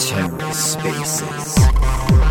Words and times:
TerraSpaces. 0.00 2.29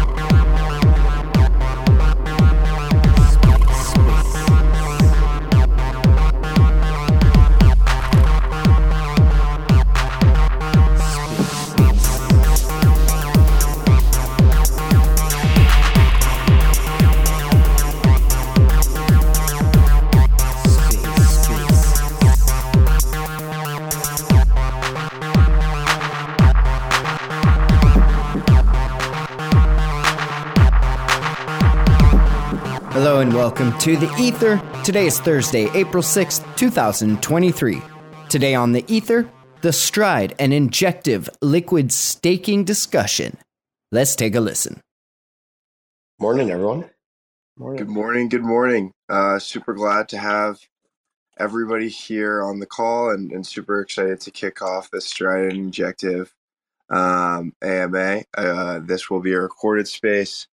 Hello 33.20 33.28
and 33.28 33.38
welcome 33.38 33.78
to 33.80 33.98
the 33.98 34.10
Ether. 34.18 34.62
Today 34.86 35.06
is 35.06 35.20
Thursday, 35.20 35.70
April 35.78 36.02
6th, 36.02 36.56
2023. 36.56 37.82
Today 38.30 38.56
on 38.56 38.72
the 38.72 38.86
Ether, 38.88 39.30
the 39.60 39.74
Stride 39.74 40.34
and 40.40 40.54
Injective 40.54 41.30
Liquid 41.42 41.92
Staking 41.92 42.64
discussion. 42.64 43.36
Let's 43.92 44.16
take 44.16 44.36
a 44.36 44.40
listen. 44.40 44.80
Morning, 46.18 46.50
everyone. 46.50 46.90
Good 47.58 47.90
morning. 47.90 48.30
Good 48.30 48.46
morning. 48.46 48.94
Uh, 49.10 49.38
super 49.38 49.74
glad 49.74 50.08
to 50.10 50.18
have 50.18 50.62
everybody 51.38 51.90
here 51.90 52.42
on 52.42 52.60
the 52.60 52.68
call 52.68 53.10
and, 53.10 53.34
and 53.34 53.46
super 53.46 53.82
excited 53.82 54.22
to 54.22 54.32
kick 54.32 54.62
off 54.62 54.92
the 54.92 55.02
Stride 55.02 55.50
and 55.50 55.58
Injective 55.58 56.34
um, 56.90 57.52
AMA. 57.62 58.24
Uh, 58.38 58.80
this 58.80 59.10
will 59.10 59.20
be 59.20 59.34
a 59.34 59.42
recorded 59.42 59.90
space. 59.90 60.48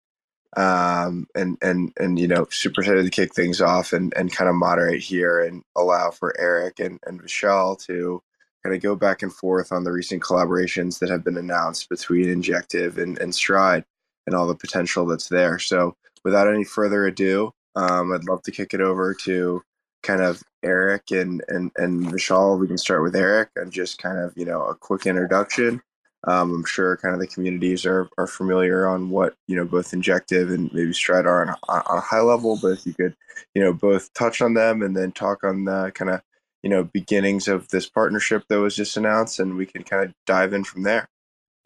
Um, 0.56 1.28
and, 1.36 1.58
and, 1.62 1.92
and, 2.00 2.20
you 2.20 2.28
know, 2.28 2.48
super 2.52 2.82
excited 2.82 3.04
to 3.04 3.09
kick 3.09 3.34
things 3.34 3.59
off 3.62 3.92
and, 3.92 4.14
and 4.16 4.32
kind 4.32 4.50
of 4.50 4.56
moderate 4.56 5.02
here 5.02 5.42
and 5.42 5.64
allow 5.76 6.12
for 6.12 6.40
Eric 6.40 6.80
and, 6.80 7.00
and 7.08 7.22
Vishal 7.22 7.84
to 7.86 8.22
kind 8.64 8.76
of 8.76 8.82
go 8.82 8.95
back 8.95 9.23
and 9.23 9.34
forth 9.34 9.72
on 9.72 9.84
the 9.84 9.92
recent 9.92 10.22
collaborations 10.22 11.00
that 11.00 11.10
have 11.10 11.23
been 11.23 11.38
announced 11.38 11.90
between 11.90 12.30
Injective 12.30 12.98
and, 12.98 13.18
and 13.20 13.34
Stride 13.34 13.84
and 14.26 14.36
all 14.36 14.48
the 14.48 14.56
potential 14.56 15.06
that's 15.06 15.30
there. 15.30 15.60
So, 15.60 15.95
without 16.23 16.48
any 16.48 16.64
further 16.64 17.06
ado, 17.06 17.52
um, 17.76 18.14
I'd 18.14 18.26
love 18.26 18.44
to 18.44 18.52
kick 18.52 18.73
it 18.73 18.82
over 18.82 19.14
to 19.26 19.62
kind 20.04 20.22
of 20.22 20.44
Eric 20.64 21.12
and 21.12 21.44
and 21.48 21.72
and 21.78 22.06
Vishal. 22.06 22.60
We 22.60 22.67
can 22.67 22.78
start 22.78 23.04
with 23.04 23.16
Eric 23.16 23.50
and 23.56 23.72
just 23.72 23.98
kind 23.98 24.20
of 24.20 24.34
you 24.38 24.45
know 24.45 24.64
a 24.64 24.76
quick 24.76 25.06
introduction. 25.06 25.82
Um, 26.26 26.54
I'm 26.54 26.66
sure 26.66 26.98
kind 26.98 27.14
of 27.14 27.20
the 27.20 27.28
communities 27.28 27.86
are, 27.86 28.10
are 28.18 28.28
familiar 28.28 28.88
on 28.88 29.10
what 29.10 29.36
you 29.48 29.56
know 29.56 29.66
both 29.66 29.94
Injective 29.94 30.52
and 30.52 30.72
maybe 30.74 30.94
Stride 30.94 31.26
are 31.26 31.42
on 31.42 31.50
a, 31.50 31.58
on 31.72 31.98
a 31.98 32.02
high 32.02 32.22
level, 32.22 32.58
but 32.62 32.70
if 32.70 32.86
you 32.86 32.94
could 32.94 33.16
you 33.54 33.62
know 33.62 33.74
both 33.74 34.14
touch 34.14 34.42
on 34.42 34.54
them 34.54 34.82
and 34.82 34.96
then 34.96 35.12
talk 35.12 35.44
on 35.44 35.66
the 35.66 35.92
kind 35.94 36.10
of 36.12 36.22
you 36.62 36.70
know 36.70 36.84
beginnings 36.84 37.48
of 37.48 37.68
this 37.70 37.90
partnership 37.90 38.44
that 38.48 38.60
was 38.60 38.76
just 38.76 38.96
announced, 38.96 39.40
and 39.40 39.58
we 39.58 39.66
can 39.66 39.84
kind 39.84 40.06
of 40.06 40.14
dive 40.26 40.54
in 40.54 40.64
from 40.64 40.84
there. 40.84 41.10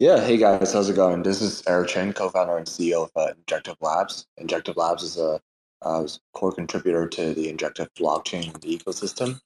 Yeah, 0.00 0.24
hey 0.24 0.36
guys, 0.36 0.72
how's 0.72 0.88
it 0.88 0.96
going? 0.96 1.22
This 1.22 1.42
is 1.42 1.62
Eric 1.66 1.88
Chen, 1.88 2.12
co-founder 2.12 2.56
and 2.56 2.66
CEO 2.66 3.04
of 3.04 3.10
uh, 3.16 3.32
Injective 3.36 3.76
Labs. 3.80 4.26
Injective 4.36 4.76
Labs 4.76 5.02
is 5.02 5.18
a 5.18 5.40
uh, 5.82 6.06
core 6.34 6.52
contributor 6.52 7.08
to 7.08 7.34
the 7.34 7.48
Injective 7.48 7.92
blockchain 7.94 8.52
ecosystem. 8.60 9.40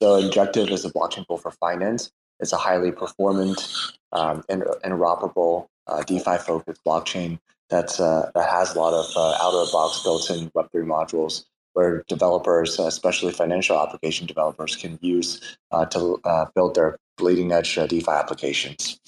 So 0.00 0.16
Injective 0.16 0.68
is 0.68 0.84
a 0.84 0.90
blockchain 0.90 1.26
tool 1.26 1.38
for 1.38 1.52
finance. 1.52 2.10
It's 2.44 2.52
a 2.52 2.58
highly 2.58 2.92
performant, 2.92 3.66
um, 4.12 4.44
interoperable, 4.50 5.66
uh, 5.86 6.02
DeFi-focused 6.02 6.82
blockchain 6.86 7.38
that's 7.70 7.98
uh, 7.98 8.30
that 8.34 8.50
has 8.50 8.74
a 8.74 8.78
lot 8.78 8.92
of 8.92 9.06
uh, 9.16 9.42
out-of-the-box 9.42 10.02
built-in 10.02 10.50
Web3 10.50 10.84
modules 10.84 11.46
where 11.72 12.04
developers, 12.06 12.78
especially 12.78 13.32
financial 13.32 13.80
application 13.80 14.26
developers, 14.26 14.76
can 14.76 14.98
use 15.00 15.56
uh, 15.72 15.86
to 15.86 16.20
uh, 16.24 16.44
build 16.54 16.74
their 16.74 16.98
bleeding-edge 17.16 17.76
DeFi 17.76 18.10
applications. 18.10 19.00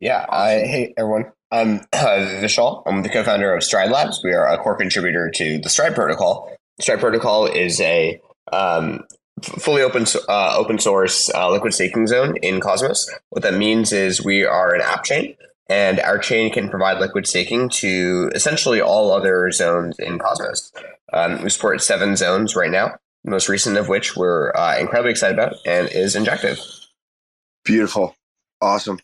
Yeah. 0.00 0.26
Uh, 0.28 0.48
hey, 0.48 0.94
everyone. 0.96 1.26
I'm 1.52 1.76
uh, 1.92 2.42
Vishal. 2.42 2.82
I'm 2.86 3.04
the 3.04 3.08
co-founder 3.08 3.54
of 3.54 3.62
Stride 3.62 3.92
Labs. 3.92 4.20
We 4.24 4.32
are 4.32 4.52
a 4.52 4.58
core 4.58 4.76
contributor 4.76 5.30
to 5.36 5.60
the 5.60 5.68
Stride 5.68 5.94
protocol. 5.94 6.52
Stride 6.80 6.98
protocol 6.98 7.46
is 7.46 7.80
a 7.80 8.20
um, 8.52 9.04
fully 9.42 9.82
open 9.82 10.06
uh, 10.28 10.56
open 10.56 10.78
source 10.78 11.30
uh, 11.34 11.50
liquid 11.50 11.74
staking 11.74 12.06
zone 12.06 12.36
in 12.36 12.60
Cosmos. 12.60 13.10
What 13.30 13.42
that 13.42 13.54
means 13.54 13.92
is 13.92 14.24
we 14.24 14.44
are 14.44 14.74
an 14.74 14.80
app 14.80 15.04
chain, 15.04 15.36
and 15.68 16.00
our 16.00 16.18
chain 16.18 16.52
can 16.52 16.68
provide 16.68 17.00
liquid 17.00 17.26
staking 17.26 17.68
to 17.70 18.30
essentially 18.34 18.80
all 18.80 19.12
other 19.12 19.50
zones 19.50 19.98
in 19.98 20.18
Cosmos. 20.18 20.72
Um, 21.12 21.42
we 21.42 21.50
support 21.50 21.82
seven 21.82 22.16
zones 22.16 22.56
right 22.56 22.70
now. 22.70 22.96
The 23.24 23.30
most 23.30 23.48
recent 23.48 23.76
of 23.76 23.88
which 23.88 24.16
we're 24.16 24.52
uh, 24.54 24.78
incredibly 24.78 25.10
excited 25.10 25.38
about 25.38 25.54
and 25.66 25.88
is 25.88 26.14
Injective. 26.14 26.58
Beautiful, 27.64 28.14
awesome. 28.60 28.98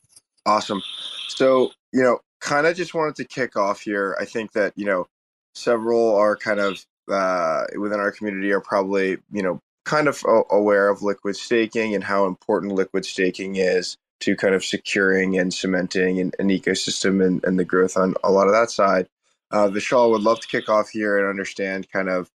Awesome. 0.47 0.83
So, 1.29 1.71
you 1.93 2.03
know, 2.03 2.21
kind 2.41 2.67
of 2.67 2.77
just 2.77 2.95
wanted 2.95 3.17
to 3.17 3.25
kick 3.25 3.57
off 3.57 3.81
here. 3.81 4.17
I 4.21 4.25
think 4.25 4.53
that, 4.53 4.73
you 4.77 4.85
know, 4.85 5.07
several 5.55 6.15
are 6.17 6.37
kind 6.37 6.61
of 6.61 6.85
uh, 7.11 7.65
within 7.79 8.01
our 8.01 8.11
community 8.11 8.53
are 8.53 8.61
probably, 8.61 9.19
you 9.31 9.43
know, 9.43 9.61
kind 9.85 10.09
of 10.09 10.23
aware 10.51 10.89
of 10.89 11.03
liquid 11.03 11.37
staking 11.37 11.95
and 11.95 12.05
how 12.05 12.27
important 12.27 12.73
liquid 12.73 13.05
staking 13.05 13.57
is 13.57 13.97
to 14.21 14.37
kind 14.37 14.55
of 14.55 14.65
securing 14.65 15.39
and 15.39 15.53
cementing 15.53 16.21
an, 16.21 16.33
an 16.39 16.49
ecosystem 16.49 17.25
and, 17.25 17.43
and, 17.45 17.59
the 17.59 17.65
growth 17.65 17.97
on 17.97 18.15
a 18.23 18.31
lot 18.31 18.47
of 18.47 18.53
that 18.53 18.71
side. 18.71 19.09
Uh, 19.51 19.69
Vishal 19.69 20.11
would 20.11 20.23
love 20.23 20.41
to 20.41 20.49
kick 20.49 20.69
off 20.69 20.91
here 20.91 21.19
and 21.19 21.27
understand 21.27 21.91
kind 21.91 22.09
of, 22.09 22.31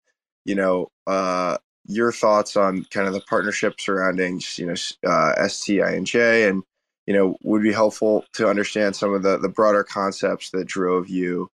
you 0.45 0.55
know, 0.55 0.89
uh, 1.05 1.57
your 1.85 2.11
thoughts 2.11 2.57
on 2.57 2.83
kind 2.85 3.07
of 3.07 3.13
the 3.13 3.21
partnership 3.21 3.79
surrounding, 3.79 4.41
you 4.55 4.65
know, 4.65 4.73
uh, 5.07 5.35
STINJ 5.37 6.49
and 6.49 6.63
you 7.05 7.13
know, 7.13 7.37
would 7.43 7.61
be 7.61 7.71
helpful 7.71 8.25
to 8.33 8.49
understand 8.49 8.95
some 8.95 9.13
of 9.13 9.23
the, 9.23 9.37
the 9.37 9.49
broader 9.49 9.83
concepts 9.83 10.49
that 10.51 10.65
drove 10.65 11.07
you 11.07 11.49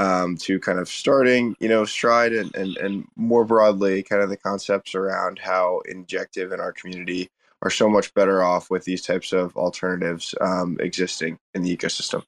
um, 0.00 0.36
to 0.38 0.58
kind 0.58 0.78
of 0.78 0.88
starting, 0.88 1.54
you 1.60 1.68
know, 1.68 1.84
Stride 1.84 2.32
and, 2.32 2.54
and, 2.56 2.76
and 2.78 3.04
more 3.16 3.44
broadly, 3.44 4.02
kind 4.02 4.22
of 4.22 4.30
the 4.30 4.36
concepts 4.36 4.94
around 4.94 5.38
how 5.38 5.82
injective 5.86 6.52
in 6.52 6.60
our 6.60 6.72
community 6.72 7.28
are 7.60 7.70
so 7.70 7.86
much 7.86 8.14
better 8.14 8.42
off 8.42 8.70
with 8.70 8.84
these 8.84 9.02
types 9.02 9.32
of 9.32 9.54
alternatives 9.58 10.34
um, 10.40 10.78
existing 10.80 11.38
in 11.52 11.62
the 11.62 11.76
ecosystem. 11.76 12.24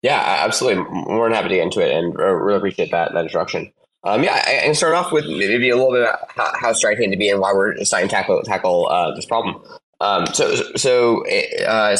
Yeah, 0.00 0.22
absolutely. 0.44 0.84
More 0.84 1.28
than 1.28 1.34
happy 1.34 1.48
to 1.48 1.54
get 1.56 1.64
into 1.64 1.80
it 1.80 1.92
and 1.92 2.16
really 2.16 2.58
appreciate 2.58 2.92
that, 2.92 3.12
that 3.12 3.24
introduction. 3.24 3.72
Um, 4.04 4.22
yeah, 4.22 4.40
I, 4.46 4.64
can 4.64 4.76
start 4.76 4.94
off 4.94 5.10
with 5.10 5.26
maybe 5.26 5.70
a 5.70 5.76
little 5.76 5.90
bit 5.90 6.02
about 6.02 6.30
how, 6.30 6.52
how 6.54 6.72
Stride 6.72 6.98
came 6.98 7.10
to 7.10 7.16
be 7.16 7.30
and 7.30 7.40
why 7.40 7.52
we're 7.52 7.74
deciding 7.74 8.08
to 8.08 8.14
tackle, 8.14 8.40
tackle 8.44 8.88
uh, 8.88 9.12
this 9.16 9.26
problem. 9.26 9.60
Um, 10.00 10.26
so, 10.26 10.54
so 10.76 11.26
uh, 11.26 11.96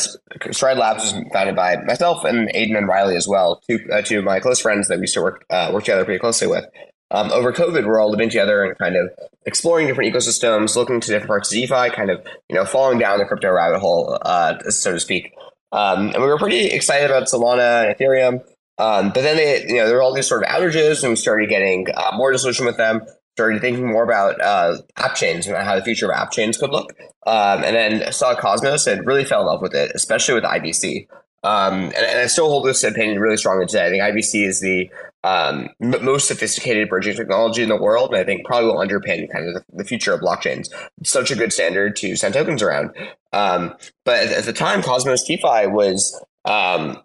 Stride 0.53 0.78
Labs 0.78 1.12
was 1.12 1.25
founded 1.32 1.56
by 1.56 1.76
myself 1.84 2.25
and 2.25 2.48
Aiden 2.50 2.76
and 2.76 2.86
Riley 2.86 3.16
as 3.16 3.26
well, 3.26 3.60
two, 3.69 3.81
uh, 3.92 4.03
two 4.03 4.20
of 4.20 4.25
my 4.25 4.38
close 4.38 4.60
friends 4.60 4.88
that 4.88 4.98
we 4.98 5.03
used 5.03 5.14
to 5.14 5.22
work 5.22 5.44
uh, 5.50 5.70
work 5.72 5.84
together 5.84 6.04
pretty 6.04 6.20
closely 6.20 6.47
with. 6.47 6.64
Um, 7.10 7.32
over 7.32 7.53
COVID, 7.53 7.86
we're 7.86 8.00
all 8.00 8.10
living 8.10 8.28
together 8.28 8.62
and 8.64 8.76
kind 8.78 8.94
of 8.94 9.10
exploring 9.47 9.86
different 9.86 10.14
ecosystems, 10.14 10.76
looking 10.76 11.00
to 11.00 11.09
different 11.09 11.28
parts 11.28 11.50
of 11.50 11.54
DeFi, 11.54 11.91
kind 11.91 12.10
of 12.10 12.25
you 12.48 12.54
know 12.54 12.64
falling 12.64 12.98
down 12.98 13.19
the 13.19 13.25
crypto 13.25 13.50
rabbit 13.50 13.81
hole, 13.81 14.19
uh, 14.22 14.59
so 14.69 14.92
to 14.92 15.00
speak. 15.00 15.32
Um, 15.72 16.10
and 16.10 16.22
we 16.22 16.28
were 16.28 16.38
pretty 16.38 16.66
excited 16.66 17.10
about 17.10 17.25
Solana 17.25 17.86
and 17.86 17.97
Ethereum. 17.97 18.44
Um, 18.78 19.09
but 19.09 19.22
then 19.22 19.36
they, 19.36 19.66
you 19.66 19.76
know, 19.76 19.86
there 19.88 19.97
were 19.97 20.03
all 20.03 20.15
these 20.15 20.28
sort 20.28 20.44
of 20.44 20.48
outages, 20.48 21.03
and 21.03 21.10
we 21.10 21.16
started 21.16 21.48
getting 21.48 21.88
uh, 21.97 22.12
more 22.15 22.30
disillusioned 22.30 22.66
with 22.66 22.76
them 22.76 23.03
started 23.38 23.60
thinking 23.60 23.87
more 23.87 24.03
about 24.03 24.41
uh, 24.41 24.78
app 24.97 25.15
chains 25.15 25.47
and 25.47 25.56
how 25.56 25.76
the 25.76 25.84
future 25.84 26.10
of 26.10 26.10
app 26.10 26.33
chains 26.33 26.57
could 26.57 26.71
look. 26.71 26.92
Um, 27.24 27.62
and 27.62 27.77
then 27.77 28.12
saw 28.12 28.34
Cosmos 28.34 28.89
and 28.89 29.07
really 29.07 29.24
fell 29.24 29.42
in 29.42 29.47
love 29.47 29.62
with 29.62 29.77
it, 29.77 29.92
especially 29.95 30.34
with 30.34 30.42
IBC. 30.42 31.07
Um, 31.45 31.84
and, 31.84 31.95
and, 31.95 32.18
I 32.18 32.27
still 32.27 32.48
hold 32.48 32.66
this 32.66 32.83
opinion 32.83 33.21
really 33.21 33.36
strongly 33.36 33.66
today. 33.66 33.86
I 33.86 33.91
think 33.91 34.03
IBC 34.03 34.45
is 34.45 34.60
the 34.60 34.91
um, 35.22 35.68
m- 35.80 36.04
most 36.04 36.27
sophisticated 36.27 36.89
bridging 36.89 37.15
technology 37.15 37.62
in 37.62 37.68
the 37.68 37.77
world, 37.77 38.10
and 38.10 38.18
I 38.18 38.24
think 38.24 38.45
probably 38.45 38.66
will 38.66 38.84
underpin 38.84 39.30
kind 39.30 39.47
of 39.47 39.54
the, 39.54 39.65
the 39.72 39.84
future 39.84 40.12
of 40.12 40.21
blockchains. 40.21 40.68
It's 41.01 41.12
such 41.12 41.30
a 41.30 41.36
good 41.36 41.53
standard 41.53 41.95
to 41.97 42.16
send 42.16 42.34
tokens 42.34 42.60
around. 42.60 42.91
Um, 43.33 43.77
but 44.04 44.27
at, 44.27 44.33
at, 44.33 44.45
the 44.47 44.53
time, 44.53 44.83
Cosmos 44.83 45.22
DeFi 45.22 45.68
was 45.68 46.21
um, 46.45 46.98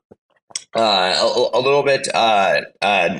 uh, 0.76 1.14
a, 1.22 1.50
a, 1.54 1.62
little 1.62 1.84
bit 1.84 2.08
uh, 2.16 2.62
uh, 2.82 3.20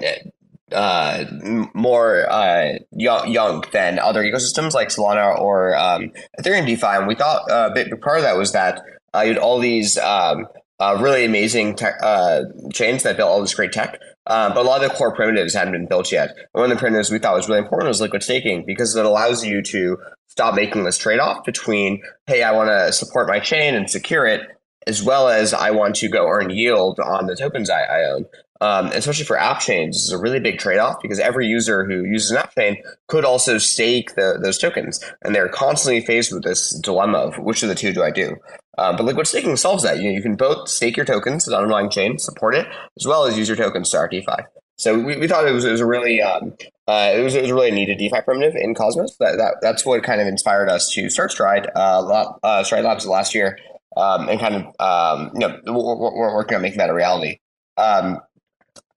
uh, 0.74 1.26
more 1.74 2.30
uh, 2.30 2.74
young, 2.92 3.32
young 3.32 3.64
than 3.72 4.00
other 4.00 4.24
ecosystems 4.24 4.74
like 4.74 4.90
Solana 4.90 5.40
or 5.40 5.76
um, 5.76 6.12
Ethereum 6.40 6.66
DeFi. 6.66 6.88
And 6.88 7.08
we 7.08 7.16
thought 7.16 7.50
uh, 7.50 7.74
a 7.76 7.98
part 7.98 8.18
of 8.18 8.24
that 8.24 8.38
was 8.38 8.52
that 8.54 8.82
uh, 9.16 9.22
you 9.22 9.30
had 9.30 9.38
all 9.38 9.60
these 9.60 9.98
um, 9.98 10.48
uh, 10.80 10.98
really 11.00 11.26
amazing 11.26 11.76
tech, 11.76 11.96
uh, 12.02 12.42
chains 12.72 13.04
that 13.04 13.18
built 13.18 13.30
all 13.30 13.42
this 13.42 13.54
great 13.54 13.72
tech. 13.72 14.00
Um, 14.26 14.54
but 14.54 14.66
a 14.66 14.68
lot 14.68 14.84
of 14.84 14.90
the 14.90 14.96
core 14.96 15.14
primitives 15.14 15.54
hadn't 15.54 15.74
been 15.74 15.88
built 15.88 16.12
yet. 16.12 16.36
One 16.54 16.66
of 16.66 16.70
the 16.70 16.80
primitives 16.80 17.12
we 17.12 17.20
thought 17.20 17.36
was 17.36 17.50
really 17.50 17.60
important 17.60 17.90
was 17.90 18.02
liquid 18.02 18.24
staking 18.24 18.64
because 18.66 18.96
it 18.96 19.06
allows 19.06 19.46
you 19.46 19.62
to 19.64 19.98
stop 20.28 20.56
making 20.56 20.84
this 20.84 20.98
trade 20.98 21.20
off 21.20 21.46
between, 21.46 22.02
hey, 22.26 22.42
I 22.42 22.52
want 22.54 22.70
to 22.70 22.92
support 22.94 23.28
my 23.28 23.40
chain 23.40 23.76
and 23.76 23.90
secure 23.90 24.26
it, 24.26 24.42
as 24.88 25.04
well 25.04 25.28
as 25.28 25.54
I 25.54 25.72
want 25.72 25.96
to 25.98 26.10
go 26.10 26.28
earn 26.28 26.50
yield 26.50 27.00
on 27.00 27.28
the 27.28 27.36
tokens 27.36 27.70
I, 27.70 27.82
I 27.84 28.04
own. 28.12 28.26
Um, 28.64 28.88
especially 28.94 29.26
for 29.26 29.38
app 29.38 29.60
chains, 29.60 29.98
is 29.98 30.12
a 30.12 30.18
really 30.18 30.40
big 30.40 30.58
trade 30.58 30.78
off 30.78 30.96
because 31.02 31.20
every 31.20 31.48
user 31.48 31.84
who 31.84 32.06
uses 32.06 32.32
an 32.32 32.38
app 32.38 32.56
chain 32.56 32.78
could 33.08 33.26
also 33.26 33.58
stake 33.58 34.16
the, 34.16 34.40
those 34.42 34.58
tokens. 34.58 35.04
And 35.22 35.36
they're 35.36 35.50
constantly 35.50 36.00
faced 36.00 36.32
with 36.32 36.46
this 36.46 36.74
dilemma 36.80 37.18
of 37.18 37.40
which 37.40 37.62
of 37.62 37.68
the 37.68 37.76
two 37.76 37.92
do 37.92 38.04
I 38.04 38.10
do? 38.10 38.38
Uh, 38.78 38.96
but 38.96 39.04
liquid 39.04 39.28
staking 39.28 39.58
solves 39.58 39.84
that. 39.84 39.98
You, 39.98 40.06
know, 40.06 40.12
you 40.12 40.22
can 40.22 40.36
both 40.36 40.70
stake 40.70 40.96
your 40.96 41.06
tokens 41.06 41.44
to 41.44 41.50
the 41.50 41.58
underlying 41.58 41.90
chain, 41.90 42.18
support 42.18 42.56
it, 42.56 42.66
as 42.98 43.06
well 43.06 43.26
as 43.26 43.38
use 43.38 43.50
your 43.50 43.58
tokens 43.58 43.88
to 43.88 43.98
start 43.98 44.12
DeFi. 44.12 44.44
So 44.78 44.98
we, 44.98 45.18
we 45.18 45.28
thought 45.28 45.46
it 45.46 45.52
was, 45.52 45.66
it 45.66 45.72
was 45.72 45.82
a 45.82 45.86
really 45.86 46.22
um, 46.22 46.54
uh, 46.88 47.14
it 47.16 47.22
was 47.22 47.36
it 47.36 47.42
was 47.42 47.52
a 47.52 47.56
really 47.56 47.72
needed 47.72 47.98
DeFi 47.98 48.22
primitive 48.22 48.56
in 48.56 48.74
Cosmos. 48.74 49.16
That, 49.18 49.38
that 49.38 49.56
that's 49.62 49.86
what 49.86 50.04
kind 50.04 50.20
of 50.20 50.28
inspired 50.28 50.70
us 50.70 50.90
to 50.94 51.10
start 51.10 51.32
Stride 51.32 51.70
uh, 51.76 52.34
uh, 52.44 52.64
Stride 52.64 52.84
Labs 52.84 53.06
last 53.06 53.36
year, 53.36 53.58
um, 53.96 54.28
and 54.28 54.40
kind 54.40 54.56
of 54.56 54.64
um, 54.80 55.32
you 55.34 55.40
know 55.40 55.60
we're, 55.66 55.96
we're, 55.96 56.36
working 56.36 56.56
on 56.56 56.62
making 56.62 56.80
that 56.80 56.90
a 56.90 56.94
reality. 56.94 57.40
Um, 57.78 58.20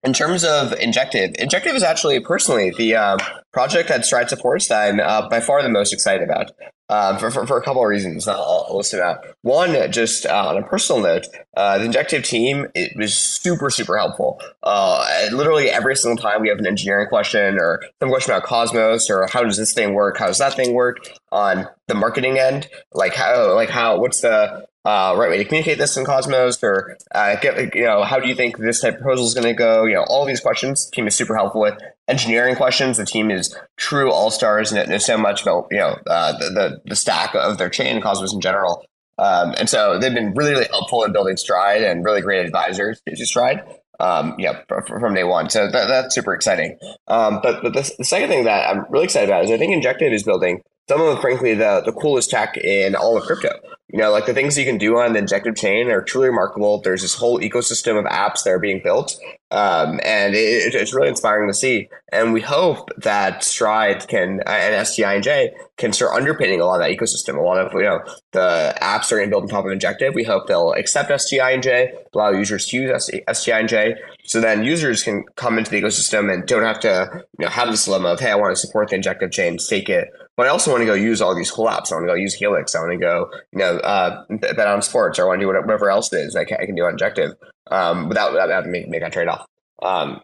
in 0.03 0.13
terms 0.13 0.43
of 0.43 0.73
Injective, 0.73 1.35
Injective 1.39 1.75
is 1.75 1.83
actually 1.83 2.19
personally 2.19 2.71
the 2.77 2.95
uh, 2.95 3.17
project 3.51 3.89
that 3.89 4.05
Stride 4.05 4.29
supports 4.29 4.67
that 4.67 4.89
I'm 4.89 4.99
uh, 4.99 5.27
by 5.29 5.39
far 5.39 5.61
the 5.63 5.69
most 5.69 5.93
excited 5.93 6.23
about 6.23 6.51
um, 6.89 7.17
for, 7.17 7.29
for, 7.31 7.45
for, 7.45 7.57
a 7.57 7.63
couple 7.63 7.81
of 7.81 7.89
reasons. 7.89 8.27
I'll, 8.27 8.65
I'll 8.69 8.77
list 8.77 8.91
them 8.91 9.01
out. 9.01 9.25
One, 9.41 9.91
just 9.91 10.25
uh, 10.25 10.47
on 10.47 10.57
a 10.57 10.63
personal 10.63 11.01
note, 11.01 11.25
uh, 11.55 11.79
the 11.79 11.85
Injective 11.85 12.23
team 12.23 12.67
it 12.75 12.95
was 12.95 13.13
super, 13.13 13.69
super 13.69 13.97
helpful. 13.97 14.39
Uh, 14.63 15.27
literally 15.31 15.69
every 15.69 15.95
single 15.95 16.21
time 16.21 16.41
we 16.41 16.49
have 16.49 16.59
an 16.59 16.67
engineering 16.67 17.07
question 17.09 17.57
or 17.59 17.81
some 17.99 18.09
question 18.09 18.31
about 18.31 18.43
Cosmos 18.43 19.09
or 19.09 19.27
how 19.27 19.43
does 19.43 19.57
this 19.57 19.73
thing 19.73 19.93
work, 19.93 20.17
how 20.17 20.27
does 20.27 20.37
that 20.37 20.53
thing 20.53 20.73
work 20.73 20.97
on 21.31 21.67
the 21.87 21.95
marketing 21.95 22.37
end, 22.37 22.69
like 22.93 23.15
how, 23.15 23.53
like 23.55 23.69
how, 23.69 23.99
what's 23.99 24.21
the 24.21 24.65
uh, 24.87 25.13
right 25.17 25.29
way 25.29 25.37
to 25.37 25.43
communicate 25.43 25.77
this 25.77 25.97
in 25.97 26.05
Cosmos, 26.05 26.63
or 26.63 26.97
uh, 27.13 27.35
get, 27.41 27.75
you 27.75 27.83
know, 27.83 28.03
how 28.03 28.21
do 28.21 28.29
you 28.29 28.33
think 28.33 28.57
this 28.57 28.79
type 28.79 28.93
of 28.93 29.01
proposal 29.01 29.25
is 29.25 29.33
going 29.33 29.45
to 29.45 29.53
go? 29.53 29.83
You 29.83 29.95
know, 29.95 30.05
all 30.07 30.25
these 30.25 30.39
questions, 30.39 30.89
the 30.89 30.95
team 30.95 31.07
is 31.07 31.15
super 31.15 31.35
helpful 31.35 31.59
with. 31.59 31.77
Engineering 32.07 32.55
questions, 32.55 32.95
the 32.95 33.05
team 33.05 33.29
is 33.29 33.53
true 33.75 34.09
all 34.09 34.31
stars 34.31 34.71
and 34.71 34.79
it 34.79 34.87
knows 34.87 35.05
so 35.05 35.17
much 35.17 35.41
about 35.41 35.67
you 35.71 35.77
know 35.77 35.97
uh, 36.07 36.31
the, 36.37 36.49
the, 36.51 36.81
the 36.85 36.95
stack 36.95 37.35
of 37.35 37.57
their 37.57 37.69
chain, 37.69 37.99
Cosmos 37.99 38.33
in 38.33 38.39
general. 38.39 38.85
Um, 39.17 39.53
and 39.57 39.67
so 39.67 39.99
they've 39.99 40.13
been 40.13 40.33
really 40.35 40.51
really 40.51 40.67
helpful 40.71 41.03
in 41.03 41.11
building 41.11 41.35
Stride 41.35 41.83
and 41.83 42.05
really 42.05 42.21
great 42.21 42.45
advisors 42.45 43.01
to 43.05 43.25
Stride. 43.25 43.63
Um, 43.99 44.35
yeah, 44.37 44.61
from 44.67 45.13
day 45.15 45.25
one. 45.25 45.49
So 45.49 45.69
that, 45.69 45.87
that's 45.87 46.15
super 46.15 46.33
exciting. 46.33 46.77
Um, 47.09 47.41
but 47.43 47.61
but 47.61 47.73
the, 47.73 47.93
the 47.97 48.05
second 48.05 48.29
thing 48.29 48.45
that 48.45 48.69
I'm 48.69 48.85
really 48.89 49.05
excited 49.05 49.27
about 49.27 49.43
is 49.43 49.51
I 49.51 49.57
think 49.57 49.73
Injective 49.73 50.13
is 50.13 50.23
building 50.23 50.61
some 50.89 51.01
of, 51.01 51.07
them, 51.07 51.21
frankly, 51.21 51.53
the, 51.53 51.81
the 51.85 51.91
coolest 51.91 52.29
tech 52.29 52.55
in 52.57 52.95
all 52.95 53.17
of 53.17 53.23
crypto. 53.23 53.49
You 53.89 53.99
know, 53.99 54.11
like 54.11 54.25
the 54.25 54.33
things 54.33 54.57
you 54.57 54.65
can 54.65 54.77
do 54.77 54.97
on 54.97 55.13
the 55.13 55.19
Injective 55.19 55.55
chain 55.55 55.89
are 55.89 56.01
truly 56.01 56.27
remarkable. 56.27 56.81
There's 56.81 57.01
this 57.01 57.13
whole 57.13 57.39
ecosystem 57.39 57.97
of 57.97 58.03
apps 58.05 58.43
that 58.43 58.49
are 58.49 58.59
being 58.59 58.81
built, 58.83 59.17
um, 59.49 60.01
and 60.03 60.35
it, 60.35 60.75
it's 60.75 60.93
really 60.93 61.07
inspiring 61.07 61.49
to 61.49 61.53
see. 61.53 61.87
And 62.11 62.33
we 62.33 62.41
hope 62.41 62.89
that 62.97 63.45
Stride 63.45 64.05
can 64.09 64.41
and 64.45 64.85
STI 64.85 65.53
can 65.77 65.93
start 65.93 66.17
underpinning 66.17 66.59
a 66.59 66.65
lot 66.65 66.81
of 66.81 66.85
that 66.85 66.97
ecosystem. 66.97 67.37
A 67.37 67.41
lot 67.41 67.59
of 67.59 67.71
you 67.71 67.83
know 67.83 68.01
the 68.33 68.75
apps 68.81 69.09
are 69.13 69.15
going 69.15 69.29
to 69.29 69.33
build 69.33 69.43
on 69.43 69.49
top 69.49 69.65
of 69.65 69.71
Injective. 69.71 70.13
We 70.13 70.25
hope 70.25 70.47
they'll 70.47 70.73
accept 70.73 71.09
STINJ, 71.09 71.93
allow 72.13 72.31
users 72.31 72.67
to 72.67 72.77
use 72.77 73.09
STINJ, 73.09 73.95
so 74.25 74.41
then 74.41 74.65
users 74.65 75.01
can 75.01 75.23
come 75.37 75.57
into 75.57 75.71
the 75.71 75.81
ecosystem 75.81 76.29
and 76.31 76.45
don't 76.45 76.63
have 76.63 76.81
to 76.81 77.23
you 77.39 77.45
know 77.45 77.49
have 77.49 77.71
this 77.71 77.85
dilemma 77.85 78.09
of 78.09 78.19
hey, 78.19 78.31
I 78.31 78.35
want 78.35 78.53
to 78.53 78.59
support 78.59 78.89
the 78.89 78.95
Injective 78.95 79.31
chain, 79.31 79.59
stake 79.59 79.87
it 79.87 80.09
but 80.37 80.45
I 80.45 80.49
also 80.49 80.71
want 80.71 80.81
to 80.81 80.85
go 80.85 80.93
use 80.93 81.19
all 81.19 81.35
these 81.35 81.49
cool 81.49 81.65
apps. 81.65 81.91
I 81.91 81.95
want 81.95 82.03
to 82.03 82.13
go 82.13 82.13
use 82.13 82.35
Helix. 82.35 82.75
I 82.75 82.79
want 82.79 82.91
to 82.91 82.97
go, 82.97 83.29
you 83.51 83.59
know, 83.59 83.77
uh, 83.79 84.23
bet 84.29 84.59
on 84.59 84.83
sports, 84.83 85.17
or 85.17 85.23
I 85.23 85.25
want 85.25 85.39
to 85.39 85.43
do 85.43 85.47
whatever 85.47 85.89
else 85.89 86.13
it 86.13 86.17
is 86.17 86.35
I 86.35 86.45
can, 86.45 86.59
I 86.61 86.65
can 86.65 86.75
do 86.75 86.83
on 86.83 86.91
Injective 86.91 87.31
um, 87.71 88.07
without, 88.07 88.31
without 88.31 88.49
having 88.49 88.71
to 88.71 88.87
make, 88.87 89.01
that 89.01 89.11
trade 89.11 89.27
off. 89.27 89.47
Um, 89.81 90.21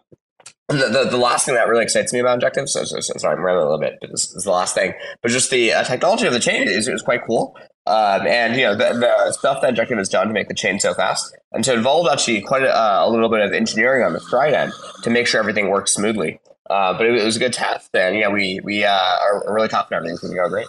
the, 0.68 0.76
the, 0.76 1.08
the, 1.10 1.16
last 1.16 1.44
thing 1.44 1.56
that 1.56 1.68
really 1.68 1.82
excites 1.82 2.12
me 2.12 2.20
about 2.20 2.34
Injective, 2.34 2.68
so, 2.68 2.84
so, 2.84 3.00
so 3.00 3.12
sorry, 3.18 3.36
I'm 3.36 3.42
running 3.42 3.60
a 3.60 3.64
little 3.64 3.78
bit, 3.78 3.98
but 4.00 4.10
this 4.10 4.32
is 4.32 4.44
the 4.44 4.50
last 4.50 4.74
thing, 4.74 4.94
but 5.20 5.30
just 5.30 5.50
the 5.50 5.72
uh, 5.72 5.84
technology 5.84 6.26
of 6.26 6.32
the 6.32 6.40
chain 6.40 6.68
is, 6.68 6.88
is 6.88 7.02
quite 7.02 7.26
cool. 7.26 7.54
Um, 7.86 8.26
and, 8.26 8.56
you 8.56 8.62
know, 8.62 8.74
the, 8.74 8.94
the 8.98 9.32
stuff 9.32 9.60
that 9.60 9.70
Injective 9.70 9.98
has 9.98 10.08
done 10.08 10.28
to 10.28 10.32
make 10.32 10.48
the 10.48 10.54
chain 10.54 10.80
so 10.80 10.94
fast. 10.94 11.36
And 11.52 11.66
so 11.66 11.72
it 11.72 11.78
involved 11.78 12.08
actually 12.10 12.40
quite 12.40 12.62
a, 12.62 13.04
a 13.04 13.10
little 13.10 13.28
bit 13.28 13.40
of 13.40 13.52
engineering 13.52 14.04
on 14.04 14.14
the 14.14 14.20
stride 14.20 14.54
end 14.54 14.72
to 15.02 15.10
make 15.10 15.26
sure 15.26 15.38
everything 15.38 15.68
works 15.68 15.92
smoothly. 15.92 16.40
Uh, 16.70 16.96
but 16.96 17.06
it, 17.06 17.14
it, 17.14 17.24
was 17.24 17.36
a 17.36 17.40
good 17.40 17.52
test, 17.52 17.90
and 17.94 18.16
yeah, 18.16 18.28
we 18.28 18.60
we 18.64 18.84
uh, 18.84 18.90
are 18.90 19.54
really 19.54 19.68
confident 19.68 19.98
everything's 19.98 20.20
going 20.20 20.32
to 20.32 20.42
go 20.42 20.48
great. 20.48 20.66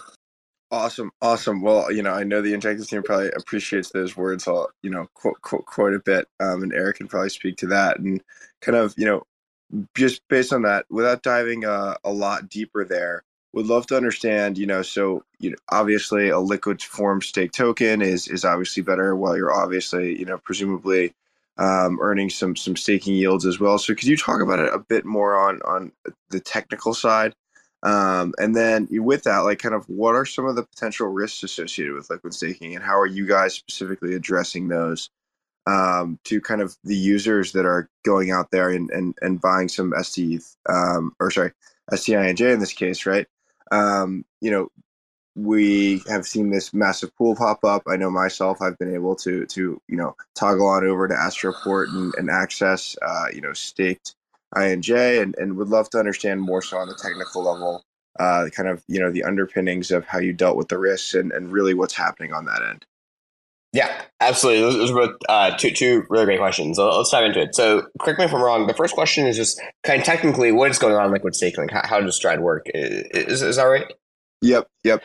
Awesome, 0.70 1.10
awesome. 1.22 1.62
Well, 1.62 1.92
you 1.92 2.02
know, 2.02 2.12
I 2.12 2.24
know 2.24 2.42
the 2.42 2.52
Injective 2.52 2.88
team 2.88 3.02
probably 3.02 3.30
appreciates 3.36 3.90
those 3.90 4.16
words. 4.16 4.46
I'll 4.46 4.68
you 4.82 4.90
know 4.90 5.06
quote, 5.14 5.40
quote 5.40 5.94
a 5.94 6.00
bit, 6.00 6.28
um, 6.40 6.62
and 6.62 6.72
Eric 6.72 6.98
can 6.98 7.08
probably 7.08 7.30
speak 7.30 7.56
to 7.58 7.68
that, 7.68 7.98
and 7.98 8.22
kind 8.60 8.76
of 8.76 8.94
you 8.98 9.06
know 9.06 9.22
just 9.94 10.20
based 10.28 10.52
on 10.52 10.62
that, 10.62 10.86
without 10.90 11.22
diving 11.22 11.64
uh, 11.64 11.94
a 12.04 12.12
lot 12.12 12.48
deeper 12.48 12.84
there, 12.84 13.22
would 13.52 13.66
love 13.66 13.86
to 13.86 13.96
understand. 13.96 14.58
You 14.58 14.66
know, 14.66 14.82
so 14.82 15.24
you 15.38 15.50
know, 15.50 15.56
obviously 15.70 16.28
a 16.28 16.38
liquid 16.40 16.82
form 16.82 17.22
stake 17.22 17.52
token 17.52 18.02
is 18.02 18.28
is 18.28 18.44
obviously 18.44 18.82
better, 18.82 19.16
while 19.16 19.36
you're 19.36 19.54
obviously 19.54 20.18
you 20.18 20.26
know 20.26 20.38
presumably 20.38 21.14
um, 21.58 21.98
earning 22.00 22.30
some 22.30 22.56
some 22.56 22.76
staking 22.76 23.14
yields 23.14 23.46
as 23.46 23.60
well. 23.60 23.78
So 23.78 23.94
could 23.94 24.08
you 24.08 24.16
talk 24.16 24.42
about 24.42 24.58
it 24.60 24.72
a 24.72 24.78
bit 24.78 25.04
more 25.04 25.36
on 25.36 25.60
on 25.64 25.92
the 26.30 26.40
technical 26.40 26.94
side? 26.94 27.34
Um, 27.82 28.34
and 28.38 28.56
then 28.56 28.88
with 28.90 29.24
that, 29.24 29.40
like 29.40 29.60
kind 29.60 29.74
of 29.74 29.88
what 29.88 30.14
are 30.14 30.26
some 30.26 30.46
of 30.46 30.56
the 30.56 30.64
potential 30.64 31.08
risks 31.08 31.42
associated 31.44 31.94
with 31.94 32.10
liquid 32.10 32.34
staking 32.34 32.74
and 32.74 32.84
how 32.84 32.98
are 32.98 33.06
you 33.06 33.26
guys 33.26 33.54
specifically 33.54 34.14
addressing 34.14 34.68
those 34.68 35.10
um, 35.66 36.18
to 36.24 36.40
kind 36.40 36.60
of 36.60 36.76
the 36.84 36.96
users 36.96 37.52
that 37.52 37.66
are 37.66 37.88
going 38.04 38.30
out 38.30 38.50
there 38.50 38.70
and, 38.70 38.90
and, 38.90 39.14
and 39.20 39.40
buying 39.40 39.68
some 39.68 39.94
ST 40.02 40.42
um, 40.68 41.12
or 41.20 41.30
sorry, 41.30 41.52
STINJ 41.92 42.54
in 42.54 42.60
this 42.60 42.72
case, 42.72 43.06
right? 43.06 43.26
Um, 43.70 44.24
you 44.40 44.50
know, 44.50 44.68
we 45.36 46.02
have 46.08 46.26
seen 46.26 46.50
this 46.50 46.72
massive 46.72 47.14
pool 47.16 47.36
pop 47.36 47.62
up. 47.62 47.82
I 47.86 47.96
know 47.96 48.10
myself, 48.10 48.62
I've 48.62 48.78
been 48.78 48.94
able 48.94 49.14
to 49.16 49.46
to 49.46 49.80
you 49.86 49.96
know 49.96 50.16
toggle 50.34 50.66
on 50.66 50.84
over 50.84 51.06
to 51.06 51.14
Astroport 51.14 51.88
and, 51.88 52.12
and 52.16 52.30
access 52.30 52.96
uh, 53.02 53.26
you 53.32 53.42
know 53.42 53.52
staked 53.52 54.16
INJ, 54.54 55.22
and, 55.22 55.36
and 55.38 55.56
would 55.56 55.68
love 55.68 55.90
to 55.90 55.98
understand 55.98 56.40
more 56.40 56.62
so 56.62 56.78
on 56.78 56.88
the 56.88 56.98
technical 57.00 57.44
level, 57.44 57.84
uh, 58.18 58.48
kind 58.50 58.68
of 58.68 58.82
you 58.88 58.98
know 58.98 59.12
the 59.12 59.24
underpinnings 59.24 59.90
of 59.90 60.06
how 60.06 60.18
you 60.18 60.32
dealt 60.32 60.56
with 60.56 60.68
the 60.68 60.78
risks 60.78 61.14
and, 61.14 61.30
and 61.32 61.52
really 61.52 61.74
what's 61.74 61.94
happening 61.94 62.32
on 62.32 62.46
that 62.46 62.62
end. 62.62 62.86
Yeah, 63.72 64.02
absolutely. 64.20 64.62
Those, 64.62 64.90
are 64.90 64.94
both 64.94 65.16
uh, 65.28 65.56
two 65.58 65.70
two 65.70 66.06
really 66.08 66.24
great 66.24 66.38
questions. 66.38 66.78
Let's 66.78 67.10
dive 67.10 67.24
into 67.24 67.42
it. 67.42 67.54
So, 67.54 67.86
correct 68.00 68.18
me 68.18 68.24
if 68.24 68.32
I'm 68.32 68.42
wrong. 68.42 68.66
The 68.66 68.74
first 68.74 68.94
question 68.94 69.26
is 69.26 69.36
just 69.36 69.60
kind 69.84 70.00
of 70.00 70.06
technically 70.06 70.50
what 70.50 70.70
is 70.70 70.78
going 70.78 70.94
on 70.94 71.04
in 71.04 71.12
liquid 71.12 71.34
staking. 71.34 71.68
How, 71.68 71.82
how 71.84 72.00
does 72.00 72.16
Stride 72.16 72.40
work? 72.40 72.64
Is, 72.72 73.42
is 73.42 73.56
that 73.56 73.64
right? 73.64 73.92
Yep. 74.42 74.68
Yep. 74.84 75.02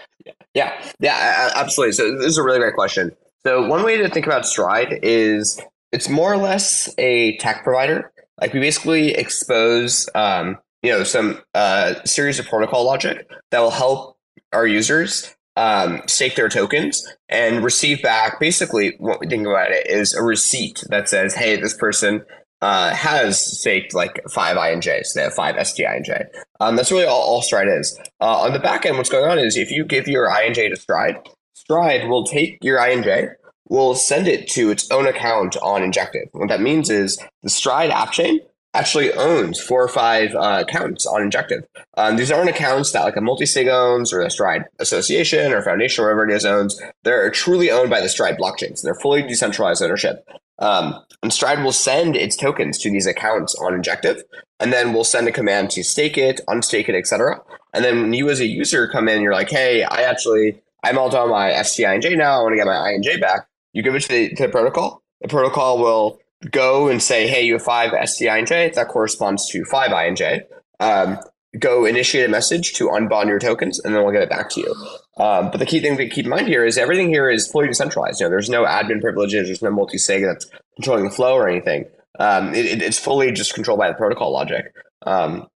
Yeah. 0.53 0.73
Yeah. 0.99 1.49
Absolutely. 1.55 1.93
So 1.93 2.17
this 2.17 2.27
is 2.27 2.37
a 2.37 2.43
really 2.43 2.59
great 2.59 2.75
question. 2.75 3.11
So 3.45 3.65
one 3.67 3.83
way 3.83 3.97
to 3.97 4.09
think 4.09 4.25
about 4.25 4.45
Stride 4.45 4.99
is 5.01 5.59
it's 5.91 6.09
more 6.09 6.31
or 6.31 6.37
less 6.37 6.93
a 6.97 7.37
tech 7.37 7.63
provider. 7.63 8.11
Like 8.39 8.53
we 8.53 8.59
basically 8.59 9.13
expose, 9.13 10.09
um, 10.15 10.57
you 10.83 10.91
know, 10.91 11.03
some 11.03 11.41
uh, 11.53 11.95
series 12.05 12.39
of 12.39 12.47
protocol 12.47 12.85
logic 12.85 13.29
that 13.51 13.59
will 13.59 13.71
help 13.71 14.17
our 14.53 14.65
users 14.65 15.35
um, 15.55 16.01
stake 16.07 16.35
their 16.35 16.49
tokens 16.49 17.05
and 17.29 17.63
receive 17.63 18.01
back. 18.01 18.39
Basically, 18.39 18.95
what 18.99 19.19
we 19.19 19.27
think 19.27 19.45
about 19.45 19.71
it 19.71 19.87
is 19.87 20.13
a 20.13 20.23
receipt 20.23 20.83
that 20.89 21.09
says, 21.09 21.35
"Hey, 21.35 21.55
this 21.59 21.75
person 21.75 22.25
uh, 22.61 22.93
has 22.93 23.59
staked 23.59 23.93
like 23.93 24.21
five 24.29 24.57
INJs. 24.57 25.13
They 25.15 25.23
have 25.23 25.33
five 25.33 25.55
STINJ. 25.55 26.27
Um, 26.59 26.75
that's 26.75 26.91
really 26.91 27.05
all, 27.05 27.21
all 27.21 27.41
Stride 27.41 27.67
is. 27.67 27.99
Uh, 28.19 28.41
on 28.41 28.53
the 28.53 28.59
back 28.59 28.85
end, 28.85 28.97
what's 28.97 29.09
going 29.09 29.29
on 29.29 29.39
is 29.39 29.57
if 29.57 29.71
you 29.71 29.85
give 29.85 30.07
your 30.07 30.29
INJ 30.29 30.69
to 30.69 30.75
Stride, 30.75 31.17
Stride 31.53 32.07
will 32.07 32.25
take 32.25 32.57
your 32.61 32.77
INJ, 32.79 33.33
will 33.67 33.95
send 33.95 34.27
it 34.27 34.47
to 34.49 34.69
its 34.69 34.89
own 34.91 35.07
account 35.07 35.57
on 35.57 35.81
Injective. 35.81 36.27
What 36.33 36.49
that 36.49 36.61
means 36.61 36.89
is 36.89 37.19
the 37.41 37.49
Stride 37.49 37.89
app 37.89 38.11
chain 38.11 38.39
actually 38.73 39.13
owns 39.13 39.59
four 39.59 39.83
or 39.83 39.87
five 39.87 40.33
uh, 40.35 40.63
accounts 40.67 41.05
on 41.05 41.21
Injective. 41.21 41.65
Um, 41.97 42.15
these 42.15 42.31
aren't 42.31 42.49
accounts 42.49 42.91
that 42.91 43.03
like 43.03 43.15
a 43.15 43.21
multi-sig 43.21 43.67
owns 43.67 44.13
or 44.13 44.21
a 44.21 44.29
Stride 44.29 44.65
association 44.79 45.51
or 45.51 45.61
foundation, 45.61 46.03
or 46.03 46.07
whatever 46.07 46.29
it 46.29 46.35
is 46.35 46.45
owns. 46.45 46.79
They're 47.03 47.29
truly 47.31 47.69
owned 47.69 47.89
by 47.89 48.01
the 48.01 48.09
Stride 48.09 48.37
blockchain. 48.37 48.77
So 48.77 48.87
they're 48.87 48.95
fully 48.95 49.21
decentralized 49.23 49.81
ownership. 49.81 50.27
Um, 50.59 51.03
and 51.23 51.33
Stride 51.33 51.63
will 51.63 51.71
send 51.71 52.15
its 52.15 52.35
tokens 52.35 52.77
to 52.79 52.91
these 52.91 53.07
accounts 53.07 53.55
on 53.55 53.73
Injective, 53.73 54.23
and 54.59 54.71
then 54.71 54.93
we'll 54.93 55.03
send 55.03 55.27
a 55.27 55.31
command 55.31 55.71
to 55.71 55.83
stake 55.83 56.17
it, 56.17 56.39
unstake 56.47 56.87
it, 56.87 56.95
etc. 56.95 57.41
And 57.73 57.83
then 57.83 58.01
when 58.01 58.13
you 58.13 58.29
as 58.29 58.39
a 58.39 58.45
user 58.45 58.87
come 58.87 59.07
in, 59.07 59.21
you're 59.21 59.33
like, 59.33 59.49
hey, 59.49 59.83
I 59.83 60.03
actually 60.03 60.61
I'm 60.83 60.97
all 60.97 61.09
done 61.09 61.29
my 61.29 61.51
STINJ 61.51 62.17
now. 62.17 62.39
I 62.39 62.43
want 62.43 62.53
to 62.53 62.57
get 62.57 62.65
my 62.65 62.73
INJ 62.73 63.21
back. 63.21 63.47
You 63.73 63.83
give 63.83 63.95
it 63.95 64.01
to 64.03 64.07
the, 64.07 64.29
to 64.35 64.43
the 64.43 64.49
protocol. 64.49 65.03
The 65.21 65.27
protocol 65.27 65.77
will 65.77 66.19
go 66.49 66.87
and 66.87 67.01
say, 67.01 67.27
hey, 67.27 67.43
you 67.43 67.53
have 67.53 67.61
five 67.61 67.91
STINJ, 67.91 68.73
that 68.73 68.87
corresponds 68.87 69.49
to 69.49 69.63
five 69.65 69.91
INJ. 69.91 70.41
Um, 70.79 71.19
go 71.59 71.85
initiate 71.85 72.25
a 72.25 72.29
message 72.29 72.73
to 72.73 72.87
unbond 72.87 73.27
your 73.27 73.39
tokens, 73.39 73.79
and 73.79 73.93
then 73.93 74.03
we'll 74.03 74.13
get 74.13 74.23
it 74.23 74.29
back 74.29 74.49
to 74.51 74.61
you. 74.61 74.75
Um, 75.17 75.51
but 75.51 75.57
the 75.57 75.65
key 75.65 75.79
thing 75.79 75.97
to 75.97 76.07
keep 76.07 76.25
in 76.25 76.31
mind 76.31 76.47
here 76.47 76.65
is 76.65 76.77
everything 76.77 77.09
here 77.09 77.29
is 77.29 77.47
fully 77.47 77.67
decentralized. 77.67 78.19
You 78.19 78.25
know, 78.25 78.29
there's 78.31 78.49
no 78.49 78.63
admin 78.65 79.01
privileges, 79.01 79.47
there's 79.47 79.61
no 79.61 79.71
multi-sig 79.71 80.23
that's 80.23 80.49
controlling 80.75 81.03
the 81.03 81.11
flow 81.11 81.35
or 81.35 81.47
anything. 81.47 81.85
Um, 82.19 82.53
it, 82.53 82.81
it's 82.81 82.97
fully 82.97 83.31
just 83.31 83.53
controlled 83.53 83.79
by 83.79 83.89
the 83.89 83.95
protocol 83.95 84.31
logic. 84.31 84.73
Um, 85.03 85.47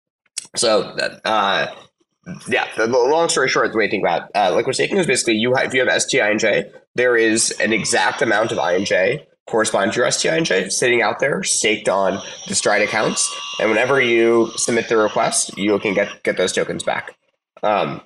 so, 0.57 0.97
uh, 1.25 1.67
yeah, 2.49 2.69
the 2.77 2.87
long 2.87 3.29
story 3.29 3.49
short, 3.49 3.73
the 3.73 3.79
way 3.79 3.87
to 3.87 3.91
think 3.91 4.03
about 4.03 4.31
uh, 4.35 4.55
liquid 4.55 4.75
staking 4.75 4.97
is 4.99 5.07
basically 5.07 5.35
you 5.35 5.55
have, 5.55 5.67
if 5.67 5.75
you 5.75 5.81
have 5.81 5.89
STINJ, 5.89 6.71
there 6.95 7.17
is 7.17 7.51
an 7.61 7.73
exact 7.73 8.23
amount 8.23 8.53
of 8.53 8.59
INJ 8.59 9.27
corresponding 9.47 9.93
to 9.93 10.01
your 10.01 10.09
STINJ 10.09 10.73
sitting 10.73 11.03
out 11.03 11.19
there, 11.19 11.43
staked 11.43 11.89
on 11.89 12.23
the 12.49 12.55
Stride 12.55 12.83
accounts, 12.83 13.29
and 13.61 13.71
whenever 13.71 14.01
you 14.01 14.51
submit 14.57 14.89
the 14.89 14.97
request, 14.97 15.57
you 15.57 15.79
can 15.79 15.95
get 15.95 16.23
get 16.23 16.37
those 16.37 16.53
tokens 16.53 16.83
back. 16.83 17.15
Um, 17.63 18.01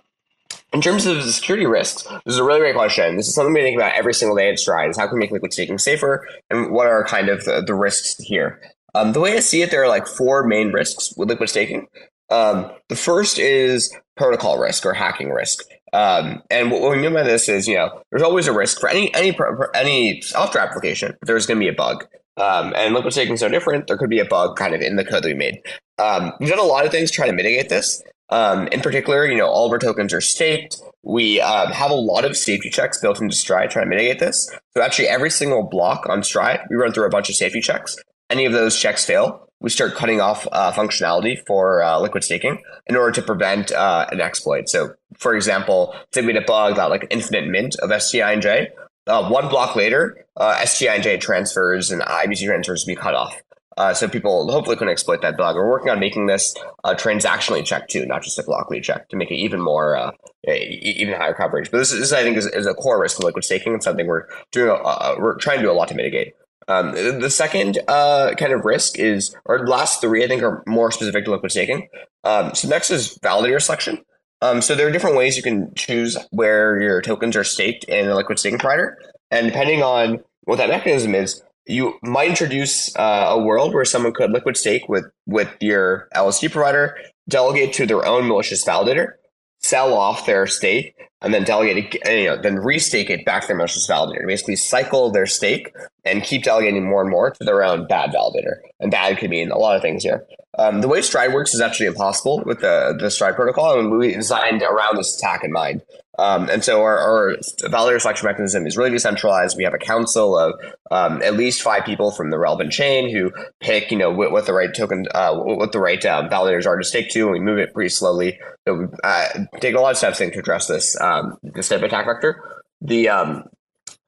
in 0.72 0.80
terms 0.80 1.06
of 1.06 1.16
the 1.16 1.32
security 1.32 1.66
risks, 1.66 2.02
this 2.02 2.34
is 2.34 2.38
a 2.38 2.44
really 2.44 2.60
great 2.60 2.74
question. 2.74 3.16
This 3.16 3.28
is 3.28 3.34
something 3.34 3.54
we 3.54 3.62
think 3.62 3.78
about 3.78 3.94
every 3.94 4.14
single 4.14 4.36
day 4.36 4.50
at 4.50 4.58
Stride: 4.58 4.90
is 4.90 4.98
how 4.98 5.06
can 5.06 5.14
we 5.14 5.20
make 5.20 5.30
liquid 5.30 5.52
staking 5.52 5.78
safer, 5.78 6.26
and 6.50 6.72
what 6.72 6.86
are 6.86 7.04
kind 7.04 7.28
of 7.28 7.44
the, 7.44 7.62
the 7.66 7.74
risks 7.74 8.16
here. 8.18 8.60
Um, 8.94 9.12
the 9.12 9.20
way 9.20 9.36
I 9.36 9.40
see 9.40 9.62
it, 9.62 9.70
there 9.70 9.82
are 9.82 9.88
like 9.88 10.06
four 10.06 10.46
main 10.46 10.72
risks 10.72 11.14
with 11.16 11.28
liquid 11.28 11.48
staking. 11.48 11.86
Um, 12.30 12.70
the 12.88 12.96
first 12.96 13.38
is 13.38 13.94
protocol 14.16 14.58
risk 14.58 14.84
or 14.84 14.92
hacking 14.92 15.30
risk. 15.30 15.64
Um, 15.92 16.42
and 16.50 16.70
what 16.70 16.90
we 16.90 16.98
mean 16.98 17.14
by 17.14 17.22
this 17.22 17.48
is, 17.48 17.66
you 17.66 17.76
know, 17.76 18.02
there's 18.10 18.22
always 18.22 18.46
a 18.46 18.52
risk 18.52 18.80
for 18.80 18.88
any 18.88 19.12
any 19.14 19.36
any 19.74 20.20
software 20.20 20.62
application. 20.62 21.16
There's 21.22 21.46
going 21.46 21.58
to 21.58 21.64
be 21.64 21.68
a 21.68 21.74
bug. 21.74 22.06
Um, 22.36 22.72
and 22.76 22.94
liquid 22.94 23.12
staking 23.12 23.34
is 23.34 23.42
no 23.42 23.48
different. 23.48 23.88
There 23.88 23.96
could 23.96 24.10
be 24.10 24.20
a 24.20 24.24
bug 24.24 24.56
kind 24.56 24.74
of 24.74 24.80
in 24.80 24.96
the 24.96 25.04
code 25.04 25.24
that 25.24 25.28
we 25.28 25.34
made. 25.34 25.60
Um, 25.98 26.32
we've 26.38 26.48
done 26.48 26.58
a 26.58 26.62
lot 26.62 26.86
of 26.86 26.92
things 26.92 27.10
trying 27.10 27.30
to 27.30 27.34
mitigate 27.34 27.68
this. 27.68 28.02
Um, 28.30 28.68
in 28.68 28.80
particular, 28.80 29.26
you 29.26 29.36
know, 29.36 29.48
all 29.48 29.66
of 29.66 29.72
our 29.72 29.78
tokens 29.78 30.12
are 30.12 30.20
staked. 30.20 30.80
We 31.02 31.40
um, 31.40 31.72
have 31.72 31.90
a 31.90 31.94
lot 31.94 32.24
of 32.24 32.36
safety 32.36 32.70
checks 32.70 33.00
built 33.00 33.20
into 33.20 33.34
Stride 33.34 33.70
trying 33.70 33.86
to 33.86 33.90
mitigate 33.90 34.20
this. 34.20 34.50
So 34.76 34.82
actually, 34.82 35.08
every 35.08 35.30
single 35.30 35.62
block 35.62 36.06
on 36.08 36.22
Stride, 36.22 36.60
we 36.70 36.76
run 36.76 36.92
through 36.92 37.06
a 37.06 37.10
bunch 37.10 37.28
of 37.30 37.36
safety 37.36 37.60
checks. 37.60 37.96
Any 38.30 38.44
of 38.44 38.52
those 38.52 38.78
checks 38.78 39.04
fail, 39.04 39.47
we 39.60 39.70
start 39.70 39.94
cutting 39.94 40.20
off 40.20 40.46
uh, 40.52 40.72
functionality 40.72 41.38
for 41.46 41.82
uh, 41.82 41.98
liquid 41.98 42.22
staking 42.22 42.62
in 42.86 42.96
order 42.96 43.12
to 43.12 43.22
prevent 43.22 43.72
uh, 43.72 44.06
an 44.10 44.20
exploit. 44.20 44.68
So, 44.68 44.94
for 45.16 45.34
example, 45.34 45.94
say 46.12 46.20
we 46.20 46.32
had 46.32 46.42
a 46.42 46.46
bug 46.46 46.76
that 46.76 46.90
like 46.90 47.06
infinite 47.10 47.48
mint 47.48 47.76
of 47.80 47.90
STINJ. 47.90 48.68
Uh, 49.06 49.28
one 49.28 49.48
block 49.48 49.74
later, 49.74 50.26
uh, 50.36 50.56
STINJ 50.58 51.20
transfers 51.20 51.90
and 51.90 52.02
IBC 52.02 52.44
transfers 52.44 52.84
be 52.84 52.94
cut 52.94 53.14
off. 53.14 53.40
Uh, 53.76 53.94
so 53.94 54.08
people 54.08 54.50
hopefully 54.50 54.76
couldn't 54.76 54.90
exploit 54.90 55.22
that 55.22 55.36
bug. 55.36 55.54
We're 55.54 55.70
working 55.70 55.88
on 55.88 56.00
making 56.00 56.26
this 56.26 56.54
uh, 56.82 56.94
transactionally 56.94 57.64
checked 57.64 57.90
too, 57.90 58.04
not 58.06 58.22
just 58.22 58.38
a 58.38 58.42
blockly 58.42 58.80
check, 58.80 59.08
to 59.10 59.16
make 59.16 59.30
it 59.30 59.36
even 59.36 59.60
more, 59.60 60.12
even 60.44 61.14
higher 61.14 61.32
coverage. 61.32 61.70
But 61.70 61.78
this, 61.78 61.92
is, 61.92 62.12
I 62.12 62.22
think, 62.22 62.36
is, 62.36 62.46
is, 62.46 62.66
a 62.66 62.74
core 62.74 63.00
risk 63.00 63.18
of 63.18 63.24
liquid 63.24 63.44
staking 63.44 63.74
and 63.74 63.82
something 63.82 64.08
we're 64.08 64.26
doing. 64.50 64.82
we're 65.18 65.36
trying 65.38 65.58
to 65.58 65.62
do 65.62 65.70
a 65.70 65.74
lot 65.74 65.88
to 65.88 65.94
mitigate. 65.94 66.34
Um, 66.68 66.92
the 66.92 67.30
second 67.30 67.78
uh, 67.88 68.34
kind 68.38 68.52
of 68.52 68.64
risk 68.64 68.98
is, 68.98 69.34
or 69.46 69.66
last 69.66 70.02
three, 70.02 70.22
I 70.22 70.28
think, 70.28 70.42
are 70.42 70.62
more 70.66 70.92
specific 70.92 71.24
to 71.24 71.30
liquid 71.30 71.50
staking. 71.50 71.88
Um, 72.24 72.54
so 72.54 72.68
next 72.68 72.90
is 72.90 73.18
validator 73.22 73.60
selection. 73.60 74.04
Um, 74.42 74.60
so 74.60 74.74
there 74.74 74.86
are 74.86 74.92
different 74.92 75.16
ways 75.16 75.36
you 75.36 75.42
can 75.42 75.72
choose 75.74 76.16
where 76.30 76.80
your 76.80 77.00
tokens 77.00 77.36
are 77.36 77.44
staked 77.44 77.84
in 77.84 78.06
a 78.08 78.14
liquid 78.14 78.38
staking 78.38 78.58
provider, 78.58 78.98
and 79.30 79.46
depending 79.46 79.82
on 79.82 80.18
what 80.44 80.56
that 80.58 80.68
mechanism 80.68 81.14
is, 81.14 81.42
you 81.66 81.98
might 82.02 82.28
introduce 82.28 82.94
uh, 82.96 83.26
a 83.30 83.38
world 83.38 83.74
where 83.74 83.84
someone 83.84 84.14
could 84.14 84.30
liquid 84.30 84.56
stake 84.56 84.88
with 84.88 85.04
with 85.26 85.54
your 85.60 86.08
LSD 86.14 86.52
provider, 86.52 86.96
delegate 87.28 87.72
to 87.74 87.86
their 87.86 88.06
own 88.06 88.28
malicious 88.28 88.64
validator, 88.64 89.12
sell 89.60 89.92
off 89.92 90.24
their 90.24 90.46
stake, 90.46 90.94
and 91.20 91.34
then 91.34 91.44
delegate 91.44 91.94
it, 91.94 92.20
you 92.20 92.26
know, 92.26 92.40
then 92.40 92.56
restake 92.56 93.10
it 93.10 93.24
back 93.24 93.42
to 93.42 93.48
their 93.48 93.56
malicious 93.56 93.88
validator. 93.88 94.26
Basically, 94.26 94.56
cycle 94.56 95.10
their 95.10 95.26
stake 95.26 95.74
and 96.04 96.22
keep 96.22 96.44
delegating 96.44 96.88
more 96.88 97.00
and 97.00 97.10
more 97.10 97.30
to 97.30 97.44
their 97.44 97.62
own 97.62 97.86
bad 97.86 98.10
validator. 98.10 98.56
And 98.80 98.90
bad 98.90 99.18
could 99.18 99.30
mean 99.30 99.50
a 99.50 99.58
lot 99.58 99.76
of 99.76 99.82
things 99.82 100.04
here. 100.04 100.24
Um, 100.58 100.80
the 100.80 100.88
way 100.88 101.00
Stride 101.02 101.32
works 101.32 101.54
is 101.54 101.60
actually 101.60 101.86
impossible 101.86 102.42
with 102.44 102.60
the, 102.60 102.96
the 102.98 103.10
Stride 103.10 103.36
protocol, 103.36 103.78
and 103.78 103.90
we 103.90 104.14
designed 104.14 104.62
around 104.62 104.96
this 104.96 105.16
attack 105.16 105.44
in 105.44 105.52
mind. 105.52 105.82
Um, 106.18 106.50
and 106.50 106.64
so 106.64 106.82
our, 106.82 106.98
our, 106.98 107.36
validator 107.62 108.00
selection 108.00 108.26
mechanism 108.26 108.66
is 108.66 108.76
really 108.76 108.90
decentralized. 108.90 109.56
We 109.56 109.62
have 109.62 109.72
a 109.72 109.78
council 109.78 110.36
of 110.36 110.54
um, 110.90 111.22
at 111.22 111.34
least 111.34 111.62
five 111.62 111.84
people 111.84 112.10
from 112.10 112.30
the 112.30 112.38
relevant 112.38 112.72
chain 112.72 113.08
who 113.08 113.30
pick, 113.60 113.92
you 113.92 113.96
know, 113.96 114.10
what, 114.10 114.32
what 114.32 114.44
the 114.44 114.52
right 114.52 114.74
token, 114.74 115.06
uh, 115.14 115.36
what 115.36 115.70
the 115.70 115.78
right 115.78 116.04
um, 116.04 116.28
validators 116.28 116.66
are 116.66 116.76
to 116.76 116.84
stake 116.84 117.10
to, 117.10 117.22
and 117.22 117.30
we 117.30 117.38
move 117.38 117.58
it 117.58 117.72
pretty 117.72 117.90
slowly. 117.90 118.40
So 118.66 118.74
we 118.74 118.86
uh, 119.04 119.28
take 119.60 119.76
a 119.76 119.80
lot 119.80 119.92
of 119.92 119.96
steps 119.96 120.18
to 120.18 120.26
address 120.26 120.66
this 120.66 121.00
um, 121.00 121.38
this 121.42 121.68
type 121.68 121.78
of 121.78 121.84
attack 121.84 122.06
vector. 122.06 122.64
The 122.80 123.08
um, 123.10 123.44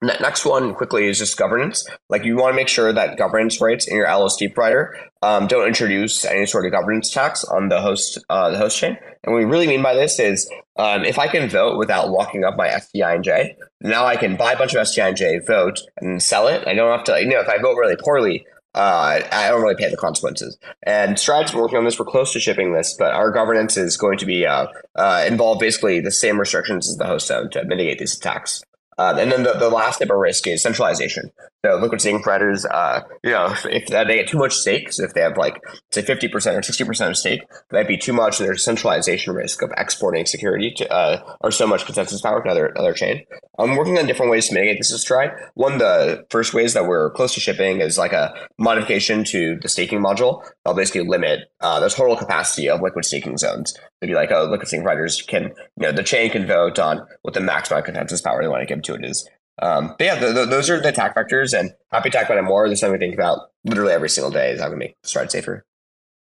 Next 0.02 0.47
one 0.47 0.75
quickly 0.75 1.07
is 1.09 1.19
just 1.19 1.37
governance. 1.37 1.87
Like 2.09 2.25
you 2.25 2.37
want 2.37 2.52
to 2.52 2.57
make 2.57 2.69
sure 2.69 2.90
that 2.90 3.19
governance 3.19 3.61
rights 3.61 3.87
in 3.87 3.97
your 3.97 4.07
LSD 4.07 4.54
provider 4.54 4.97
um, 5.21 5.47
don't 5.47 5.66
introduce 5.66 6.25
any 6.25 6.47
sort 6.47 6.64
of 6.64 6.73
governance 6.73 7.11
tax 7.11 7.45
on 7.45 7.69
the 7.69 7.83
host 7.83 8.19
uh, 8.30 8.50
the 8.50 8.57
host 8.57 8.78
chain. 8.78 8.97
And 9.23 9.35
what 9.35 9.40
we 9.40 9.45
really 9.45 9.66
mean 9.66 9.83
by 9.83 9.92
this 9.92 10.19
is 10.19 10.50
um, 10.76 11.04
if 11.04 11.19
I 11.19 11.28
can 11.28 11.50
vote 11.50 11.76
without 11.76 12.09
locking 12.09 12.45
up 12.45 12.57
my 12.57 12.69
STINJ, 12.69 13.54
now 13.83 14.07
I 14.07 14.16
can 14.16 14.37
buy 14.37 14.52
a 14.52 14.57
bunch 14.57 14.75
of 14.75 14.87
STINJ, 14.87 15.47
vote, 15.47 15.78
and 15.99 16.23
sell 16.23 16.49
it. 16.49 16.66
I 16.66 16.73
don't 16.73 16.97
have 16.97 17.04
to. 17.04 17.21
You 17.21 17.28
know, 17.28 17.40
if 17.40 17.49
I 17.49 17.59
vote 17.59 17.76
really 17.76 17.97
poorly, 17.97 18.47
uh, 18.75 19.21
I 19.30 19.49
don't 19.50 19.61
really 19.61 19.75
pay 19.75 19.90
the 19.90 19.99
consequences. 19.99 20.57
And 20.85 21.19
Stride's 21.19 21.50
been 21.50 21.61
working 21.61 21.76
on 21.76 21.85
this. 21.85 21.99
We're 21.99 22.07
close 22.07 22.33
to 22.33 22.40
shipping 22.40 22.73
this, 22.73 22.97
but 22.99 23.12
our 23.12 23.30
governance 23.30 23.76
is 23.76 23.99
going 23.99 24.16
to 24.19 24.26
be 24.26 24.47
uh, 24.47 24.69
uh, 24.95 25.25
involve 25.26 25.59
basically 25.59 26.00
the 26.00 26.11
same 26.11 26.40
restrictions 26.40 26.88
as 26.88 26.97
the 26.97 27.07
host 27.07 27.26
zone 27.26 27.50
to 27.50 27.64
mitigate 27.64 27.99
these 27.99 28.16
attacks. 28.16 28.62
Um, 29.00 29.19
and 29.19 29.33
then 29.33 29.45
the, 29.45 29.54
the 29.54 29.71
last 29.71 29.99
type 29.99 30.11
of 30.11 30.19
risk 30.19 30.47
is 30.47 30.62
centralization. 30.62 31.33
So 31.64 31.76
liquid 31.76 32.02
staking 32.02 32.23
providers, 32.23 32.66
uh, 32.66 33.00
you 33.25 33.30
know, 33.30 33.47
if, 33.47 33.64
if, 33.64 33.87
they 33.87 34.16
get 34.16 34.28
too 34.28 34.37
much 34.37 34.54
stake, 34.54 34.92
so 34.92 35.04
if 35.04 35.14
they 35.14 35.23
have 35.23 35.38
like 35.38 35.59
say 35.90 36.02
fifty 36.02 36.28
percent 36.28 36.59
or 36.59 36.62
sixty 36.62 36.85
percent 36.85 37.11
of 37.11 37.16
stake, 37.16 37.40
that 37.49 37.73
might 37.73 37.88
be 37.88 37.97
too 37.97 38.12
much. 38.12 38.37
There's 38.37 38.62
centralization 38.62 39.33
risk 39.33 39.62
of 39.62 39.71
exporting 39.78 40.26
security 40.26 40.75
to 40.76 40.92
uh, 40.92 41.37
or 41.40 41.50
so 41.50 41.66
much 41.66 41.87
consensus 41.87 42.21
power 42.21 42.42
to 42.42 42.45
another 42.45 42.76
other 42.78 42.92
chain. 42.92 43.25
I'm 43.59 43.76
working 43.76 43.99
on 43.99 44.07
different 44.07 44.30
ways 44.33 44.49
to 44.49 44.54
mitigate 44.54 44.78
this 44.78 44.92
as 44.92 45.02
try. 45.02 45.30
One 45.54 45.75
of 45.75 45.78
the 45.78 46.26
first 46.28 46.52
ways 46.52 46.75
that 46.75 46.87
we're 46.87 47.11
close 47.12 47.33
to 47.35 47.40
shipping 47.40 47.80
is 47.80 47.97
like 47.97 48.12
a 48.12 48.35
modification 48.59 49.25
to 49.25 49.59
the 49.62 49.69
staking 49.71 50.02
module. 50.02 50.45
I'll 50.66 50.75
basically 50.75 51.09
limit 51.09 51.50
uh, 51.61 51.80
the 51.80 51.88
total 51.88 52.16
capacity 52.16 52.69
of 52.69 52.83
liquid 52.83 53.07
staking 53.07 53.38
zones. 53.38 53.75
It'd 54.00 54.11
be 54.11 54.14
like, 54.14 54.30
oh, 54.30 54.45
liquid 54.45 54.69
providers 54.71 55.23
can, 55.23 55.45
you 55.45 55.52
know, 55.76 55.92
the 55.92 56.02
chain 56.02 56.30
can 56.30 56.47
vote 56.47 56.78
on 56.78 57.07
what 57.23 57.35
the 57.35 57.40
maximum 57.40 57.83
consensus 57.83 58.21
power 58.21 58.40
they 58.42 58.49
want 58.49 58.62
to 58.62 58.66
give 58.66 58.83
to 58.83 58.95
it 58.95 59.04
is. 59.04 59.28
Um, 59.61 59.88
but 59.99 60.04
yeah, 60.04 60.19
the, 60.19 60.33
the, 60.33 60.47
those 60.47 60.71
are 60.71 60.80
the 60.80 60.88
attack 60.88 61.14
vectors, 61.14 61.59
and 61.59 61.75
happy 61.90 62.09
to 62.09 62.16
talk 62.16 62.26
about 62.26 62.38
it 62.38 62.42
more. 62.42 62.69
This 62.69 62.80
something 62.80 62.99
we 62.99 63.07
think 63.07 63.14
about 63.14 63.50
literally 63.64 63.92
every 63.92 64.09
single 64.09 64.30
day 64.30 64.52
is 64.52 64.61
how 64.61 64.71
we 64.71 64.76
make 64.76 64.97
the 65.02 65.09
Stride 65.09 65.30
safer. 65.30 65.66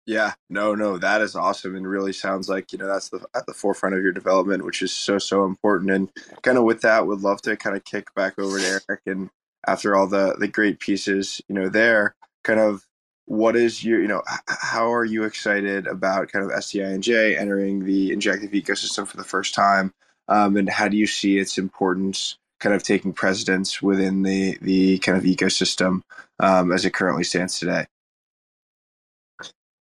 Yeah, 0.07 0.33
no, 0.49 0.73
no, 0.73 0.97
that 0.97 1.21
is 1.21 1.35
awesome, 1.35 1.75
and 1.75 1.87
really 1.87 2.13
sounds 2.13 2.49
like 2.49 2.71
you 2.71 2.79
know 2.79 2.87
that's 2.87 3.09
the 3.09 3.23
at 3.35 3.45
the 3.45 3.53
forefront 3.53 3.93
of 3.93 4.01
your 4.01 4.13
development, 4.13 4.65
which 4.65 4.81
is 4.81 4.91
so 4.91 5.19
so 5.19 5.45
important. 5.45 5.91
And 5.91 6.09
kind 6.41 6.57
of 6.57 6.63
with 6.63 6.81
that, 6.81 7.05
would 7.05 7.21
love 7.21 7.41
to 7.43 7.57
kind 7.57 7.75
of 7.75 7.83
kick 7.83 8.13
back 8.15 8.39
over 8.39 8.57
to 8.57 8.65
Eric, 8.65 9.01
and 9.05 9.29
after 9.67 9.95
all 9.95 10.07
the 10.07 10.35
the 10.39 10.47
great 10.47 10.79
pieces, 10.79 11.41
you 11.47 11.53
know, 11.53 11.69
there, 11.69 12.15
kind 12.43 12.59
of 12.59 12.86
what 13.27 13.55
is 13.55 13.83
your 13.83 14.01
you 14.01 14.07
know 14.07 14.23
how 14.47 14.91
are 14.91 15.05
you 15.05 15.23
excited 15.23 15.85
about 15.85 16.31
kind 16.31 16.43
of 16.43 16.51
STINJ 16.51 17.37
entering 17.37 17.85
the 17.85 18.11
injective 18.11 18.51
ecosystem 18.51 19.05
for 19.05 19.17
the 19.17 19.23
first 19.23 19.53
time, 19.53 19.93
um, 20.27 20.57
and 20.57 20.69
how 20.69 20.87
do 20.87 20.97
you 20.97 21.05
see 21.07 21.37
its 21.37 21.57
importance 21.57 22.37
kind 22.59 22.73
of 22.73 22.83
taking 22.83 23.13
precedence 23.13 23.81
within 23.81 24.23
the 24.23 24.57
the 24.61 24.97
kind 24.99 25.17
of 25.17 25.25
ecosystem 25.25 26.01
um, 26.39 26.71
as 26.71 26.85
it 26.85 26.93
currently 26.93 27.23
stands 27.23 27.59
today? 27.59 27.85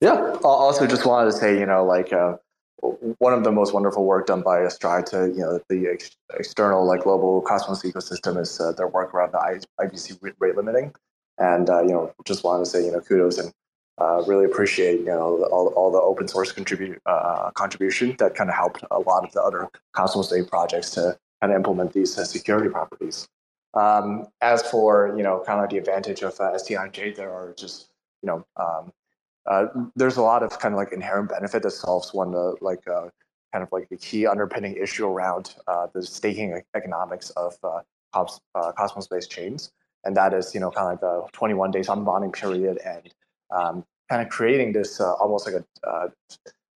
Yeah. 0.00 0.37
Also, 0.43 0.87
just 0.87 1.07
wanted 1.07 1.31
to 1.31 1.37
say, 1.37 1.59
you 1.59 1.66
know, 1.66 1.85
like 1.85 2.12
uh, 2.12 2.37
one 3.19 3.33
of 3.33 3.45
the 3.45 3.52
most 3.52 3.73
wonderful 3.73 4.05
work 4.05 4.26
done 4.26 4.43
by 4.43 4.66
Stride 4.69 5.07
to, 5.07 5.28
you 5.28 5.40
know, 5.40 5.61
the 5.69 5.88
ex- 5.88 6.16
external 6.38 6.87
like 6.87 7.02
global 7.02 7.40
Cosmos 7.43 7.83
ecosystem 7.83 8.38
is 8.40 8.61
uh, 8.61 8.73
their 8.73 8.88
work 8.88 9.14
around 9.14 9.33
the 9.33 9.64
IBC 9.81 10.35
rate 10.38 10.57
limiting, 10.57 10.95
and 11.38 11.69
uh, 11.71 11.83
you 11.83 11.90
know, 11.90 12.12
just 12.25 12.45
wanted 12.45 12.64
to 12.64 12.71
say, 12.71 12.85
you 12.85 12.93
know, 12.93 13.00
kudos 13.00 13.38
and 13.38 13.52
uh, 13.99 14.23
really 14.26 14.45
appreciate 14.45 15.00
you 15.00 15.07
know 15.07 15.45
all, 15.50 15.69
all 15.69 15.90
the 15.90 15.99
open 15.99 16.28
source 16.28 16.52
contribute 16.52 17.00
uh, 17.07 17.50
contribution 17.55 18.14
that 18.19 18.35
kind 18.35 18.50
of 18.50 18.57
helped 18.57 18.85
a 18.90 18.99
lot 19.00 19.25
of 19.25 19.33
the 19.33 19.43
other 19.43 19.69
Cosmos 19.93 20.33
SDK 20.33 20.49
projects 20.49 20.90
to 20.90 21.16
kind 21.40 21.52
of 21.52 21.57
implement 21.57 21.93
these 21.93 22.19
uh, 22.19 22.25
security 22.25 22.69
properties. 22.69 23.28
Um, 23.75 24.26
as 24.40 24.62
for 24.62 25.14
you 25.16 25.23
know 25.23 25.43
kind 25.47 25.62
of 25.62 25.71
the 25.71 25.78
advantage 25.78 26.23
of 26.23 26.38
uh, 26.40 26.52
STINJ, 26.52 27.16
there 27.16 27.31
are 27.31 27.55
just 27.59 27.88
you 28.23 28.26
know 28.26 28.47
um, 28.57 28.93
uh, 29.47 29.66
there's 29.95 30.16
a 30.16 30.23
lot 30.23 30.43
of 30.43 30.59
kind 30.59 30.75
of 30.75 30.78
like 30.78 30.93
inherent 30.93 31.28
benefit 31.28 31.62
that 31.62 31.71
solves 31.71 32.12
one 32.12 32.35
uh, 32.35 32.52
like 32.61 32.87
uh, 32.88 33.09
kind 33.52 33.62
of 33.62 33.69
like 33.73 33.88
the 33.88 33.97
key 33.97 34.26
underpinning 34.26 34.76
issue 34.76 35.07
around 35.07 35.55
uh, 35.69 35.87
the 35.95 36.02
staking 36.02 36.61
economics 36.75 37.31
of 37.31 37.55
uh, 37.62 37.81
Cosmos-based 38.76 39.31
chains. 39.31 39.73
And 40.07 40.17
that 40.17 40.33
is 40.33 40.55
you 40.55 40.61
know 40.61 40.71
kind 40.71 40.87
of 40.87 40.93
like 40.93 41.01
the 41.01 41.29
21 41.33 41.71
days 41.73 41.89
unbonding 41.89 42.33
period 42.33 42.79
and 42.85 43.13
um, 43.51 43.85
kind 44.09 44.23
of 44.23 44.29
creating 44.29 44.73
this 44.73 45.01
uh, 45.01 45.15
almost 45.15 45.47
like 45.47 45.57
a 45.57 45.89
uh, 45.89 46.09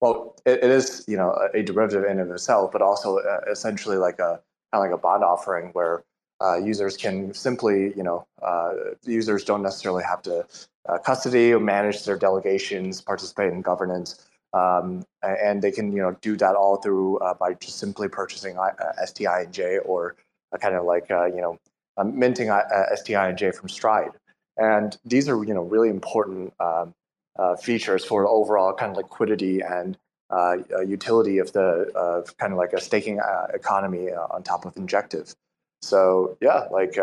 well, 0.01 0.37
it, 0.47 0.65
it 0.65 0.71
is 0.71 1.05
you 1.07 1.17
know 1.17 1.31
a, 1.33 1.59
a, 1.59 1.63
derivative 1.63 2.05
in 2.05 2.19
of 2.21 2.31
itself, 2.31 2.73
but 2.73 2.83
also 2.83 3.19
uh, 3.19 3.41
essentially 3.51 3.97
like 3.97 4.19
a 4.19 4.41
kind 4.73 4.75
of 4.75 4.81
like 4.81 4.93
a 4.93 4.99
bond 4.99 5.23
offering 5.23 5.71
where 5.73 6.05
uh, 6.43 6.57
users 6.57 6.97
can 6.97 7.35
simply 7.35 7.93
you 7.97 8.03
know 8.03 8.27
uh, 8.43 8.73
users 9.05 9.45
don't 9.45 9.63
necessarily 9.63 10.03
have 10.05 10.23
to 10.23 10.47
uh, 10.89 10.99
custody 10.99 11.53
or 11.53 11.61
manage 11.61 12.05
their 12.05 12.17
delegations, 12.17 13.01
participate 13.01 13.53
in 13.53 13.61
governance, 13.61 14.27
um, 14.55 15.05
and 15.23 15.61
they 15.63 15.71
can 15.71 15.93
you 15.93 16.03
know 16.03 16.17
do 16.23 16.37
that 16.37 16.55
all 16.55 16.77
through 16.77 17.19
by 17.39 17.55
just 17.55 17.79
simply 17.79 18.09
purchasing 18.09 18.57
STINJ 19.05 19.81
or 19.85 20.17
kind 20.61 20.75
of 20.75 20.85
like 20.85 21.09
you 21.11 21.41
know 21.41 21.59
minting 22.05 22.49
STINJ 22.49 23.55
from 23.55 23.69
Stride. 23.69 24.13
And 24.57 24.97
these 25.05 25.29
are 25.29 25.43
you 25.45 25.55
know 25.55 25.63
really 25.63 25.89
important 25.89 26.53
um, 26.61 26.95
uh, 27.39 27.57
features 27.57 28.05
for 28.05 28.27
overall 28.27 28.73
kind 28.73 28.91
of 28.91 28.97
liquidity 28.97 29.61
and 29.61 29.97
uh, 30.31 30.57
uh 30.75 30.81
utility 30.81 31.39
of 31.39 31.53
the 31.53 31.91
uh, 31.97 32.23
kind 32.39 32.53
of 32.53 32.59
like 32.59 32.73
a 32.73 32.81
staking 32.81 33.19
uh, 33.21 33.47
economy 33.55 34.11
uh, 34.11 34.27
on 34.31 34.43
top 34.43 34.65
of 34.65 34.77
Injective. 34.77 35.35
So 35.83 36.37
yeah, 36.41 36.67
like 36.71 36.99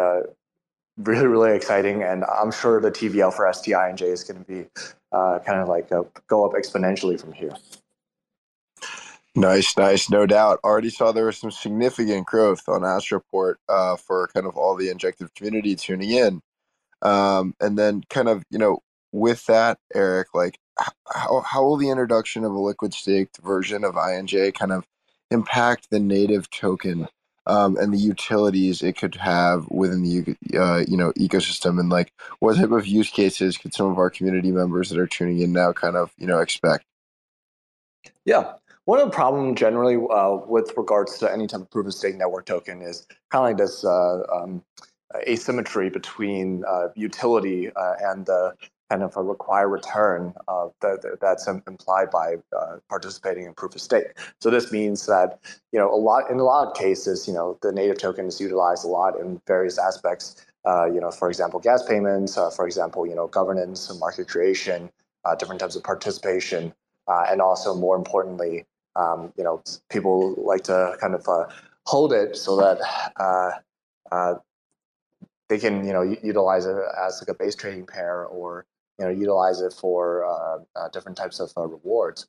really 0.98 1.26
really 1.26 1.56
exciting, 1.56 2.04
and 2.04 2.24
I'm 2.26 2.52
sure 2.52 2.80
the 2.80 2.92
TVL 2.92 3.34
for 3.34 3.46
STINJ 3.46 4.02
is 4.02 4.24
going 4.24 4.44
to 4.44 4.48
be 4.48 4.66
kind 5.12 5.60
of 5.60 5.68
like 5.68 5.90
go 5.90 6.46
up 6.46 6.54
exponentially 6.54 7.20
from 7.20 7.34
here. 7.34 7.54
Nice, 9.38 9.78
nice, 9.78 10.10
no 10.10 10.26
doubt. 10.26 10.60
Already 10.64 10.90
saw 10.90 11.12
there 11.12 11.28
was 11.28 11.38
some 11.38 11.52
significant 11.52 12.26
growth 12.26 12.68
on 12.68 12.82
Astroport 12.82 13.58
uh, 13.70 13.96
for 13.96 14.30
kind 14.34 14.48
of 14.48 14.58
all 14.58 14.76
the 14.76 14.90
injective 14.90 15.32
community 15.36 15.76
tuning 15.76 16.10
in, 16.10 16.42
um, 17.04 17.54
and 17.62 17.78
then 17.78 18.04
kind 18.10 18.30
of 18.30 18.44
you 18.50 18.58
know 18.58 18.80
with 19.12 19.46
that, 19.46 19.78
Eric, 19.94 20.30
like 20.34 20.58
how 21.14 21.42
how 21.42 21.64
will 21.64 21.78
the 21.78 21.92
introduction 21.92 22.46
of 22.46 22.52
a 22.52 22.58
liquid 22.60 22.96
staked 22.96 23.38
version 23.38 23.84
of 23.84 23.94
INJ 23.94 24.56
kind 24.56 24.72
of 24.72 24.88
impact 25.30 25.92
the 25.92 26.00
native 26.00 26.50
token 26.50 27.08
um, 27.46 27.78
and 27.78 27.94
the 27.94 28.00
utilities 28.00 28.82
it 28.82 28.98
could 28.98 29.14
have 29.14 29.68
within 29.70 30.02
the 30.02 30.36
uh, 30.58 30.84
you 30.88 30.98
know 30.98 31.14
ecosystem, 31.14 31.80
and 31.80 31.90
like 31.90 32.12
what 32.40 32.56
type 32.56 32.72
of 32.72 32.88
use 32.88 33.12
cases 33.12 33.56
could 33.56 33.76
some 33.76 33.92
of 33.92 34.00
our 34.00 34.10
community 34.10 34.52
members 34.52 34.90
that 34.90 34.98
are 34.98 35.06
tuning 35.06 35.42
in 35.42 35.54
now 35.54 35.74
kind 35.74 35.96
of 35.96 36.12
you 36.18 36.26
know 36.26 36.40
expect? 36.40 36.86
Yeah, 38.26 38.54
one 38.88 39.00
of 39.02 39.08
the 39.08 39.12
problems 39.12 39.60
generally 39.60 39.98
uh, 39.98 40.38
with 40.48 40.72
regards 40.78 41.18
to 41.18 41.30
any 41.30 41.46
type 41.46 41.60
of 41.60 41.70
proof 41.70 41.88
of 41.88 41.94
stake 41.94 42.16
network 42.16 42.46
token 42.46 42.82
is 42.82 43.06
kind 43.32 43.44
of 43.44 43.50
like 43.50 43.58
this 43.58 43.84
uh, 43.84 44.24
um, 44.34 44.64
asymmetry 45.28 45.90
between 45.90 46.64
uh, 46.66 46.88
utility 46.96 47.70
uh, 47.76 47.96
and 48.00 48.26
the 48.28 48.56
kind 48.90 49.04
of 49.04 49.18
a 49.18 49.22
required 49.22 49.68
return 49.68 50.34
that, 50.80 51.18
that's 51.20 51.48
implied 51.48 52.10
by 52.10 52.36
uh, 52.58 52.78
participating 52.88 53.44
in 53.44 53.54
proof 53.54 53.76
of 53.76 53.82
stake. 53.82 54.18
So 54.40 54.50
this 54.50 54.72
means 54.72 55.06
that 55.08 55.38
you 55.74 55.80
know 55.80 55.94
a 55.94 56.00
lot 56.00 56.32
in 56.32 56.40
a 56.40 56.46
lot 56.46 56.70
of 56.70 56.74
cases, 56.74 57.28
you 57.28 57.34
know, 57.34 57.60
the 57.62 57.74
native 57.74 57.98
token 57.98 58.26
is 58.26 58.40
utilized 58.40 58.86
a 58.86 58.88
lot 58.88 59.20
in 59.20 59.42
various 59.48 59.78
aspects. 59.78 60.46
Uh, 60.66 60.86
you 60.86 61.02
know, 61.02 61.12
for 61.12 61.28
example, 61.28 61.60
gas 61.60 61.84
payments. 61.84 62.36
For 62.36 62.66
example, 62.66 63.06
you 63.06 63.16
know, 63.16 63.28
governance, 63.28 63.90
and 63.90 64.00
market 64.00 64.30
creation, 64.30 64.90
different 65.38 65.60
types 65.60 65.76
of 65.76 65.84
participation, 65.84 66.74
and 67.10 67.42
also 67.42 67.76
more 67.76 67.98
importantly, 67.98 68.64
um, 68.98 69.32
you 69.38 69.44
know, 69.44 69.62
people 69.90 70.36
like 70.38 70.64
to 70.64 70.98
kind 71.00 71.14
of 71.14 71.26
hold 71.86 72.12
it 72.12 72.36
so 72.36 72.58
that 72.58 72.80
they 75.50 75.58
can 75.58 75.86
you 75.86 75.94
know 75.94 76.02
utilize 76.02 76.66
it 76.66 76.76
as 77.06 77.22
like 77.22 77.30
a 77.30 77.34
base 77.34 77.56
trading 77.56 77.86
pair 77.86 78.26
or 78.26 78.66
you 79.00 79.06
know 79.06 79.12
utilize 79.12 79.62
it 79.62 79.74
for 79.74 80.26
uh, 80.26 80.80
uh, 80.80 80.90
different 80.90 81.18
types 81.18 81.40
of 81.40 81.52
uh, 81.58 81.68
rewards. 81.68 82.28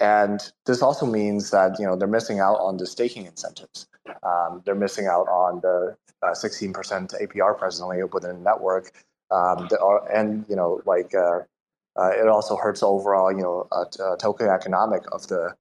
And 0.00 0.40
this 0.64 0.80
also 0.80 1.04
means 1.04 1.50
that 1.50 1.78
you 1.78 1.86
know 1.86 1.96
they're 1.96 2.08
missing 2.08 2.40
out 2.40 2.56
on 2.56 2.76
the 2.76 2.86
staking 2.86 3.26
incentives. 3.26 3.86
Um, 4.22 4.62
they're 4.64 4.74
missing 4.74 5.06
out 5.06 5.28
on 5.28 5.60
the 5.60 5.96
16% 6.24 7.14
uh, 7.14 7.18
APR 7.18 7.58
presently 7.58 8.02
within 8.04 8.36
the 8.36 8.42
network, 8.42 8.92
um, 9.30 9.68
are, 9.80 10.10
and 10.10 10.44
you 10.48 10.56
know 10.56 10.80
like 10.86 11.14
uh, 11.14 11.40
uh, 11.96 12.10
it 12.10 12.28
also 12.28 12.56
hurts 12.56 12.82
overall 12.82 13.30
you 13.32 13.42
know 13.42 13.68
token 14.18 14.48
economic 14.48 15.02
of 15.12 15.26
the 15.28 15.54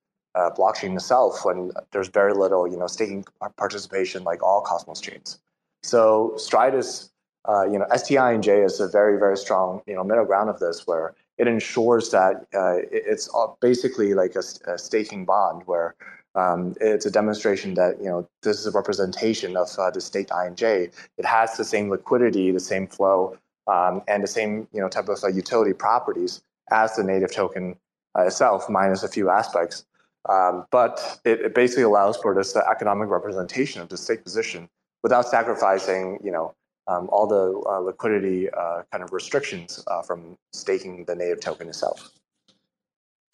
blockchain 0.57 0.95
itself 0.95 1.43
when 1.43 1.71
there's 1.91 2.07
very 2.07 2.33
little 2.33 2.67
you 2.67 2.77
know 2.77 2.87
staking 2.87 3.25
participation 3.57 4.23
like 4.23 4.41
all 4.43 4.61
Cosmos 4.61 5.01
chains. 5.01 5.39
So 5.83 6.33
Stride 6.37 6.75
is 6.75 7.09
uh, 7.47 7.65
you 7.65 7.79
know, 7.79 7.85
STINJ 7.91 8.65
is 8.65 8.79
a 8.79 8.87
very, 8.87 9.17
very 9.17 9.37
strong, 9.37 9.81
you 9.87 9.95
know, 9.95 10.03
middle 10.03 10.25
ground 10.25 10.49
of 10.49 10.59
this 10.59 10.85
where 10.85 11.15
it 11.37 11.47
ensures 11.47 12.11
that 12.11 12.45
uh, 12.53 12.75
it's 12.91 13.29
basically 13.61 14.13
like 14.13 14.35
a, 14.35 14.43
a 14.71 14.77
staking 14.77 15.25
bond 15.25 15.63
where 15.65 15.95
um, 16.35 16.75
it's 16.81 17.05
a 17.05 17.11
demonstration 17.11 17.73
that, 17.75 17.97
you 17.99 18.05
know, 18.05 18.27
this 18.43 18.59
is 18.59 18.67
a 18.67 18.71
representation 18.71 19.55
of 19.55 19.69
uh, 19.79 19.89
the 19.89 20.01
staked 20.01 20.31
INJ. 20.31 20.93
It 21.17 21.25
has 21.25 21.57
the 21.57 21.63
same 21.63 21.89
liquidity, 21.89 22.51
the 22.51 22.59
same 22.59 22.87
flow, 22.87 23.37
um, 23.67 24.03
and 24.07 24.21
the 24.21 24.27
same, 24.27 24.67
you 24.73 24.81
know, 24.81 24.89
type 24.89 25.07
of 25.07 25.23
uh, 25.23 25.27
utility 25.27 25.73
properties 25.73 26.41
as 26.71 26.95
the 26.95 27.03
native 27.03 27.33
token 27.33 27.75
uh, 28.17 28.23
itself, 28.23 28.69
minus 28.69 29.01
a 29.01 29.07
few 29.07 29.29
aspects. 29.29 29.85
Um, 30.27 30.65
but 30.69 31.19
it, 31.23 31.39
it, 31.41 31.55
basically 31.55 31.83
allows 31.83 32.17
for 32.17 32.35
this 32.35 32.55
economic 32.55 33.09
representation 33.09 33.81
of 33.81 33.89
the 33.89 33.97
stake 33.97 34.23
position 34.23 34.69
without 35.01 35.25
sacrificing, 35.25 36.19
you 36.23 36.31
know, 36.31 36.53
um, 36.87 37.07
all 37.11 37.25
the 37.25 37.69
uh, 37.69 37.79
liquidity 37.79 38.49
uh, 38.49 38.81
kind 38.91 39.03
of 39.03 39.13
restrictions 39.13 39.83
uh, 39.87 40.01
from 40.01 40.37
staking 40.51 41.05
the 41.05 41.15
native 41.15 41.39
token 41.39 41.69
itself. 41.69 42.11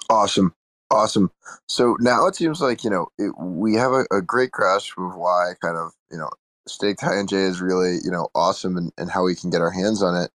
Awesome. 0.10 0.54
Awesome. 0.92 1.32
So 1.68 1.98
now 2.00 2.28
it 2.28 2.36
seems 2.36 2.62
like, 2.62 2.84
you 2.84 2.90
know, 2.90 3.08
it, 3.18 3.36
we 3.38 3.74
have 3.76 3.92
a, 3.92 4.06
a, 4.12 4.22
great 4.22 4.52
grasp 4.52 4.98
of 5.00 5.16
why 5.16 5.54
kind 5.60 5.78
of, 5.78 5.92
you 6.12 6.18
know, 6.18 6.30
staked 6.68 7.02
INJ 7.02 7.34
is 7.34 7.60
really, 7.60 7.98
you 8.04 8.12
know, 8.12 8.30
awesome 8.36 8.78
and, 8.78 8.92
and 8.98 9.10
how 9.10 9.24
we 9.24 9.36
can 9.36 9.50
get 9.50 9.62
our 9.62 9.72
hands 9.72 10.04
on 10.04 10.16
it. 10.16 10.32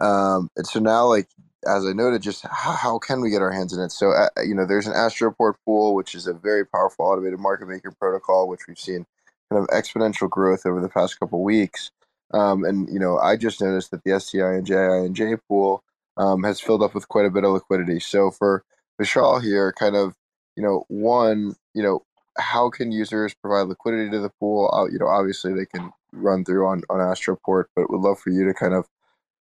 Um, 0.00 0.50
and 0.56 0.66
so 0.66 0.78
now, 0.78 1.06
like, 1.06 1.28
as 1.66 1.84
I 1.84 1.92
noted, 1.92 2.22
just 2.22 2.44
how, 2.44 2.72
how 2.72 2.98
can 2.98 3.20
we 3.20 3.30
get 3.30 3.42
our 3.42 3.50
hands 3.50 3.72
in 3.72 3.80
it? 3.80 3.90
So, 3.92 4.12
uh, 4.12 4.28
you 4.42 4.54
know, 4.54 4.66
there's 4.66 4.86
an 4.86 4.94
Astroport 4.94 5.54
pool, 5.64 5.94
which 5.94 6.14
is 6.14 6.26
a 6.26 6.34
very 6.34 6.64
powerful 6.64 7.06
automated 7.06 7.40
market 7.40 7.68
maker 7.68 7.90
protocol, 7.90 8.48
which 8.48 8.66
we've 8.68 8.78
seen 8.78 9.06
kind 9.50 9.62
of 9.62 9.68
exponential 9.68 10.28
growth 10.28 10.66
over 10.66 10.80
the 10.80 10.88
past 10.88 11.18
couple 11.18 11.42
weeks. 11.42 11.90
Um, 12.32 12.64
and 12.64 12.88
you 12.92 12.98
know, 12.98 13.18
I 13.18 13.36
just 13.36 13.60
noticed 13.60 13.90
that 13.90 14.04
the 14.04 14.20
STI 14.20 14.54
and 14.54 14.66
JI 14.66 15.06
and 15.06 15.16
J 15.16 15.36
pool 15.48 15.82
um, 16.16 16.42
has 16.42 16.60
filled 16.60 16.82
up 16.82 16.94
with 16.94 17.08
quite 17.08 17.26
a 17.26 17.30
bit 17.30 17.44
of 17.44 17.52
liquidity. 17.52 18.00
So 18.00 18.30
for 18.30 18.64
Vishal 19.00 19.42
here, 19.42 19.72
kind 19.72 19.96
of, 19.96 20.14
you 20.56 20.62
know, 20.62 20.84
one, 20.88 21.54
you 21.74 21.82
know, 21.82 22.02
how 22.36 22.68
can 22.70 22.92
users 22.92 23.34
provide 23.34 23.68
liquidity 23.68 24.10
to 24.10 24.20
the 24.20 24.30
pool? 24.40 24.70
Uh, 24.72 24.90
you 24.90 24.98
know, 24.98 25.08
obviously 25.08 25.54
they 25.54 25.66
can 25.66 25.90
run 26.12 26.44
through 26.44 26.66
on 26.66 26.82
on 26.90 26.98
Astroport, 26.98 27.64
but 27.74 27.90
would 27.90 28.00
love 28.00 28.18
for 28.18 28.30
you 28.30 28.44
to 28.44 28.54
kind 28.54 28.74
of 28.74 28.86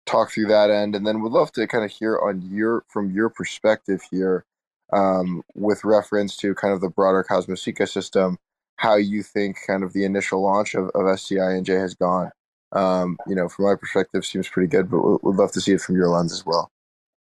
talk 0.06 0.30
through 0.30 0.46
that 0.46 0.70
end, 0.70 0.94
and 0.94 1.06
then 1.06 1.22
would 1.22 1.32
love 1.32 1.52
to 1.52 1.66
kind 1.66 1.84
of 1.84 1.90
hear 1.90 2.18
on 2.18 2.42
your 2.50 2.84
from 2.88 3.10
your 3.10 3.28
perspective 3.28 4.02
here, 4.10 4.44
um, 4.92 5.42
with 5.54 5.84
reference 5.84 6.36
to 6.38 6.54
kind 6.54 6.74
of 6.74 6.80
the 6.80 6.88
broader 6.88 7.22
Cosmos 7.22 7.64
ecosystem, 7.64 8.36
how 8.76 8.96
you 8.96 9.22
think 9.22 9.58
kind 9.66 9.82
of 9.82 9.92
the 9.92 10.04
initial 10.04 10.42
launch 10.42 10.74
of, 10.74 10.86
of 10.86 11.02
STINJ 11.02 11.68
has 11.68 11.94
gone 11.94 12.32
um, 12.72 13.18
you 13.26 13.34
know, 13.34 13.48
from 13.48 13.66
my 13.66 13.74
perspective, 13.76 14.24
seems 14.24 14.48
pretty 14.48 14.68
good, 14.68 14.90
but 14.90 15.22
would 15.22 15.36
love 15.36 15.52
to 15.52 15.60
see 15.60 15.72
it 15.72 15.80
from 15.80 15.96
your 15.96 16.08
lens 16.08 16.32
as 16.32 16.44
well. 16.44 16.70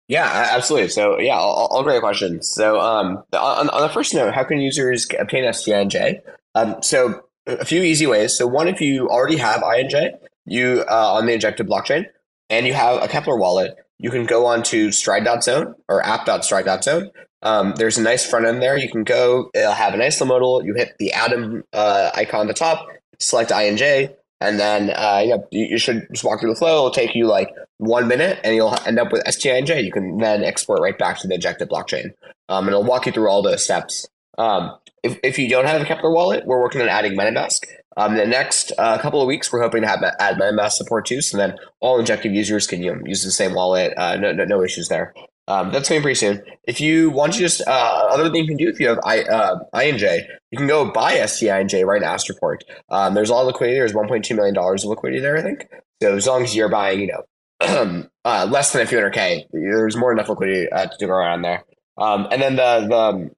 Yeah, 0.08 0.50
absolutely. 0.54 0.90
So, 0.90 1.20
yeah, 1.20 1.38
all, 1.38 1.68
all 1.68 1.84
great 1.84 2.02
questions. 2.02 2.50
So, 2.50 2.80
um, 2.80 3.24
on, 3.34 3.70
on, 3.70 3.82
the 3.82 3.90
first 3.90 4.14
note, 4.14 4.34
how 4.34 4.44
can 4.44 4.60
users 4.60 5.08
obtain 5.18 5.44
STINJ? 5.44 6.22
Um, 6.56 6.82
so, 6.82 7.24
a 7.48 7.66
few 7.66 7.82
easy 7.82 8.08
ways. 8.08 8.36
So, 8.36 8.46
one, 8.48 8.68
if 8.68 8.82
you 8.82 9.10
already 9.10 9.38
have 9.38 9.62
INJ, 9.62 10.18
you 10.46 10.84
uh, 10.90 11.14
on 11.14 11.28
the 11.28 11.34
Injective 11.34 11.68
blockchain, 11.68 12.06
and 12.52 12.68
you 12.68 12.74
have 12.74 13.02
a 13.02 13.08
Keplr 13.08 13.40
wallet, 13.40 13.76
you 13.98 14.12
can 14.12 14.26
go 14.26 14.46
on 14.46 14.62
to 14.64 14.92
stride.zone 14.92 15.74
or 15.88 16.06
app.stride.zone. 16.06 17.10
Um, 17.42 17.74
there's 17.78 17.98
a 17.98 18.04
nice 18.04 18.30
front 18.30 18.46
end 18.46 18.62
there. 18.62 18.78
You 18.78 18.90
can 18.90 19.04
go, 19.04 19.50
it'll 19.56 19.72
have 19.72 19.96
a 19.96 19.98
nice 19.98 20.22
little 20.22 20.36
modal. 20.36 20.64
You 20.64 20.76
hit 20.76 20.96
the 21.00 21.14
atom 21.14 21.64
uh, 21.74 22.12
icon 22.14 22.42
at 22.42 22.48
the 22.48 22.54
top, 22.54 22.88
select 23.18 23.50
INJ, 23.50 24.14
and 24.42 24.60
then 24.60 24.90
uh, 24.92 25.24
yeah, 25.26 25.38
you, 25.50 25.68
you, 25.72 25.78
should 25.80 26.08
just 26.12 26.24
walk 26.24 26.42
through 26.42 26.54
the 26.54 26.60
flow. 26.60 26.78
It'll 26.78 26.92
take 26.92 27.16
you 27.16 27.28
like 27.28 27.50
one 27.78 28.08
minute, 28.08 28.40
and 28.44 28.56
you'll 28.56 28.76
end 28.86 29.00
up 29.00 29.12
with 29.12 29.24
STINJ. 29.24 29.84
You 29.84 29.92
can 29.92 30.18
then 30.18 30.44
export 30.44 30.82
right 30.82 30.98
back 30.98 31.20
to 31.20 31.28
the 31.28 31.36
Injective 31.36 31.70
blockchain, 31.70 32.14
um, 32.50 32.68
and 32.68 32.70
it'll 32.70 32.84
walk 32.84 33.06
you 33.06 33.12
through 33.12 33.30
all 33.30 33.42
those 33.42 33.64
steps. 33.64 34.08
Um, 34.38 34.76
if, 35.04 35.20
if 35.24 35.40
you 35.40 35.50
don't 35.50 35.66
have 35.66 35.82
a 35.82 35.86
Keplr 35.86 36.14
wallet, 36.14 36.46
we're 36.46 36.62
working 36.62 36.82
on 36.82 36.90
adding 36.90 37.14
MetaMask. 37.14 37.66
Um, 37.98 38.16
the 38.16 38.26
next 38.26 38.72
uh, 38.78 38.98
couple 39.00 39.22
of 39.22 39.28
weeks, 39.28 39.52
we're 39.52 39.62
hoping 39.62 39.82
to 39.82 39.88
have 39.88 40.04
add 40.20 40.38
MetaMask 40.38 40.72
support 40.72 41.06
too, 41.06 41.22
so 41.22 41.38
then 41.38 41.58
all 41.80 42.00
Injective 42.00 42.34
users 42.34 42.68
can 42.68 42.82
you 42.82 42.96
know, 42.96 43.02
use 43.06 43.24
the 43.24 43.32
same 43.32 43.54
wallet. 43.54 43.94
Uh, 43.98 44.16
no, 44.16 44.32
no, 44.32 44.46
no 44.46 44.64
issues 44.64 44.88
there. 44.88 45.14
Um, 45.48 45.72
that's 45.72 45.90
coming 45.90 46.02
pretty 46.02 46.16
soon. 46.16 46.42
If 46.64 46.80
you 46.80 47.10
want 47.10 47.34
to 47.34 47.40
just 47.40 47.62
uh, 47.68 48.08
other 48.10 48.30
thing 48.30 48.44
you 48.44 48.48
can 48.48 48.58
do 48.58 48.70
if 48.70 48.80
you 48.80 48.88
have 48.88 49.00
I, 49.04 49.24
uh, 49.24 49.60
INJ, 49.74 50.26
you 50.52 50.58
can 50.58 50.68
go 50.68 50.90
buy 50.90 51.16
STINJ 51.16 51.86
right 51.86 52.02
in 52.02 52.08
Astroport. 52.08 52.60
Um, 52.90 53.16
there's 53.16 53.30
a 53.30 53.34
lot 53.34 53.42
of 53.42 53.48
liquidity. 53.48 53.78
There's 53.78 53.94
1.2 53.94 54.36
million 54.36 54.54
dollars 54.54 54.84
of 54.84 54.92
liquidity 54.92 55.20
there, 55.20 55.36
I 55.36 55.42
think. 55.42 55.68
So 56.02 56.16
as 56.16 56.28
long 56.28 56.44
as 56.44 56.56
you're 56.56 56.70
buying, 56.70 57.02
you 57.02 57.08
know, 57.08 58.06
uh, 58.26 58.48
less 58.50 58.72
than 58.72 58.82
a 58.82 58.86
few 58.86 58.98
hundred 58.98 59.14
k, 59.14 59.48
there's 59.52 59.98
more 59.98 60.14
enough 60.14 60.30
liquidity 60.30 60.72
uh, 60.72 60.88
to 60.88 61.08
go 61.08 61.14
around 61.14 61.42
there. 61.42 61.66
Um, 61.98 62.28
and 62.32 62.42
then 62.42 62.56
the 62.56 62.88
the 62.88 63.32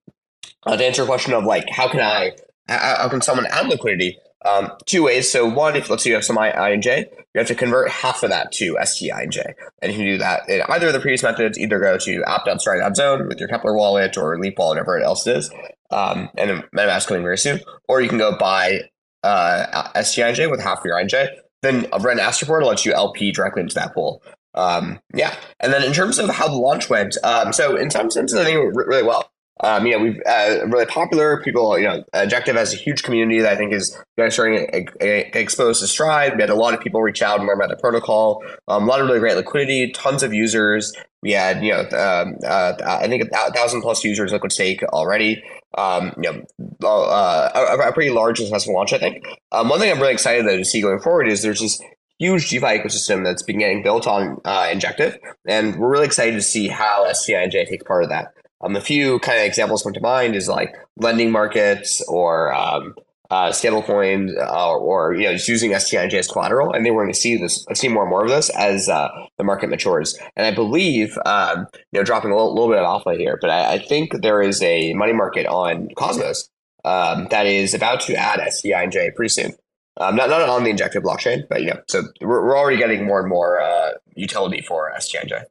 uh, 0.66 0.78
to 0.78 0.86
answer 0.86 1.02
your 1.02 1.08
question 1.08 1.34
of 1.34 1.44
like 1.44 1.70
how 1.70 1.88
can 1.88 2.00
I 2.00 2.32
how, 2.68 3.10
can 3.10 3.22
someone 3.22 3.46
add 3.48 3.68
liquidity? 3.68 4.18
Um, 4.46 4.72
two 4.86 5.04
ways. 5.04 5.32
So 5.32 5.48
one, 5.48 5.76
if 5.76 5.90
let's 5.90 6.04
say 6.04 6.10
you 6.10 6.16
have 6.16 6.26
some 6.26 6.38
INJ, 6.38 7.06
you 7.34 7.40
have 7.40 7.48
to 7.48 7.56
convert 7.56 7.90
half 7.90 8.24
of 8.24 8.30
that 8.30 8.52
to 8.54 8.76
STINJ. 8.76 9.54
And 9.82 9.92
you 9.92 9.98
can 9.98 10.06
do 10.06 10.18
that 10.18 10.50
in 10.50 10.62
either 10.70 10.88
of 10.88 10.94
the 10.94 11.00
previous 11.00 11.24
methods, 11.24 11.58
either 11.58 11.80
go 11.80 11.98
to 11.98 12.24
app.stride.zone 12.26 13.28
with 13.28 13.40
your 13.40 13.48
Keplr 13.48 13.76
wallet 13.76 14.18
or 14.18 14.38
Leap 14.38 14.58
wallet, 14.58 14.76
whatever 14.76 14.98
it 14.98 15.04
else 15.04 15.26
is. 15.28 15.50
Um, 15.92 16.30
and 16.38 16.64
MetaMask 16.76 17.08
coming 17.08 17.24
very 17.24 17.38
soon. 17.38 17.62
Or 17.88 18.02
you 18.02 18.10
can 18.10 18.18
go 18.18 18.38
buy 18.38 18.82
uh, 19.24 19.90
STINJ 19.96 20.50
with 20.52 20.62
half 20.62 20.80
of 20.80 20.86
your 20.86 20.98
INJ. 20.98 21.30
Then 21.62 21.88
run 22.02 22.18
Astroport 22.18 22.60
to 22.60 22.68
let 22.68 22.86
you 22.86 22.94
LP 22.94 23.32
directly 23.32 23.62
into 23.62 23.76
that 23.76 23.94
pool. 23.94 24.22
Um, 24.54 25.00
yeah. 25.16 25.36
And 25.60 25.72
then 25.72 25.84
in 25.84 25.94
terms 25.94 26.20
of 26.20 26.30
how 26.30 26.48
the 26.48 26.56
launch 26.56 26.90
went, 26.90 27.18
um, 27.24 27.54
so 27.54 27.76
in 27.76 27.90
some 27.90 28.12
senses, 28.12 28.38
I 28.38 28.44
think 28.44 28.58
it 28.58 28.60
went 28.60 28.88
really 28.88 29.04
well. 29.04 29.32
Um, 29.60 29.86
you 29.86 29.94
know, 29.94 30.00
we've 30.00 30.20
uh, 30.26 30.66
really 30.68 30.86
popular 30.86 31.42
people. 31.42 31.78
You 31.78 31.86
know, 31.86 32.04
Injective 32.13 32.56
has 32.56 32.74
a 32.74 32.78
huge 32.78 33.04
community 33.04 33.39
that 33.42 33.54
I 33.54 33.56
think 33.56 33.74
is 33.74 33.96
you 34.18 34.24
know, 34.24 34.30
starting 34.30 34.68
to 34.72 34.82
get 34.82 35.36
exposed 35.36 35.82
to 35.82 35.88
Stride. 35.88 36.36
We 36.36 36.42
had 36.42 36.50
a 36.50 36.56
lot 36.56 36.74
of 36.74 36.82
people 36.82 37.02
reach 37.02 37.22
out 37.22 37.39
and 37.39 37.48
learn 37.48 37.58
about 37.58 37.70
the 37.70 37.78
protocol. 37.78 38.44
Um, 38.68 38.84
a 38.84 38.86
lot 38.88 39.00
of 39.00 39.08
really 39.08 39.20
great 39.20 39.36
liquidity, 39.36 39.92
tons 39.92 40.24
of 40.24 40.34
users. 40.34 40.92
We 41.22 41.32
had, 41.32 41.63
you 41.63 41.72
know, 41.72 41.82
um, 41.98 42.38
uh, 42.46 42.74
I 42.86 43.08
think 43.08 43.24
a 43.24 43.52
thousand 43.52 43.82
plus 43.82 44.04
users 44.04 44.34
liquid 44.34 44.52
stake 44.52 44.84
already. 44.84 45.42
Um, 45.78 46.13
you 46.22 46.32
know, 46.32 46.88
uh, 46.88 47.50
a, 47.56 47.89
a, 47.89 47.94
pretty 47.94 48.12
large 48.12 48.38
successful 48.38 48.74
launch, 48.76 48.94
I 48.94 49.00
think. 49.00 49.26
Um, 49.52 49.70
one 49.70 49.80
thing 49.80 49.92
I'm 49.92 50.00
really 50.00 50.13
excited 50.13 50.46
though 50.46 50.58
to 50.58 50.66
see 50.66 50.82
going 50.82 51.00
forward 51.00 51.28
is 51.28 51.42
there's 51.42 51.62
this 51.62 51.82
huge 52.20 52.50
DeFi 52.50 52.66
ecosystem 52.66 53.24
that's 53.24 53.42
been 53.42 53.58
getting 53.58 53.82
built 53.82 54.06
on 54.06 54.39
uh, 54.46 54.70
Injective, 54.72 55.18
and 55.48 55.76
we're 55.78 55.89
really 55.89 56.06
excited 56.06 56.36
to 56.36 56.42
see 56.42 56.68
how 56.68 57.08
STINJ 57.10 57.68
takes 57.68 57.84
part 57.86 58.04
of 58.04 58.10
that. 58.10 58.34
Um, 58.63 58.76
a 58.76 58.82
few 58.82 59.19
kind 59.19 59.39
of 59.39 59.45
examples 59.45 59.84
come 59.84 59.93
to 59.93 59.99
mind 59.99 60.36
is 60.36 60.47
like 60.47 60.76
lending 60.95 61.32
markets 61.32 62.02
or 62.08 62.54
um, 62.54 62.95
uh, 63.30 63.49
stablecoins 63.49 64.38
uh, 64.38 64.76
or 64.76 65.15
you 65.15 65.23
know 65.23 65.34
just 65.34 65.47
using 65.47 65.71
STINJ 65.71 66.13
as 66.13 66.28
collateral, 66.28 66.71
and 66.71 66.86
then 66.86 66.93
we're 66.93 67.04
going 67.04 67.13
to 67.13 67.19
see 67.19 67.36
this, 67.36 67.65
see 67.73 67.88
more 67.88 68.04
and 68.04 68.10
more 68.10 68.23
of 68.23 68.30
this 68.30 68.49
as 68.52 68.89
uh, 68.89 69.10
the 69.38 69.43
market 69.43 69.69
matures. 69.69 70.17
And 70.36 70.45
I 70.45 70.54
believe, 70.54 71.17
um, 71.26 71.67
you 71.91 71.99
know, 71.99 72.04
dropping 72.04 72.32
a 72.32 72.36
little, 72.36 72.54
little, 72.54 72.69
bit 72.69 72.78
of 72.78 72.86
alpha 72.86 73.15
here, 73.15 73.38
but 73.41 73.49
I, 73.49 73.73
I, 73.73 73.80
think 73.80 74.21
there 74.21 74.41
is 74.41 74.62
a 74.62 74.93
money 74.93 75.13
market 75.13 75.47
on 75.47 75.89
Cosmos 75.97 76.49
um, 76.86 77.28
that 77.32 77.47
is 77.47 77.73
about 77.73 78.02
to 78.02 78.15
add 78.15 78.39
STINJ 78.39 79.15
pretty 79.15 79.30
soon. 79.30 79.54
Um, 79.97 80.15
not 80.15 80.30
not 80.30 80.47
on 80.47 80.63
the 80.63 80.69
Injective 80.69 81.04
blockchain, 81.04 81.43
but 81.49 81.62
you 81.62 81.67
know, 81.67 81.82
so 81.88 82.04
we're, 82.21 82.45
we're 82.45 82.58
already 82.58 82.78
getting 82.78 83.06
more 83.06 83.19
and 83.19 83.30
more 83.30 83.60
uh, 83.60 83.91
utility 84.15 84.62
for 84.62 84.91
STINJ. 84.97 85.43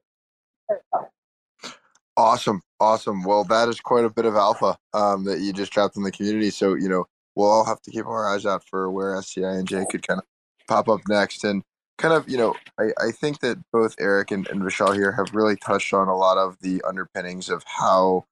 Awesome, 2.16 2.60
awesome. 2.82 3.24
Well, 3.24 3.44
that 3.44 3.68
is 3.68 3.80
quite 3.80 4.04
a 4.04 4.10
bit 4.10 4.26
of 4.26 4.34
alpha 4.34 4.76
um, 4.94 5.24
that 5.24 5.40
you 5.40 5.52
just 5.52 5.72
dropped 5.72 5.96
in 5.96 6.02
the 6.02 6.12
community. 6.12 6.50
So 6.50 6.74
you 6.74 6.88
know, 6.88 7.06
we'll 7.34 7.50
all 7.50 7.64
have 7.64 7.80
to 7.82 7.90
keep 7.90 8.06
our 8.06 8.28
eyes 8.28 8.46
out 8.46 8.64
for 8.68 8.90
where 8.90 9.14
STINJ 9.16 9.88
could 9.88 10.06
kind 10.06 10.18
of 10.18 10.26
pop 10.68 10.88
up 10.88 11.00
next. 11.08 11.44
And 11.44 11.62
kind 11.98 12.14
of, 12.14 12.28
you 12.28 12.36
know, 12.36 12.54
I, 12.78 12.90
I 12.98 13.10
think 13.12 13.40
that 13.40 13.58
both 13.72 13.94
Eric 14.00 14.30
and, 14.30 14.46
and 14.48 14.62
Vishal 14.62 14.94
here 14.94 15.12
have 15.12 15.34
really 15.34 15.56
touched 15.56 15.92
on 15.92 16.08
a 16.08 16.16
lot 16.16 16.38
of 16.38 16.56
the 16.60 16.82
underpinnings 16.86 17.48
of 17.48 17.64
how, 17.66 18.24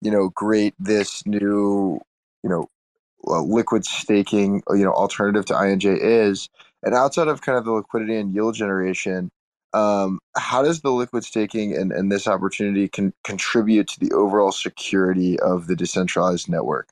you 0.00 0.10
know, 0.10 0.30
great 0.30 0.74
this 0.78 1.26
new, 1.26 2.00
you 2.42 2.50
know, 2.50 2.68
uh, 3.26 3.42
liquid 3.42 3.84
staking, 3.84 4.62
you 4.70 4.84
know, 4.84 4.92
alternative 4.92 5.44
to 5.46 5.54
INJ 5.54 5.98
is. 6.00 6.48
And 6.82 6.94
outside 6.94 7.28
of 7.28 7.40
kind 7.42 7.58
of 7.58 7.64
the 7.64 7.72
liquidity 7.72 8.16
and 8.16 8.32
yield 8.32 8.54
generation, 8.54 9.30
um, 9.72 10.20
how 10.36 10.62
does 10.62 10.80
the 10.80 10.90
liquid 10.90 11.24
staking 11.24 11.76
and, 11.76 11.92
and 11.92 12.10
this 12.10 12.26
opportunity 12.26 12.88
can 12.88 13.12
contribute 13.24 13.88
to 13.88 14.00
the 14.00 14.12
overall 14.12 14.52
security 14.52 15.38
of 15.40 15.66
the 15.66 15.76
decentralized 15.76 16.48
network? 16.48 16.88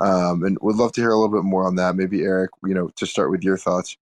Um, 0.00 0.44
and 0.44 0.56
would 0.60 0.76
love 0.76 0.92
to 0.92 1.00
hear 1.00 1.10
a 1.10 1.16
little 1.16 1.34
bit 1.34 1.44
more 1.44 1.66
on 1.66 1.74
that. 1.76 1.96
Maybe 1.96 2.22
Eric, 2.22 2.50
you 2.64 2.74
know, 2.74 2.90
to 2.96 3.06
start 3.06 3.30
with 3.30 3.42
your 3.42 3.56
thoughts. 3.56 3.96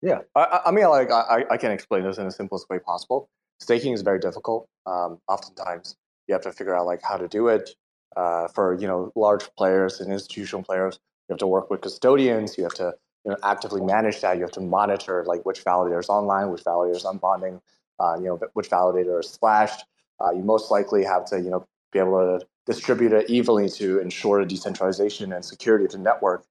Yeah, 0.00 0.20
I, 0.34 0.60
I 0.66 0.70
mean, 0.72 0.88
like 0.88 1.12
I, 1.12 1.44
I 1.48 1.56
can 1.56 1.70
explain 1.70 2.02
this 2.02 2.18
in 2.18 2.24
the 2.24 2.32
simplest 2.32 2.68
way 2.68 2.80
possible. 2.80 3.28
Staking 3.60 3.92
is 3.92 4.02
very 4.02 4.18
difficult. 4.18 4.68
Um, 4.86 5.20
oftentimes, 5.28 5.94
you 6.26 6.34
have 6.34 6.42
to 6.42 6.50
figure 6.50 6.74
out 6.74 6.86
like 6.86 7.00
how 7.02 7.16
to 7.16 7.28
do 7.28 7.48
it. 7.48 7.70
Uh, 8.14 8.46
for 8.48 8.74
you 8.78 8.86
know 8.86 9.10
large 9.14 9.48
players 9.56 10.00
and 10.00 10.12
institutional 10.12 10.62
players, 10.62 10.98
you 11.28 11.32
have 11.32 11.38
to 11.38 11.46
work 11.46 11.70
with 11.70 11.80
custodians. 11.80 12.58
You 12.58 12.64
have 12.64 12.74
to 12.74 12.92
you 13.24 13.30
know, 13.32 13.36
actively 13.42 13.80
manage 13.80 14.20
that. 14.20 14.36
You 14.36 14.42
have 14.42 14.52
to 14.52 14.60
monitor 14.60 15.24
like 15.26 15.44
which 15.46 15.64
validator 15.64 16.00
is 16.00 16.08
online, 16.08 16.50
which 16.50 16.64
validator 16.64 16.96
is 16.96 17.04
unbonding, 17.04 17.60
uh, 18.00 18.16
you 18.18 18.26
know, 18.26 18.40
which 18.54 18.70
validator 18.70 19.20
is 19.20 19.30
slashed. 19.30 19.84
Uh, 20.20 20.32
you 20.32 20.42
most 20.42 20.70
likely 20.70 21.04
have 21.04 21.24
to, 21.26 21.40
you 21.40 21.50
know, 21.50 21.66
be 21.92 21.98
able 21.98 22.38
to 22.38 22.46
distribute 22.66 23.12
it 23.12 23.28
evenly 23.28 23.68
to 23.68 23.98
ensure 24.00 24.44
decentralization 24.44 25.32
and 25.32 25.44
security 25.44 25.84
of 25.84 25.92
the 25.92 25.98
network. 25.98 26.44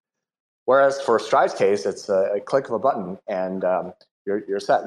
Whereas 0.65 1.01
for 1.01 1.19
Stride's 1.19 1.53
case, 1.53 1.85
it's 1.85 2.09
a, 2.09 2.33
a 2.35 2.39
click 2.41 2.67
of 2.67 2.73
a 2.73 2.79
button 2.79 3.17
and 3.27 3.63
um, 3.65 3.93
you're, 4.25 4.43
you're 4.47 4.59
set. 4.59 4.83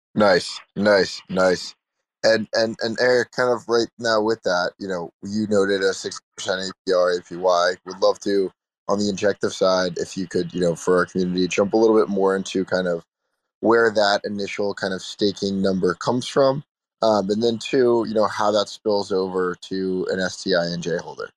nice, 0.14 0.60
nice, 0.76 1.22
nice. 1.28 1.74
And, 2.24 2.48
and 2.54 2.76
and 2.82 2.96
Eric, 3.00 3.32
kind 3.32 3.50
of 3.50 3.68
right 3.68 3.88
now 3.98 4.22
with 4.22 4.42
that, 4.44 4.74
you 4.78 4.86
know, 4.86 5.10
you 5.24 5.46
noted 5.48 5.82
a 5.82 5.92
six 5.92 6.20
percent 6.36 6.60
APR 6.88 7.20
APY. 7.20 7.76
Would 7.84 8.00
love 8.00 8.20
to 8.20 8.52
on 8.88 8.98
the 8.98 9.08
injective 9.08 9.52
side, 9.52 9.98
if 9.98 10.16
you 10.16 10.26
could, 10.26 10.52
you 10.52 10.60
know, 10.60 10.74
for 10.74 10.98
our 10.98 11.06
community, 11.06 11.48
jump 11.48 11.72
a 11.72 11.76
little 11.76 11.96
bit 11.96 12.08
more 12.08 12.36
into 12.36 12.64
kind 12.64 12.88
of 12.88 13.04
where 13.60 13.90
that 13.90 14.20
initial 14.24 14.74
kind 14.74 14.92
of 14.92 15.00
staking 15.00 15.62
number 15.62 15.94
comes 15.94 16.26
from, 16.26 16.64
um, 17.00 17.30
and 17.30 17.42
then 17.42 17.58
two, 17.58 18.04
you 18.08 18.14
know, 18.14 18.26
how 18.26 18.50
that 18.50 18.68
spills 18.68 19.12
over 19.12 19.56
to 19.62 20.06
an 20.10 20.18
STINJ 20.18 20.98
holder. 21.00 21.30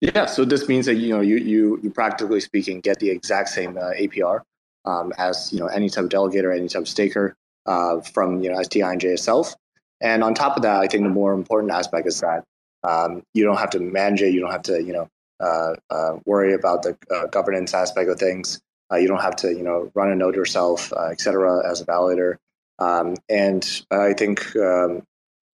Yeah, 0.00 0.26
so 0.26 0.44
this 0.44 0.68
means 0.68 0.86
that 0.86 0.94
you 0.94 1.08
know 1.08 1.20
you 1.20 1.36
you 1.36 1.80
you 1.82 1.90
practically 1.90 2.40
speaking 2.40 2.80
get 2.80 3.00
the 3.00 3.10
exact 3.10 3.48
same 3.48 3.76
uh, 3.76 3.90
APR 3.98 4.42
um, 4.84 5.12
as 5.18 5.52
you 5.52 5.58
know 5.58 5.66
any 5.66 5.90
type 5.90 6.04
of 6.04 6.10
delegator, 6.10 6.56
any 6.56 6.68
type 6.68 6.82
of 6.82 6.88
staker 6.88 7.34
uh, 7.66 8.00
from 8.00 8.40
you 8.42 8.50
know 8.50 8.58
STINJ 8.58 9.04
itself. 9.04 9.54
And 10.00 10.22
on 10.22 10.34
top 10.34 10.56
of 10.56 10.62
that, 10.62 10.80
I 10.80 10.86
think 10.86 11.02
the 11.02 11.10
more 11.10 11.32
important 11.32 11.72
aspect 11.72 12.06
is 12.06 12.20
that 12.20 12.44
um, 12.84 13.24
you 13.34 13.42
don't 13.44 13.56
have 13.56 13.70
to 13.70 13.80
manage 13.80 14.22
it. 14.22 14.32
You 14.32 14.40
don't 14.40 14.52
have 14.52 14.62
to 14.62 14.80
you 14.80 14.92
know 14.92 15.08
worry 16.24 16.54
about 16.54 16.82
the 16.82 16.96
uh, 17.14 17.26
governance 17.26 17.74
aspect 17.74 18.08
of 18.10 18.18
things. 18.18 18.60
you 18.92 19.08
don't 19.08 19.20
have 19.20 19.36
to, 19.36 19.48
you 19.48 19.62
know, 19.62 19.90
run 19.94 20.10
a 20.10 20.14
node 20.14 20.34
yourself, 20.34 20.92
et 21.10 21.20
cetera, 21.20 21.68
as 21.68 21.80
a 21.80 21.86
validator. 21.86 22.36
Um, 22.78 23.14
and 23.28 23.82
I 23.90 24.12
think 24.12 24.54
um, 24.56 25.02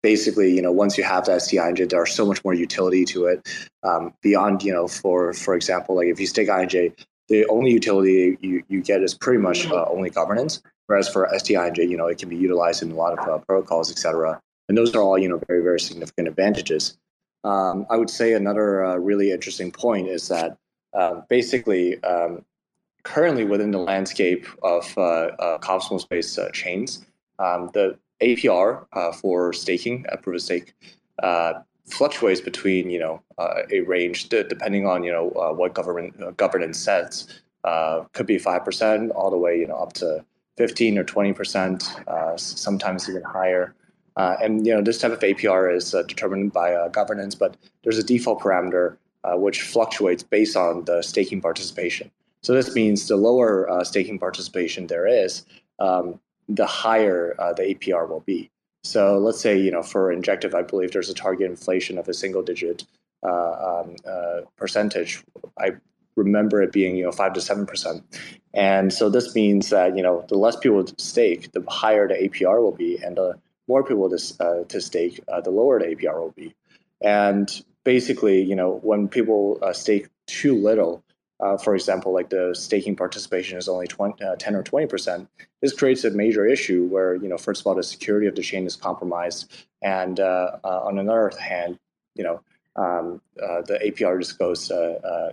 basically, 0.03 0.55
you 0.55 0.62
know, 0.62 0.73
once 0.73 0.99
you 0.99 1.05
have 1.05 1.25
that 1.27 1.40
STINJ, 1.40 1.88
there's 1.88 2.14
so 2.14 2.27
much 2.27 2.45
more 2.45 2.55
utility 2.55 3.05
to 3.07 3.27
it 3.27 3.49
um, 3.83 4.12
beyond, 4.23 4.62
you 4.62 4.73
know, 4.73 4.88
for 4.88 5.33
for 5.33 5.55
example, 5.55 5.97
like 5.97 6.09
if 6.09 6.18
you 6.18 6.27
stake 6.27 6.49
INJ, 6.49 6.92
the 7.29 7.47
only 7.47 7.71
utility 7.71 8.37
you, 8.40 8.62
you 8.68 8.83
get 8.83 9.03
is 9.03 9.14
pretty 9.14 9.38
much 9.38 9.66
uh, 9.71 9.85
only 9.88 10.11
governance. 10.11 10.62
Whereas 10.87 11.09
for 11.09 11.29
STINJ, 11.33 11.88
you 11.88 11.97
know, 11.97 12.07
it 12.07 12.18
can 12.18 12.29
be 12.29 12.37
utilized 12.37 12.83
in 12.83 12.90
a 12.90 12.95
lot 12.95 13.18
of 13.18 13.29
uh, 13.29 13.38
protocols, 13.38 13.90
et 13.90 13.99
cetera. 13.99 14.40
And 14.68 14.77
those 14.77 14.95
are 14.95 15.03
all, 15.03 15.18
you 15.18 15.29
know, 15.29 15.40
very, 15.47 15.62
very 15.62 15.81
significant 15.81 16.29
advantages. 16.29 16.99
Um, 17.44 17.87
I 17.90 17.96
would 17.96 18.11
say 18.11 18.35
another 18.35 18.85
uh, 18.85 18.96
really 18.96 19.33
interesting 19.33 19.72
point 19.72 20.09
is 20.09 20.28
that 20.28 20.57
uh, 20.94 21.22
basically, 21.28 22.02
um, 22.05 22.44
currently 23.02 23.44
within 23.44 23.72
the 23.72 23.78
landscape 23.78 24.46
of 24.62 24.96
uh, 24.96 25.00
uh 25.00 25.59
Cosmos 25.59 26.05
based 26.05 26.38
uh, 26.38 26.50
chains, 26.50 27.05
um, 27.38 27.70
the 27.74 27.98
APR 28.20 28.87
for 29.16 29.52
staking 29.52 30.07
at 30.12 30.22
proof 30.22 30.37
of 30.37 30.42
stake 30.42 30.74
fluctuates 31.87 32.40
between 32.40 32.88
you 32.88 32.98
know 32.98 33.20
a 33.70 33.81
range 33.81 34.28
depending 34.28 34.87
on 34.87 35.02
you 35.02 35.11
know 35.11 35.24
what 35.57 35.74
government 35.74 36.37
governance 36.37 36.78
sets. 36.78 37.26
could 38.12 38.26
be 38.26 38.38
five 38.38 38.64
percent 38.64 39.11
all 39.12 39.31
the 39.31 39.37
way 39.37 39.59
you 39.59 39.66
know 39.66 39.76
up 39.76 39.92
to 39.94 40.24
15 40.59 40.98
or 40.98 41.05
20 41.05 41.33
percent, 41.33 41.96
sometimes 42.37 43.09
even 43.09 43.22
higher. 43.22 43.74
Uh, 44.16 44.37
and 44.42 44.66
you 44.66 44.75
know 44.75 44.83
this 44.83 44.98
type 44.98 45.12
of 45.12 45.20
APR 45.20 45.75
is 45.75 45.94
uh, 45.94 46.03
determined 46.03 46.53
by 46.53 46.75
uh, 46.75 46.88
governance, 46.88 47.35
but 47.35 47.57
there's 47.83 47.98
a 47.98 48.03
default 48.03 48.40
parameter 48.40 48.96
uh, 49.25 49.37
which 49.37 49.62
fluctuates 49.62 50.22
based 50.22 50.57
on 50.57 50.85
the 50.85 51.03
staking 51.03 51.40
participation. 51.40 52.11
So 52.42 52.53
this 52.55 52.75
means 52.75 53.09
the 53.09 53.16
lower 53.16 53.70
uh, 53.70 53.85
staking 53.85 54.18
participation 54.18 54.88
there 54.88 55.07
is, 55.07 55.46
um, 55.79 56.20
the 56.48 56.66
higher 56.66 57.35
uh, 57.38 57.53
the 57.53 57.75
APR 57.75 58.09
will 58.09 58.20
be. 58.20 58.51
So 58.85 59.16
let's 59.18 59.40
say 59.40 59.57
you 59.59 59.70
know 59.70 59.83
for 59.83 60.12
injective, 60.12 60.55
I 60.55 60.62
believe 60.62 60.92
there's 60.92 61.11
a 61.11 61.14
target 61.14 61.48
inflation 61.48 61.98
of 61.98 62.09
a 62.09 62.14
single 62.14 62.42
digit 62.42 62.85
um, 63.22 63.96
percentage. 64.57 65.22
I 65.59 65.72
remember 66.16 66.61
it 66.61 66.72
being 66.72 66.96
you 66.96 67.05
know 67.05 67.12
five 67.12 67.33
to 67.35 67.40
seven 67.40 67.64
percent, 67.64 68.05
and 68.53 68.92
so 68.92 69.09
this 69.09 69.35
means 69.35 69.70
that 69.70 69.96
you 69.96 70.03
know 70.03 70.27
the 70.29 70.37
less 70.37 70.57
people 70.57 70.85
stake, 70.98 71.53
the 71.53 71.64
higher 71.70 72.09
the 72.09 72.14
APR 72.14 72.61
will 72.61 72.72
be, 72.72 72.98
and 73.03 73.16
the 73.16 73.38
more 73.68 73.85
people 73.85 74.09
to, 74.11 74.44
uh, 74.44 74.64
to 74.64 74.81
stake, 74.81 75.20
uh, 75.29 75.40
the 75.40 75.51
lower 75.51 75.79
the 75.79 75.87
APR 75.94 76.20
will 76.20 76.33
be. 76.33 76.55
And 77.01 77.51
basically, 77.85 78.42
you 78.42 78.55
know, 78.55 78.81
when 78.83 79.09
people 79.09 79.59
uh, 79.62 79.72
stake 79.72 80.09
too 80.27 80.55
little, 80.55 81.05
uh, 81.40 81.57
for 81.57 81.75
example, 81.75 82.12
like 82.12 82.31
the 82.31 82.55
staking 82.55 82.94
participation 82.94 83.59
is 83.59 83.68
only 83.68 83.87
20, 83.87 84.22
uh, 84.25 84.37
10 84.37 84.55
or 84.55 84.62
20 84.62 84.87
percent, 84.87 85.29
this 85.61 85.72
creates 85.72 86.05
a 86.05 86.11
major 86.11 86.46
issue 86.46 86.87
where 86.87 87.16
you 87.16 87.29
know 87.29 87.37
first 87.37 87.62
of 87.62 87.66
all 87.66 87.75
the 87.75 87.83
security 87.83 88.29
of 88.29 88.37
the 88.37 88.42
chain 88.42 88.64
is 88.64 88.77
compromised, 88.77 89.53
and 89.83 90.20
uh, 90.20 90.59
on 90.62 91.01
another 91.01 91.33
hand, 91.40 91.81
you 92.14 92.22
know 92.22 92.40
um, 92.77 93.20
the 93.35 93.81
APR 93.85 94.20
just 94.20 94.38
goes 94.38 94.70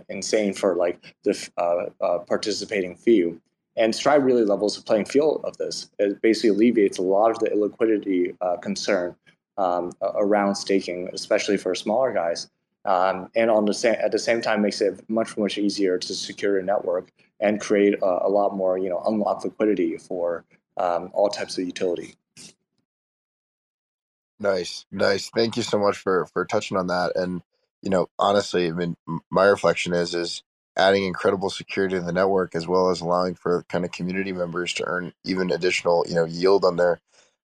insane 0.08 0.52
for 0.52 0.74
like 0.74 1.14
the 1.22 1.52
participating 2.26 2.96
few. 2.96 3.40
And 3.76 3.94
Stride 3.94 4.24
really 4.24 4.44
levels 4.44 4.76
the 4.76 4.82
playing 4.82 5.06
field 5.06 5.42
of 5.44 5.56
this. 5.56 5.90
It 5.98 6.20
basically 6.20 6.50
alleviates 6.50 6.98
a 6.98 7.02
lot 7.02 7.30
of 7.30 7.38
the 7.38 7.46
illiquidity 7.50 8.36
concern 8.60 9.14
um, 9.56 9.92
around 10.02 10.56
staking, 10.56 11.08
especially 11.12 11.56
for 11.56 11.74
smaller 11.74 12.12
guys 12.12 12.48
um, 12.84 13.30
and 13.34 13.50
on 13.50 13.66
the 13.66 13.74
same 13.74 13.96
at 14.00 14.12
the 14.12 14.18
same 14.18 14.40
time 14.40 14.62
makes 14.62 14.80
it 14.80 15.02
much 15.08 15.36
much 15.36 15.58
easier 15.58 15.98
to 15.98 16.14
secure 16.14 16.58
a 16.58 16.62
network 16.62 17.10
and 17.38 17.60
create 17.60 17.94
a, 18.02 18.26
a 18.26 18.28
lot 18.28 18.56
more 18.56 18.78
you 18.78 18.88
know 18.88 19.02
unlock 19.06 19.44
liquidity 19.44 19.96
for 19.98 20.44
um, 20.76 21.10
all 21.12 21.28
types 21.28 21.58
of 21.58 21.66
utility. 21.66 22.14
Nice, 24.38 24.86
nice. 24.90 25.28
Thank 25.28 25.56
you 25.58 25.62
so 25.62 25.78
much 25.78 25.98
for 25.98 26.26
for 26.26 26.46
touching 26.46 26.76
on 26.78 26.86
that. 26.86 27.12
And 27.16 27.42
you 27.82 27.90
know, 27.90 28.08
honestly, 28.18 28.68
I 28.68 28.72
mean, 28.72 28.96
my 29.30 29.44
reflection 29.44 29.92
is 29.92 30.14
is 30.14 30.42
adding 30.80 31.04
incredible 31.06 31.50
security 31.50 31.96
to 31.96 32.02
the 32.02 32.12
network 32.12 32.56
as 32.56 32.68
well 32.68 32.90
as 32.90 33.02
allowing 33.02 33.34
for 33.36 33.64
kind 33.70 33.84
of 33.86 33.92
community 33.92 34.32
members 34.32 34.74
to 34.74 34.84
earn 34.86 35.12
even 35.24 35.52
additional 35.52 36.06
you 36.08 36.16
know 36.16 36.26
yield 36.26 36.64
on 36.64 36.76
their 36.76 37.00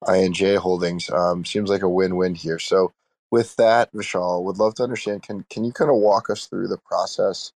INJ 0.04 0.58
holdings 0.58 1.10
um, 1.10 1.44
seems 1.44 1.70
like 1.70 1.82
a 1.82 1.90
win 1.90 2.16
win 2.16 2.34
here. 2.36 2.58
So 2.58 2.92
with 3.30 3.56
that, 3.56 3.92
Vishal, 3.92 4.44
would 4.44 4.58
love 4.58 4.74
to 4.76 4.84
understand. 4.84 5.22
Can 5.24 5.46
can 5.50 5.64
you 5.64 5.72
kind 5.72 5.90
of 5.90 5.96
walk 5.98 6.30
us 6.30 6.46
through 6.46 6.68
the 6.68 6.78
process 6.78 7.52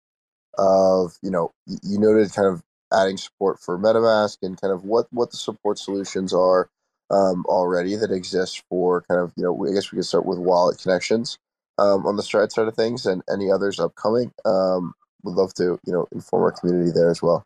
of 0.58 1.18
you 1.22 1.32
know 1.32 1.52
you 1.68 2.00
noted 2.00 2.34
kind 2.34 2.48
of 2.48 2.64
adding 2.94 3.18
support 3.18 3.60
for 3.60 3.78
MetaMask 3.80 4.40
and 4.44 4.60
kind 4.62 4.74
of 4.74 4.86
what 4.86 5.08
what 5.12 5.32
the 5.32 5.38
support 5.38 5.80
solutions 5.80 6.34
are 6.34 6.70
um, 7.12 7.46
already 7.48 7.96
that 7.96 8.12
exist 8.12 8.64
for 8.70 9.04
kind 9.04 9.22
of 9.22 9.34
you 9.38 9.44
know 9.44 9.68
I 9.68 9.74
guess 9.74 9.92
we 9.92 9.98
could 9.98 10.06
start 10.06 10.26
with 10.26 10.40
wallet 10.40 10.80
connections 10.80 11.40
um, 11.80 12.06
on 12.06 12.18
the 12.18 12.24
Stride 12.24 12.52
side 12.52 12.68
of 12.68 12.76
things 12.76 13.06
and 13.06 13.24
any 13.32 13.52
others 13.52 13.80
upcoming. 13.80 14.34
Um, 14.46 14.94
would 15.26 15.36
love 15.36 15.54
to 15.56 15.80
you 15.86 15.94
know 15.94 16.08
inform 16.12 16.44
our 16.44 16.52
community 16.52 16.92
there 16.92 17.10
as 17.10 17.22
well. 17.22 17.46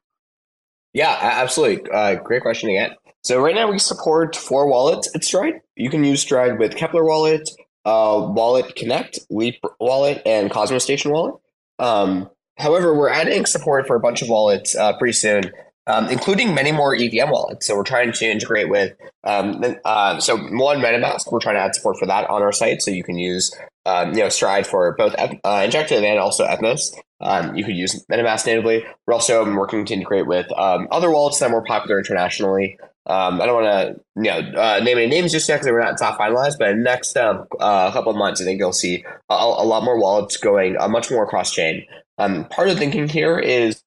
Yeah, 0.94 1.18
absolutely. 1.22 1.90
Uh, 1.92 2.16
great 2.16 2.42
question 2.42 2.70
again. 2.70 2.96
So 3.24 3.40
right 3.42 3.56
now 3.56 3.70
we 3.70 3.80
support 3.80 4.36
four 4.36 4.68
wallets 4.68 5.10
at 5.16 5.24
Stride. 5.24 5.62
You 5.76 5.90
can 5.90 6.04
use 6.04 6.22
Stride 6.22 6.58
with 6.58 6.76
Keplr 6.76 7.06
Wallet, 7.06 7.50
uh, 7.86 8.28
Wallet 8.32 8.76
Connect, 8.76 9.20
Leap 9.30 9.64
Wallet, 9.80 10.22
and 10.26 10.50
Cosmostation 10.50 11.12
Wallet. 11.12 11.36
Um, 11.80 12.30
however, 12.58 12.94
we're 12.94 13.10
adding 13.10 13.46
support 13.46 13.88
for 13.88 13.96
a 13.96 14.00
bunch 14.00 14.22
of 14.22 14.30
wallets 14.30 14.76
uh, 14.76 14.98
pretty 14.98 15.14
soon, 15.14 15.52
um, 15.90 16.08
including 16.08 16.54
many 16.54 16.72
more 16.72 16.96
EVM 16.96 17.32
wallets. 17.32 17.66
So 17.66 17.76
we're 17.76 17.84
trying 17.84 18.12
to 18.12 18.26
integrate 18.26 18.70
with, 18.70 18.96
um, 19.24 19.64
uh, 19.84 20.20
so 20.20 20.38
one 20.38 20.80
MetaMask, 20.80 21.32
we're 21.32 21.40
trying 21.40 21.56
to 21.56 21.62
add 21.62 21.74
support 21.74 21.98
for 21.98 22.06
that 22.06 22.30
on 22.30 22.44
our 22.44 22.52
site, 22.52 22.82
so 22.84 22.92
you 22.92 23.04
can 23.04 23.18
use, 23.18 23.52
um, 23.88 24.14
you 24.14 24.20
know, 24.20 24.30
Stride 24.30 24.68
for 24.68 24.96
both 24.96 25.16
uh, 25.18 25.62
Injective 25.66 26.04
and 26.04 26.20
also 26.20 26.46
Evmos. 26.46 26.96
Um, 27.22 27.56
you 27.56 27.66
could 27.66 27.76
use 27.76 28.06
MetaMask 28.06 28.46
natively. 28.46 28.86
We're 29.08 29.16
also 29.16 29.44
working 29.56 29.84
to 29.86 29.94
integrate 29.94 30.28
with 30.28 30.48
um, 30.58 30.88
other 30.92 31.10
wallets 31.10 31.40
that 31.40 31.48
are 31.48 31.52
more 31.52 31.66
popular 31.66 31.98
internationally. 31.98 32.78
Um, 33.06 33.42
I 33.42 33.48
don't 33.48 33.64
want 33.64 33.66
to 33.98 34.02
you 34.18 34.24
know 34.24 34.62
uh, 34.62 34.80
name 34.84 34.98
any 34.98 35.08
names 35.08 35.32
just 35.32 35.50
yet 35.50 35.56
because 35.56 35.72
we're 35.72 35.82
not 35.82 35.98
top 35.98 36.20
finalized. 36.20 36.60
But 36.60 36.70
in 36.70 36.78
the 36.78 36.84
next 36.84 37.18
um, 37.18 37.48
uh, 37.60 37.92
couple 37.92 38.12
of 38.12 38.18
months, 38.18 38.40
I 38.40 38.46
think 38.46 38.60
you'll 38.60 38.72
see 38.72 39.04
a, 39.30 39.34
a 39.34 39.66
lot 39.66 39.84
more 39.84 40.00
wallets 40.00 40.38
going 40.38 40.78
uh, 40.80 40.88
much 40.88 41.10
more 41.10 41.28
cross 41.28 41.52
chain. 41.52 41.86
Um, 42.20 42.46
part 42.46 42.70
of 42.70 42.76
the 42.76 42.80
thinking 42.80 43.10
here 43.10 43.40
is 43.40 43.82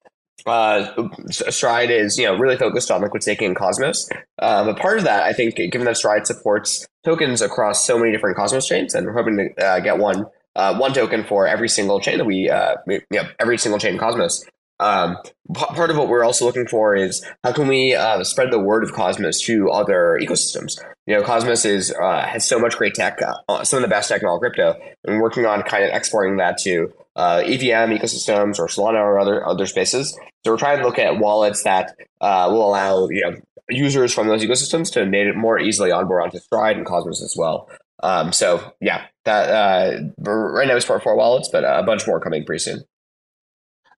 uh, 0.47 1.09
Stride 1.31 1.91
is 1.91 2.19
you 2.19 2.27
know 2.27 2.37
really 2.37 2.57
focused 2.57 2.91
on 2.91 3.03
liquid 3.03 3.23
staking 3.23 3.49
and 3.49 3.57
Cosmos. 3.57 4.09
Uh, 4.39 4.65
but 4.65 4.79
part 4.79 4.99
of 4.99 5.05
that, 5.05 5.23
I 5.25 5.33
think, 5.33 5.57
given 5.57 5.85
that 5.85 5.97
Stride 5.97 6.27
supports 6.27 6.87
tokens 7.05 7.43
across 7.43 7.87
so 7.87 7.99
many 7.99 8.13
different 8.13 8.37
Cosmos 8.37 8.67
chains, 8.67 8.95
and 8.95 9.07
we're 9.07 9.13
hoping 9.13 9.37
to 9.37 9.65
uh, 9.65 9.81
get 9.81 9.99
one 9.99 10.27
uh, 10.57 10.77
one 10.77 10.93
token 10.93 11.25
for 11.25 11.47
every 11.47 11.69
single 11.69 12.01
chain 12.01 12.19
that 12.19 12.25
we, 12.25 12.51
uh, 12.51 12.77
you 12.87 13.01
know, 13.11 13.29
every 13.39 13.59
single 13.59 13.79
chain 13.79 13.95
in 13.95 13.99
Cosmos. 13.99 14.45
Um, 14.81 15.17
part 15.55 15.91
of 15.91 15.97
what 15.97 16.09
we're 16.09 16.25
also 16.25 16.45
looking 16.45 16.67
for 16.67 16.97
is 16.97 17.25
how 17.45 17.53
can 17.53 17.69
we 17.69 17.95
uh, 17.95 18.25
spread 18.25 18.51
the 18.51 18.59
word 18.59 18.83
of 18.83 18.93
Cosmos 18.93 19.41
to 19.43 19.71
other 19.71 20.19
ecosystems? 20.21 20.83
You 21.07 21.17
know, 21.17 21.23
Cosmos 21.23 21.65
is 21.65 21.93
uh, 21.93 22.27
has 22.27 22.47
so 22.47 22.59
much 22.59 22.77
great 22.77 22.95
tech, 22.95 23.21
uh, 23.49 23.65
some 23.65 23.79
of 23.79 23.83
the 23.83 23.89
best 23.89 24.09
tech 24.09 24.23
in 24.23 24.29
all 24.29 24.41
crypto, 24.41 24.75
and 25.05 25.21
working 25.21 25.47
on 25.47 25.63
kind 25.63 25.85
of 25.85 25.91
exporting 25.91 26.39
that 26.39 26.59
to 26.59 26.93
uh, 27.17 27.43
EVM 27.45 27.93
ecosystems 27.93 28.59
or 28.59 28.67
Solana 28.67 29.01
or 29.01 29.19
other 29.19 29.47
other 29.47 29.67
spaces. 29.67 30.19
So 30.45 30.53
we're 30.53 30.59
trying 30.59 30.79
to 30.79 30.85
look 30.85 30.99
at 30.99 31.19
wallets 31.19 31.63
that 31.65 31.97
uh, 32.21 32.49
will 32.51 32.69
allow 32.69 33.09
you 33.09 33.23
know 33.23 33.37
users 33.69 34.13
from 34.13 34.29
those 34.29 34.43
ecosystems 34.43 34.93
to 34.93 35.03
it 35.03 35.37
more 35.37 35.59
easily 35.59 35.91
onboard 35.91 36.23
onto 36.23 36.39
Stride 36.39 36.77
and 36.77 36.87
Cosmos 36.87 37.23
as 37.23 37.35
well. 37.37 37.69
Um, 38.03 38.33
so 38.33 38.73
yeah, 38.81 39.07
that 39.25 39.49
uh, 39.49 40.01
right 40.31 40.67
now 40.67 40.77
it's 40.77 40.85
for 40.85 40.99
four 41.01 41.17
wallets, 41.17 41.49
but 41.51 41.65
a 41.65 41.83
bunch 41.83 42.07
more 42.07 42.21
coming 42.21 42.45
pretty 42.45 42.61
soon. 42.61 42.83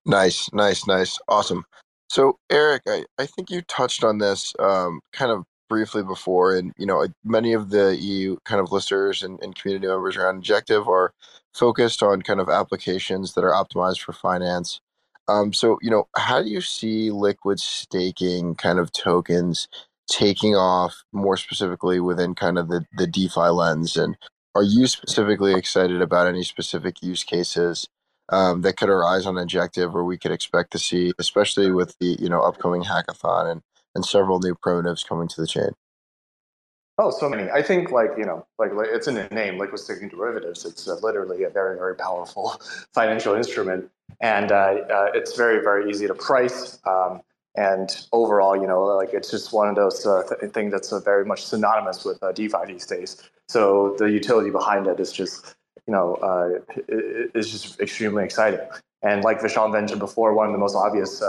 Nice, 0.05 0.51
nice, 0.53 0.85
nice. 0.85 1.17
Awesome. 1.27 1.65
So, 2.09 2.37
Eric, 2.51 2.83
I, 2.87 3.05
I 3.17 3.25
think 3.25 3.49
you 3.49 3.61
touched 3.63 4.03
on 4.03 4.19
this 4.19 4.53
um, 4.59 5.01
kind 5.11 5.31
of 5.31 5.43
briefly 5.67 6.03
before, 6.03 6.55
and 6.55 6.71
you 6.77 6.85
know, 6.85 7.07
many 7.23 7.53
of 7.53 7.71
the 7.71 7.97
EU 7.97 8.37
kind 8.45 8.61
of 8.61 8.71
listeners 8.71 9.23
and, 9.23 9.39
and 9.41 9.55
community 9.55 9.87
members 9.87 10.15
around 10.15 10.35
Injective 10.35 10.87
are 10.87 11.11
focused 11.55 12.03
on 12.03 12.21
kind 12.21 12.39
of 12.39 12.49
applications 12.49 13.33
that 13.33 13.43
are 13.43 13.53
optimized 13.53 14.01
for 14.01 14.13
finance. 14.13 14.81
Um, 15.27 15.53
so, 15.53 15.79
you 15.81 15.89
know, 15.89 16.07
how 16.15 16.43
do 16.43 16.49
you 16.49 16.61
see 16.61 17.09
liquid 17.09 17.59
staking 17.59 18.55
kind 18.55 18.77
of 18.77 18.91
tokens 18.91 19.67
taking 20.07 20.55
off 20.55 21.03
more 21.11 21.37
specifically 21.37 21.99
within 21.99 22.35
kind 22.35 22.59
of 22.59 22.67
the, 22.67 22.85
the 22.97 23.07
DeFi 23.07 23.49
lens? 23.49 23.97
And 23.97 24.17
are 24.53 24.63
you 24.63 24.85
specifically 24.85 25.53
excited 25.55 26.01
about 26.01 26.27
any 26.27 26.43
specific 26.43 27.01
use 27.01 27.23
cases 27.23 27.87
um, 28.29 28.61
that 28.61 28.77
could 28.77 28.89
arise 28.89 29.25
on 29.25 29.37
Injective, 29.37 29.95
or 29.95 30.03
we 30.03 30.17
could 30.17 30.31
expect 30.31 30.71
to 30.71 30.79
see, 30.79 31.13
especially 31.19 31.71
with 31.71 31.95
the 31.99 32.17
you 32.19 32.29
know 32.29 32.41
upcoming 32.41 32.83
hackathon 32.83 33.51
and 33.51 33.61
and 33.93 34.05
several 34.05 34.39
new 34.39 34.55
primitives 34.55 35.03
coming 35.03 35.27
to 35.27 35.41
the 35.41 35.47
chain. 35.47 35.69
Oh, 36.97 37.11
so 37.11 37.27
many. 37.27 37.49
I 37.51 37.61
think 37.61 37.91
like 37.91 38.11
you 38.17 38.25
know, 38.25 38.45
like, 38.57 38.71
it's 38.73 39.07
in 39.07 39.15
the 39.15 39.27
name, 39.27 39.57
liquid 39.57 39.81
derivatives. 40.09 40.63
It's 40.63 40.87
uh, 40.87 40.95
literally 40.95 41.43
a 41.43 41.49
very 41.49 41.77
very 41.77 41.95
powerful 41.95 42.61
financial 42.93 43.35
instrument, 43.35 43.89
and 44.21 44.51
uh, 44.51 44.55
uh, 44.89 45.11
it's 45.13 45.35
very 45.35 45.61
very 45.61 45.89
easy 45.89 46.07
to 46.07 46.13
price. 46.13 46.79
Um, 46.85 47.21
and 47.57 48.05
overall, 48.11 48.55
you 48.55 48.67
know, 48.67 48.83
like 48.83 49.13
it's 49.13 49.29
just 49.31 49.51
one 49.53 49.67
of 49.67 49.75
those 49.75 50.05
uh, 50.05 50.23
th- 50.23 50.51
things 50.53 50.71
that's 50.71 50.91
uh, 50.91 50.99
very 50.99 51.25
much 51.25 51.45
synonymous 51.45 52.03
with 52.05 52.21
uh, 52.21 52.31
DeFi 52.31 52.65
these 52.67 52.85
days. 52.85 53.21
So 53.47 53.95
the 53.97 54.05
utility 54.05 54.49
behind 54.49 54.87
it 54.87 54.99
is 54.99 55.11
just 55.11 55.55
you 55.87 55.91
know, 55.91 56.15
uh, 56.15 56.75
is 56.87 57.51
just 57.51 57.79
extremely 57.79 58.23
exciting. 58.23 58.59
And 59.03 59.23
like 59.23 59.39
Vishal 59.39 59.71
mentioned 59.71 59.99
before, 59.99 60.33
one 60.33 60.47
of 60.47 60.53
the 60.53 60.57
most 60.57 60.75
obvious 60.75 61.21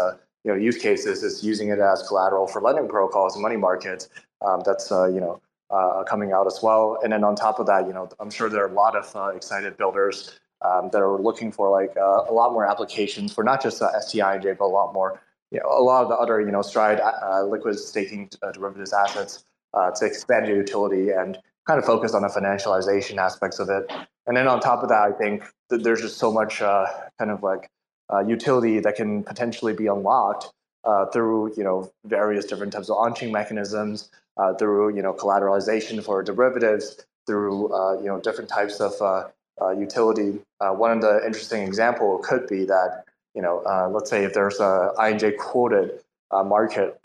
you 0.45 0.53
know 0.53 0.55
use 0.55 0.79
cases 0.79 1.25
is 1.25 1.43
using 1.43 1.71
it 1.71 1.81
as 1.81 2.07
collateral 2.07 2.47
for 2.47 2.63
lending 2.63 2.87
protocols 2.89 3.35
and 3.35 3.43
money 3.43 3.57
markets. 3.57 4.09
Um, 4.45 4.63
that's 4.65 4.91
you 4.93 5.21
know 5.21 5.41
uh, 5.71 6.05
coming 6.05 6.33
out 6.33 6.47
as 6.47 6.61
well. 6.63 6.99
And 7.03 7.13
then 7.13 7.25
on 7.25 7.35
top 7.35 7.59
of 7.59 7.67
that, 7.67 7.87
you 7.87 7.93
know, 7.93 8.09
I'm 8.21 8.31
sure 8.31 8.49
there 8.49 8.65
are 8.65 8.69
a 8.69 8.73
lot 8.73 8.97
of 8.97 9.15
uh, 9.17 9.29
excited 9.29 9.77
builders 9.77 10.39
um, 10.63 10.91
that 10.93 11.03
are 11.03 11.21
looking 11.21 11.53
for 11.53 11.71
like 11.71 11.97
uh, 11.97 12.25
a 12.29 12.33
lot 12.33 12.53
more 12.53 12.67
applications 12.67 13.33
for 13.33 13.45
not 13.45 13.63
just 13.63 13.81
STINJ, 13.81 14.59
but 14.59 14.65
a 14.65 14.67
lot 14.67 14.93
more, 14.93 15.21
you 15.51 15.61
know, 15.61 15.67
a 15.69 15.83
lot 15.83 16.03
of 16.03 16.09
the 16.09 16.17
other 16.17 16.41
you 16.41 16.51
know 16.51 16.63
Stride 16.63 17.01
liquid 17.49 17.79
staking 17.79 18.31
derivatives 18.55 18.93
assets 18.93 19.45
to 19.75 20.07
expand 20.07 20.49
your 20.49 20.57
utility 20.57 21.11
and 21.11 21.39
kind 21.67 21.79
of 21.79 21.85
focus 21.85 22.15
on 22.15 22.23
the 22.23 22.29
financialization 22.29 23.19
aspects 23.19 23.59
of 23.59 23.69
it. 23.69 23.91
And 24.27 24.37
then 24.37 24.49
on 24.49 24.61
top 24.61 24.83
of 24.83 24.89
that, 24.89 25.01
I 25.01 25.13
think 25.13 25.45
that 25.71 25.83
there's 25.83 26.01
just 26.01 26.19
so 26.19 26.33
much 26.33 26.63
uh, 26.63 26.87
kind 27.19 27.31
of 27.31 27.43
like 27.43 27.69
uh, 28.13 28.21
utility 28.21 28.81
that 28.81 28.97
can 28.97 29.23
potentially 29.23 29.73
be 29.73 29.87
unlocked 29.87 30.53
uh, 30.85 31.07
through 31.07 31.53
you 31.57 31.65
know 31.65 31.91
various 32.05 32.45
different 32.45 32.73
types 32.73 32.89
of 32.89 32.97
on-chain 32.97 33.33
mechanisms, 33.33 34.11
uh, 34.37 34.55
through 34.55 34.95
you 34.95 35.03
know 35.03 35.13
collateralization 35.13 36.03
for 36.03 36.23
derivatives, 36.23 37.05
through 37.27 37.73
uh, 37.75 37.99
you 38.01 38.07
know 38.07 38.21
different 38.21 38.51
types 38.51 38.81
of 38.81 38.93
uh, 39.01 39.71
utility. 39.71 40.41
one 40.61 40.93
of 40.93 41.01
the 41.01 41.25
interesting 41.25 41.63
example 41.63 42.19
could 42.19 42.47
be 42.47 42.65
that 42.65 43.05
you 43.35 43.43
know 43.43 43.63
let's 43.93 44.11
say 44.11 44.25
if 44.25 44.35
there's 44.35 44.61
a 44.61 44.93
INJ 44.99 45.37
quoted 45.39 46.01
market, 46.33 47.01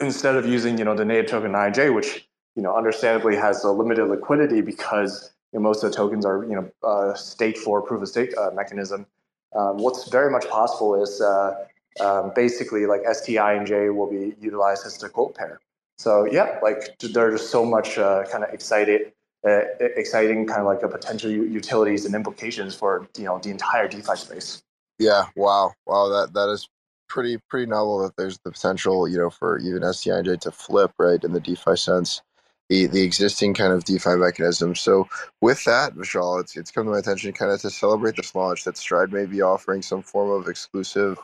instead 0.00 0.36
of 0.36 0.46
using 0.46 0.78
you 0.78 0.84
know 0.84 0.96
the 0.96 1.04
native 1.04 1.30
token 1.30 1.52
INJ, 1.52 1.94
which 1.94 2.26
you 2.56 2.62
know 2.62 2.74
understandably 2.74 3.36
has 3.36 3.62
a 3.64 3.70
limited 3.70 4.06
liquidity 4.06 4.60
because 4.60 5.30
you 5.52 5.58
know, 5.58 5.62
most 5.62 5.82
of 5.82 5.90
the 5.90 5.96
tokens 5.96 6.24
are 6.24 6.44
you 6.44 6.54
know 6.54 6.70
uh, 6.82 7.14
staked 7.14 7.58
for 7.58 7.82
proof 7.82 8.02
of 8.02 8.08
stake 8.08 8.36
uh, 8.36 8.50
mechanism. 8.54 9.06
Um, 9.54 9.78
what's 9.78 10.08
very 10.08 10.30
much 10.30 10.48
possible 10.48 11.00
is 11.02 11.20
uh, 11.20 11.66
um, 12.00 12.32
basically 12.34 12.86
like 12.86 13.02
STINJ 13.02 13.94
will 13.94 14.08
be 14.08 14.34
utilized 14.40 14.86
as 14.86 14.96
the 14.98 15.08
quote 15.08 15.34
pair. 15.34 15.60
So 16.00 16.24
yeah, 16.24 16.58
like 16.62 16.98
there's 16.98 17.38
just 17.38 17.50
so 17.50 17.62
much 17.62 17.98
uh, 17.98 18.24
kind 18.32 18.42
of 18.42 18.54
excited, 18.54 19.12
uh, 19.46 19.60
exciting 19.80 20.46
kind 20.46 20.60
of 20.60 20.66
like 20.66 20.82
a 20.82 20.88
potential 20.88 21.30
utilities 21.30 22.06
and 22.06 22.14
implications 22.14 22.74
for 22.74 23.06
you 23.18 23.24
know 23.24 23.38
the 23.38 23.50
entire 23.50 23.86
DeFi 23.86 24.16
space. 24.16 24.62
Yeah, 24.98 25.24
wow, 25.36 25.74
wow, 25.84 26.08
that 26.08 26.32
that 26.32 26.48
is 26.48 26.66
pretty 27.06 27.36
pretty 27.50 27.66
novel. 27.66 27.98
That 28.02 28.16
there's 28.16 28.38
the 28.38 28.50
potential, 28.50 29.08
you 29.08 29.18
know, 29.18 29.28
for 29.28 29.58
even 29.58 29.82
STINJ 29.82 30.40
to 30.40 30.50
flip 30.50 30.90
right 30.98 31.22
in 31.22 31.34
the 31.34 31.40
DeFi 31.40 31.76
sense, 31.76 32.22
the 32.70 32.86
the 32.86 33.02
existing 33.02 33.52
kind 33.52 33.74
of 33.74 33.84
DeFi 33.84 34.16
mechanism. 34.16 34.74
So 34.76 35.06
with 35.42 35.62
that, 35.64 35.94
Vishal, 35.96 36.40
it's 36.40 36.56
it's 36.56 36.70
come 36.70 36.86
to 36.86 36.92
my 36.92 37.00
attention 37.00 37.34
kind 37.34 37.52
of 37.52 37.60
to 37.60 37.68
celebrate 37.68 38.16
this 38.16 38.34
launch 38.34 38.64
that 38.64 38.78
Stride 38.78 39.12
may 39.12 39.26
be 39.26 39.42
offering 39.42 39.82
some 39.82 40.00
form 40.00 40.30
of 40.30 40.48
exclusive 40.48 41.18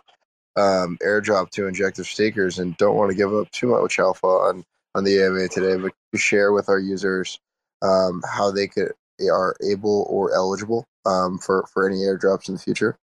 um, 0.57 0.99
airdrop 1.05 1.51
to 1.51 1.66
injective 1.66 2.07
stakers, 2.07 2.59
and 2.59 2.77
don't 2.77 2.97
want 2.97 3.11
to 3.11 3.16
give 3.16 3.33
up 3.35 3.51
too 3.51 3.69
much 3.69 3.99
alpha 3.99 4.27
on 4.27 4.64
on 4.95 5.05
the 5.05 5.23
AMA 5.23 5.49
today, 5.49 5.77
but 5.77 5.92
to 6.12 6.19
share 6.19 6.53
with 6.53 6.69
our 6.69 6.79
users 6.79 7.38
um, 7.83 8.23
how 8.27 8.51
they 8.51 8.66
could 8.66 8.92
are 9.31 9.57
able 9.69 10.07
or 10.11 10.35
eligible 10.35 10.87
um, 11.05 11.38
for 11.38 11.66
for 11.73 11.88
any 11.88 11.99
airdrops 11.99 12.49
in 12.49 12.55
the 12.55 12.61
future. 12.61 12.99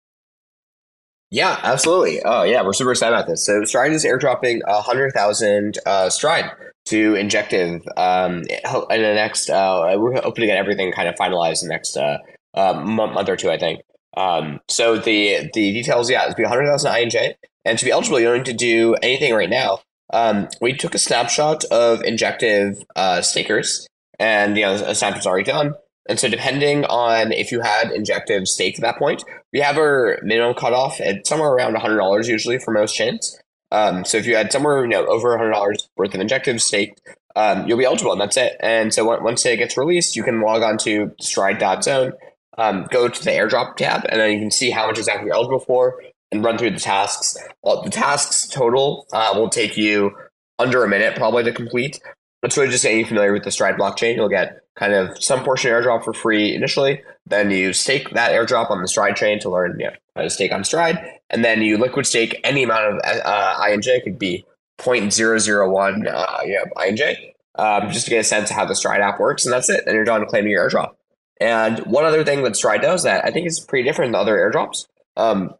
Yeah, 1.32 1.60
absolutely. 1.64 2.22
Oh, 2.24 2.44
yeah, 2.44 2.62
we're 2.62 2.74
super 2.74 2.92
excited 2.92 3.16
about 3.16 3.28
this. 3.28 3.44
So 3.44 3.64
Stride 3.66 3.92
is 3.92 4.06
airdropping 4.06 4.60
a 4.68 4.82
hundred 4.82 5.14
thousand 5.14 5.80
uh, 5.84 6.12
Stride 6.12 6.52
to 6.86 7.16
Injective 7.16 7.82
um, 7.98 8.44
in 8.92 9.02
the 9.02 9.14
next. 9.16 9.50
Uh, 9.50 9.96
we're 9.98 10.22
hoping 10.22 10.42
to 10.44 10.48
get 10.48 10.58
everything 10.58 10.92
kind 10.92 11.08
of 11.08 11.16
finalized 11.16 11.64
in 11.64 11.70
the 11.70 11.74
next 11.74 11.98
uh, 11.98 12.20
uh, 12.54 12.74
month 12.74 13.30
or 13.30 13.36
two, 13.36 13.50
I 13.50 13.58
think. 13.58 13.82
Um, 14.16 14.60
so 14.70 14.98
the 14.98 15.50
the 15.54 15.74
details, 15.74 16.10
yeah, 16.10 16.26
it's 16.26 16.36
be 16.36 16.44
100,000 16.44 16.92
INJ, 16.92 17.34
and 17.66 17.78
to 17.80 17.86
be 17.86 17.92
eligible, 17.92 18.20
you 18.20 18.28
don't 18.28 18.38
need 18.38 18.46
to 18.46 18.54
do 18.54 18.96
anything 19.02 19.34
right 19.34 19.50
now. 19.50 19.80
Um, 20.12 20.48
we 20.62 20.74
took 20.74 20.94
a 20.94 21.00
snapshot 21.00 21.64
of 21.66 22.04
Injective 22.04 22.84
uh, 22.96 23.22
stakers, 23.22 23.88
and 24.20 24.56
you 24.58 24.64
know, 24.64 24.74
a 24.74 24.96
snapshot's 24.96 25.26
already 25.26 25.46
done. 25.46 25.74
And 26.08 26.20
so, 26.20 26.28
depending 26.28 26.86
on 26.86 27.32
if 27.32 27.52
you 27.52 27.62
had 27.62 27.92
Injective 27.92 28.48
staked 28.48 28.78
at 28.78 28.84
that 28.84 29.00
point, 29.00 29.24
we 29.52 29.60
have 29.62 29.78
our 29.78 30.20
minimum 30.22 30.54
cutoff 30.54 31.02
at 31.02 31.26
somewhere 31.26 31.50
around 31.50 31.76
$100 31.76 32.28
usually 32.28 32.60
for 32.60 32.72
most 32.72 32.96
chains. 32.96 33.40
Um, 33.72 34.06
so 34.06 34.20
if 34.20 34.28
you 34.28 34.36
had 34.36 34.52
somewhere 34.52 34.84
you 34.84 34.90
know 34.90 35.08
over 35.08 35.36
$100 35.36 35.88
worth 35.98 36.14
of 36.14 36.22
Injective 36.22 36.62
staked, 36.62 37.02
um, 37.36 37.68
you'll 37.68 37.80
be 37.80 37.86
eligible, 37.86 38.12
and 38.12 38.22
that's 38.22 38.38
it. 38.38 38.58
And 38.60 38.94
so 38.94 39.20
once 39.20 39.44
it 39.48 39.58
gets 39.58 39.78
released, 39.78 40.16
you 40.16 40.24
can 40.24 40.42
log 40.42 40.62
on 40.62 40.78
to 40.80 41.14
stride.zone 41.20 42.14
um, 42.58 42.88
go 42.92 43.08
to 43.08 43.24
the 43.24 43.32
airdrop 43.32 43.76
tab, 43.76 44.06
and 44.10 44.20
then 44.20 44.32
you 44.32 44.40
can 44.40 44.52
see 44.52 44.72
how 44.72 44.88
much 44.88 44.98
exactly 44.98 45.28
you're 45.28 45.36
eligible 45.36 45.60
for 45.60 46.02
and 46.32 46.44
run 46.44 46.58
through 46.58 46.72
the 46.72 46.80
tasks. 46.80 47.38
Well, 47.62 47.82
the 47.84 47.90
tasks 47.90 48.48
total 48.48 49.06
uh, 49.14 49.34
will 49.36 49.50
take 49.50 49.78
you 49.78 50.12
under 50.60 50.84
a 50.84 50.88
minute 50.88 51.16
probably 51.16 51.44
to 51.44 51.52
complete. 51.52 52.00
It's 52.42 52.58
really 52.58 52.70
just 52.70 52.84
getting 52.84 53.06
familiar 53.06 53.32
with 53.32 53.44
the 53.44 53.52
Stride 53.52 53.76
blockchain. 53.76 54.16
You'll 54.16 54.30
get 54.30 54.60
kind 54.76 54.94
of 54.94 55.24
some 55.24 55.44
portion 55.44 55.72
of 55.72 55.82
airdrop 55.82 56.04
for 56.04 56.14
free 56.14 56.54
initially. 56.54 57.02
Then 57.26 57.52
you 57.52 57.72
stake 57.72 58.10
that 58.12 58.32
airdrop 58.32 58.70
on 58.70 58.82
the 58.82 58.88
Stride 58.88 59.16
chain 59.16 59.40
to 59.40 59.50
learn 59.50 59.80
you 59.80 59.86
know, 59.86 59.94
how 60.16 60.24
to 60.24 60.30
stake 60.30 60.52
on 60.52 60.64
Stride. 60.64 61.00
And 61.30 61.46
then 61.46 61.62
you 61.62 61.78
liquid 61.78 62.06
stake 62.06 62.40
any 62.44 62.64
amount 62.64 62.96
of 62.96 63.02
uh, 63.06 63.60
INJ. 63.62 63.88
It 63.88 64.04
could 64.04 64.20
be 64.20 64.46
0.001 64.80 66.08
uh, 66.08 66.38
you 66.44 66.54
know, 66.54 66.66
INJ 66.76 67.16
um, 67.56 67.92
just 67.92 68.06
to 68.06 68.10
get 68.10 68.20
a 68.20 68.24
sense 68.24 68.50
of 68.50 68.56
how 68.56 68.66
the 68.66 68.76
Stride 68.76 69.02
app 69.02 69.20
works. 69.20 69.46
And 69.46 69.54
that's 69.54 69.70
it. 69.70 69.84
And 69.86 69.96
you're 69.96 70.04
done 70.04 70.26
claiming 70.26 70.52
your 70.52 70.70
airdrop. 70.70 70.96
And 71.44 71.80
one 71.80 72.06
other 72.06 72.24
thing 72.24 72.44
that 72.44 72.56
Stride 72.56 72.82
does 72.82 73.04
that 73.04 73.26
I 73.26 73.32
think 73.32 73.48
is 73.48 73.60
pretty 73.60 73.88
different 73.88 74.14
than 74.14 74.22
other 74.22 74.38
airdrops. 74.38 74.88
Um, 75.18 75.54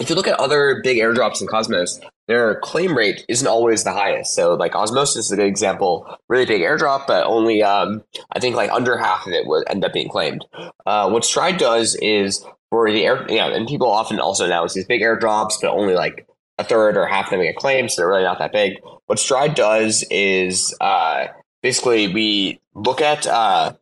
if 0.00 0.10
you 0.10 0.16
look 0.16 0.26
at 0.26 0.38
other 0.40 0.80
big 0.82 0.98
airdrops 0.98 1.40
in 1.40 1.46
Cosmos, 1.46 2.00
their 2.26 2.58
claim 2.60 2.96
rate 2.96 3.24
isn't 3.28 3.46
always 3.46 3.84
the 3.84 3.92
highest. 3.92 4.34
So, 4.34 4.54
like 4.54 4.74
Osmosis 4.74 5.26
is 5.26 5.30
a 5.30 5.36
good 5.36 5.46
example, 5.46 6.18
really 6.28 6.44
big 6.44 6.62
airdrop, 6.62 7.06
but 7.06 7.24
only 7.24 7.62
um, 7.62 8.02
I 8.32 8.40
think 8.40 8.56
like 8.56 8.70
under 8.70 8.98
half 8.98 9.26
of 9.26 9.32
it 9.32 9.46
would 9.46 9.64
end 9.70 9.84
up 9.84 9.92
being 9.92 10.08
claimed. 10.08 10.44
Uh, 10.84 11.08
what 11.08 11.24
Stride 11.24 11.56
does 11.56 11.94
is 12.02 12.44
for 12.68 12.90
the 12.90 13.04
air, 13.04 13.24
know, 13.26 13.52
and 13.52 13.68
people 13.68 13.90
often 13.90 14.18
also 14.18 14.44
announce 14.44 14.74
these 14.74 14.86
big 14.86 15.02
airdrops, 15.02 15.54
but 15.60 15.70
only 15.70 15.94
like 15.94 16.26
a 16.58 16.64
third 16.64 16.96
or 16.96 17.06
half 17.06 17.26
of 17.26 17.30
them 17.30 17.42
get 17.42 17.56
claimed, 17.56 17.92
so 17.92 18.02
they're 18.02 18.08
really 18.08 18.24
not 18.24 18.38
that 18.38 18.52
big. 18.52 18.78
What 19.06 19.20
Stride 19.20 19.54
does 19.54 20.04
is 20.10 20.74
uh, 20.80 21.28
basically 21.62 22.12
we 22.12 22.60
look 22.74 23.00
at 23.00 23.26
uh, 23.26 23.74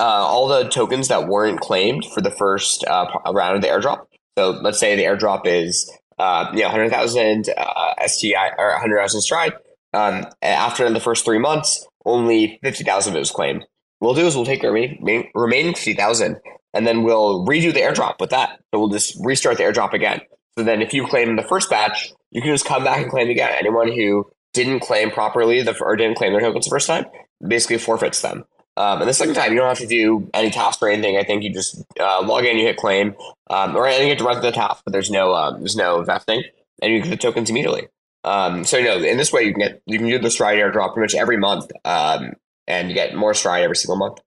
uh, 0.00 0.24
all 0.26 0.48
the 0.48 0.64
tokens 0.68 1.08
that 1.08 1.28
weren't 1.28 1.60
claimed 1.60 2.06
for 2.06 2.22
the 2.22 2.30
first 2.30 2.84
uh, 2.84 3.06
round 3.34 3.56
of 3.56 3.62
the 3.62 3.68
airdrop. 3.68 4.06
So 4.38 4.50
let's 4.50 4.80
say 4.80 4.96
the 4.96 5.04
airdrop 5.04 5.42
is 5.44 5.92
uh, 6.18 6.50
you 6.52 6.60
know 6.60 6.68
100,000 6.68 7.50
uh, 7.54 8.06
STI 8.06 8.52
or 8.56 8.70
100,000 8.70 9.20
stride. 9.20 9.52
Um, 9.92 10.24
after 10.40 10.88
the 10.90 11.00
first 11.00 11.24
three 11.24 11.38
months, 11.38 11.86
only 12.06 12.58
50,000 12.62 13.12
of 13.12 13.16
it 13.16 13.18
was 13.18 13.30
claimed. 13.30 13.66
What 13.98 14.14
we'll 14.14 14.22
do 14.22 14.26
is 14.26 14.34
we'll 14.34 14.46
take 14.46 14.62
the 14.62 14.72
remaining, 14.72 15.30
remaining 15.34 15.74
50,000 15.74 16.36
and 16.72 16.86
then 16.86 17.02
we'll 17.02 17.44
redo 17.44 17.74
the 17.74 17.80
airdrop 17.80 18.20
with 18.20 18.30
that. 18.30 18.60
So 18.72 18.80
we'll 18.80 18.88
just 18.88 19.18
restart 19.22 19.58
the 19.58 19.64
airdrop 19.64 19.92
again. 19.92 20.22
So 20.56 20.64
then 20.64 20.80
if 20.80 20.94
you 20.94 21.06
claim 21.06 21.36
the 21.36 21.42
first 21.42 21.68
batch, 21.68 22.12
you 22.30 22.40
can 22.40 22.52
just 22.52 22.64
come 22.64 22.84
back 22.84 23.02
and 23.02 23.10
claim 23.10 23.28
again. 23.28 23.52
Anyone 23.58 23.92
who 23.92 24.30
didn't 24.54 24.80
claim 24.80 25.10
properly 25.10 25.62
the, 25.62 25.76
or 25.80 25.96
didn't 25.96 26.16
claim 26.16 26.32
their 26.32 26.40
tokens 26.40 26.64
the 26.64 26.70
first 26.70 26.86
time 26.86 27.04
basically 27.46 27.78
forfeits 27.78 28.22
them. 28.22 28.44
Um, 28.76 29.00
and 29.00 29.08
the 29.08 29.14
second 29.14 29.34
time, 29.34 29.52
you 29.52 29.58
don't 29.58 29.68
have 29.68 29.78
to 29.78 29.86
do 29.86 30.30
any 30.32 30.50
task 30.50 30.80
or 30.80 30.88
anything. 30.88 31.16
I 31.16 31.24
think 31.24 31.42
you 31.42 31.52
just 31.52 31.82
uh, 31.98 32.22
log 32.24 32.44
in, 32.44 32.56
you 32.56 32.66
hit 32.66 32.76
claim, 32.76 33.14
um, 33.50 33.76
or 33.76 33.88
you 33.88 34.06
get 34.06 34.18
to 34.18 34.24
run 34.24 34.36
to 34.36 34.40
the 34.40 34.52
task, 34.52 34.82
but 34.84 34.92
there's 34.92 35.10
no 35.10 35.34
um, 35.34 35.58
there's 35.58 35.76
no 35.76 36.02
vesting, 36.02 36.44
and 36.80 36.92
you 36.92 37.02
get 37.02 37.10
the 37.10 37.16
tokens 37.16 37.50
immediately. 37.50 37.88
Um, 38.24 38.64
so 38.64 38.78
you 38.78 38.84
know, 38.84 38.96
in 38.96 39.16
this 39.16 39.32
way, 39.32 39.42
you 39.42 39.52
can 39.52 39.60
get 39.60 39.82
you 39.86 39.98
can 39.98 40.08
do 40.08 40.18
the 40.18 40.30
stride 40.30 40.58
airdrop 40.58 40.94
pretty 40.94 41.12
much 41.12 41.20
every 41.20 41.36
month, 41.36 41.70
um, 41.84 42.34
and 42.66 42.88
you 42.88 42.94
get 42.94 43.14
more 43.14 43.34
stride 43.34 43.64
every 43.64 43.76
single 43.76 43.96
month. 43.96 44.18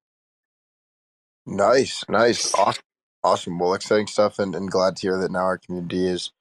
Nice, 1.45 2.03
nice, 2.09 2.53
awesome, 2.53 2.83
awesome. 3.23 3.59
Well, 3.59 3.73
exciting 3.73 4.07
stuff, 4.07 4.39
and, 4.39 4.55
and 4.55 4.69
glad 4.69 4.97
to 4.97 5.01
hear 5.01 5.17
that 5.19 5.31
now 5.31 5.39
our 5.39 5.57
community 5.57 6.07
is 6.07 6.31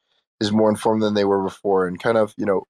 is 0.40 0.52
more 0.52 0.70
informed 0.70 1.02
than 1.02 1.14
they 1.14 1.24
were 1.24 1.42
before, 1.42 1.86
and 1.86 2.00
kind 2.00 2.18
of 2.18 2.34
you 2.36 2.46
know 2.46 2.64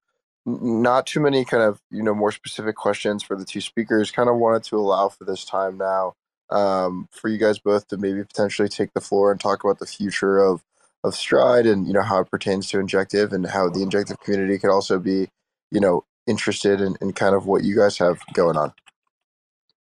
not 0.45 1.07
too 1.07 1.21
many 1.21 1.45
kind 1.45 1.63
of 1.63 1.81
you 1.91 2.03
know 2.03 2.15
more 2.15 2.33
specific 2.33 2.77
questions 2.77 3.23
for 3.23 3.37
the 3.37 3.45
two 3.45 3.61
speakers 3.61 4.11
kind 4.11 4.29
of 4.29 4.37
wanted 4.37 4.63
to 4.65 4.77
allow 4.77 5.09
for 5.09 5.25
this 5.25 5.45
time 5.45 5.79
now 5.79 6.15
um, 6.51 7.09
for 7.11 7.29
you 7.29 7.39
guys 7.39 7.59
both 7.59 7.87
to 7.89 7.97
maybe 7.97 8.23
potentially 8.25 8.69
take 8.69 8.93
the 8.93 9.01
floor 9.01 9.31
and 9.31 9.41
talk 9.41 9.63
about 9.65 9.79
the 9.79 9.87
future 9.87 10.39
of 10.39 10.63
of 11.05 11.15
stride 11.15 11.67
and 11.67 11.87
you 11.87 11.93
know 11.93 12.03
how 12.03 12.21
it 12.21 12.31
pertains 12.31 12.69
to 12.69 12.79
injective 12.79 13.33
and 13.33 13.47
how 13.47 13.69
the 13.69 13.83
injective 13.83 14.19
community 14.21 14.59
could 14.59 14.71
also 14.71 14.99
be 14.99 15.29
you 15.71 15.81
know 15.81 16.05
interested 16.27 16.81
in, 16.81 16.97
in 17.01 17.13
kind 17.13 17.35
of 17.35 17.47
what 17.47 17.65
you 17.65 17.77
guys 17.77 17.99
have 17.99 18.21
going 18.33 18.57
on. 18.57 18.73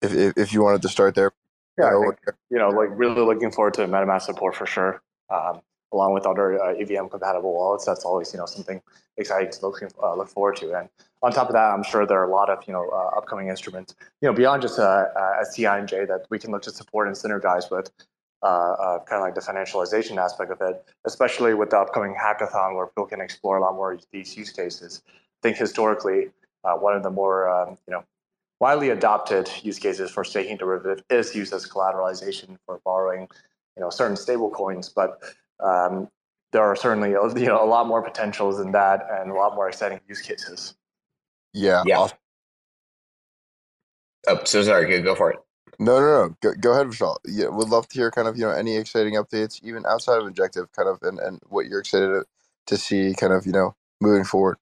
If, 0.01 0.13
if, 0.13 0.37
if 0.37 0.53
you 0.53 0.63
wanted 0.63 0.83
to 0.83 0.89
start 0.89 1.15
there. 1.15 1.31
Yeah 1.77 1.85
you 1.85 1.91
know, 1.91 2.01
think, 2.01 2.37
you 2.49 2.57
know 2.57 2.69
like 2.69 2.89
really 2.91 3.21
looking 3.21 3.51
forward 3.51 3.73
to 3.75 3.87
metamask 3.87 4.23
support 4.23 4.55
for 4.55 4.65
sure. 4.65 5.01
Um, 5.29 5.61
along 5.93 6.13
with 6.13 6.25
other 6.25 6.61
uh, 6.61 6.73
EVM 6.73 7.07
compatible 7.07 7.53
wallets. 7.53 7.85
That's 7.85 8.05
always 8.05 8.33
you 8.33 8.39
know 8.39 8.45
something 8.45 8.81
exciting 9.17 9.51
to 9.51 9.61
look 9.65 9.81
uh, 10.01 10.15
look 10.15 10.29
forward 10.29 10.57
to. 10.57 10.73
And 10.73 10.89
on 11.21 11.31
top 11.31 11.47
of 11.47 11.53
that, 11.53 11.73
I'm 11.73 11.83
sure 11.83 12.05
there 12.05 12.19
are 12.19 12.29
a 12.29 12.31
lot 12.31 12.49
of 12.49 12.63
you 12.67 12.73
know 12.73 12.89
uh, 12.89 13.17
upcoming 13.17 13.47
instruments 13.47 13.95
you 14.21 14.27
know 14.27 14.33
beyond 14.33 14.61
just 14.61 14.79
uh, 14.79 15.05
uh, 15.15 15.43
STINJ 15.43 16.07
that 16.07 16.25
we 16.29 16.39
can 16.39 16.51
look 16.51 16.63
to 16.63 16.71
support 16.71 17.07
and 17.07 17.15
synergize 17.15 17.71
with. 17.71 17.91
Uh, 18.43 18.45
uh, 18.45 18.99
kind 19.05 19.19
of 19.19 19.23
like 19.23 19.33
the 19.33 19.41
financialization 19.41 20.23
aspect 20.23 20.51
of 20.51 20.61
it, 20.61 20.85
especially 21.05 21.55
with 21.55 21.71
the 21.71 21.75
upcoming 21.75 22.13
hackathon 22.13 22.75
where 22.75 22.85
people 22.85 23.07
can 23.07 23.19
explore 23.19 23.57
a 23.57 23.61
lot 23.61 23.73
more 23.73 23.93
of 23.93 24.05
these 24.11 24.37
use 24.37 24.51
cases. 24.51 25.01
I 25.07 25.39
think 25.41 25.57
historically, 25.57 26.29
one 26.61 26.95
of 26.95 27.01
the 27.01 27.09
more 27.09 27.49
um, 27.49 27.79
you 27.87 27.93
know 27.93 28.03
widely 28.59 28.89
adopted 28.89 29.49
use 29.63 29.79
cases 29.79 30.11
for 30.11 30.23
staking 30.23 30.57
derivative 30.57 31.03
is 31.09 31.35
used 31.35 31.51
as 31.51 31.67
collateralization 31.67 32.57
for 32.65 32.79
borrowing 32.85 33.27
you 33.75 33.81
know 33.81 33.89
certain 33.89 34.15
stable 34.15 34.51
coins, 34.51 34.87
but 34.87 35.19
um, 35.63 36.09
there 36.51 36.63
are 36.63 36.75
certainly 36.75 37.09
you 37.41 37.47
know 37.47 37.63
a 37.63 37.65
lot 37.65 37.87
more 37.87 38.01
potentials 38.01 38.57
than 38.57 38.71
that 38.71 39.05
and 39.11 39.31
a 39.31 39.33
lot 39.33 39.55
more 39.55 39.67
exciting 39.67 39.99
use 40.07 40.21
cases. 40.21 40.75
Yeah. 41.53 41.83
Yeah. 41.85 42.07
Oh, 44.27 44.43
so 44.43 44.61
sorry. 44.63 44.89
Go, 44.89 45.01
go 45.01 45.15
for 45.15 45.31
it. 45.31 45.39
No, 45.79 45.99
no, 45.99 46.05
no. 46.05 46.35
Go, 46.41 46.53
go 46.59 46.71
ahead, 46.73 46.87
Vishal. 46.87 47.17
Yeah, 47.25 47.47
would 47.47 47.69
love 47.69 47.87
to 47.89 47.95
hear 47.95 48.11
kind 48.11 48.27
of 48.27 48.35
you 48.35 48.43
know 48.43 48.51
any 48.51 48.75
exciting 48.75 49.13
updates, 49.13 49.61
even 49.63 49.85
outside 49.85 50.19
of 50.19 50.27
Injective, 50.27 50.71
kind 50.71 50.89
of, 50.89 50.99
and, 51.03 51.19
and 51.19 51.39
what 51.47 51.67
you're 51.67 51.79
excited 51.79 52.07
to, 52.07 52.25
to 52.67 52.77
see, 52.77 53.13
kind 53.13 53.33
of 53.33 53.45
you 53.45 53.51
know 53.51 53.75
moving 54.01 54.23
forward. 54.23 54.57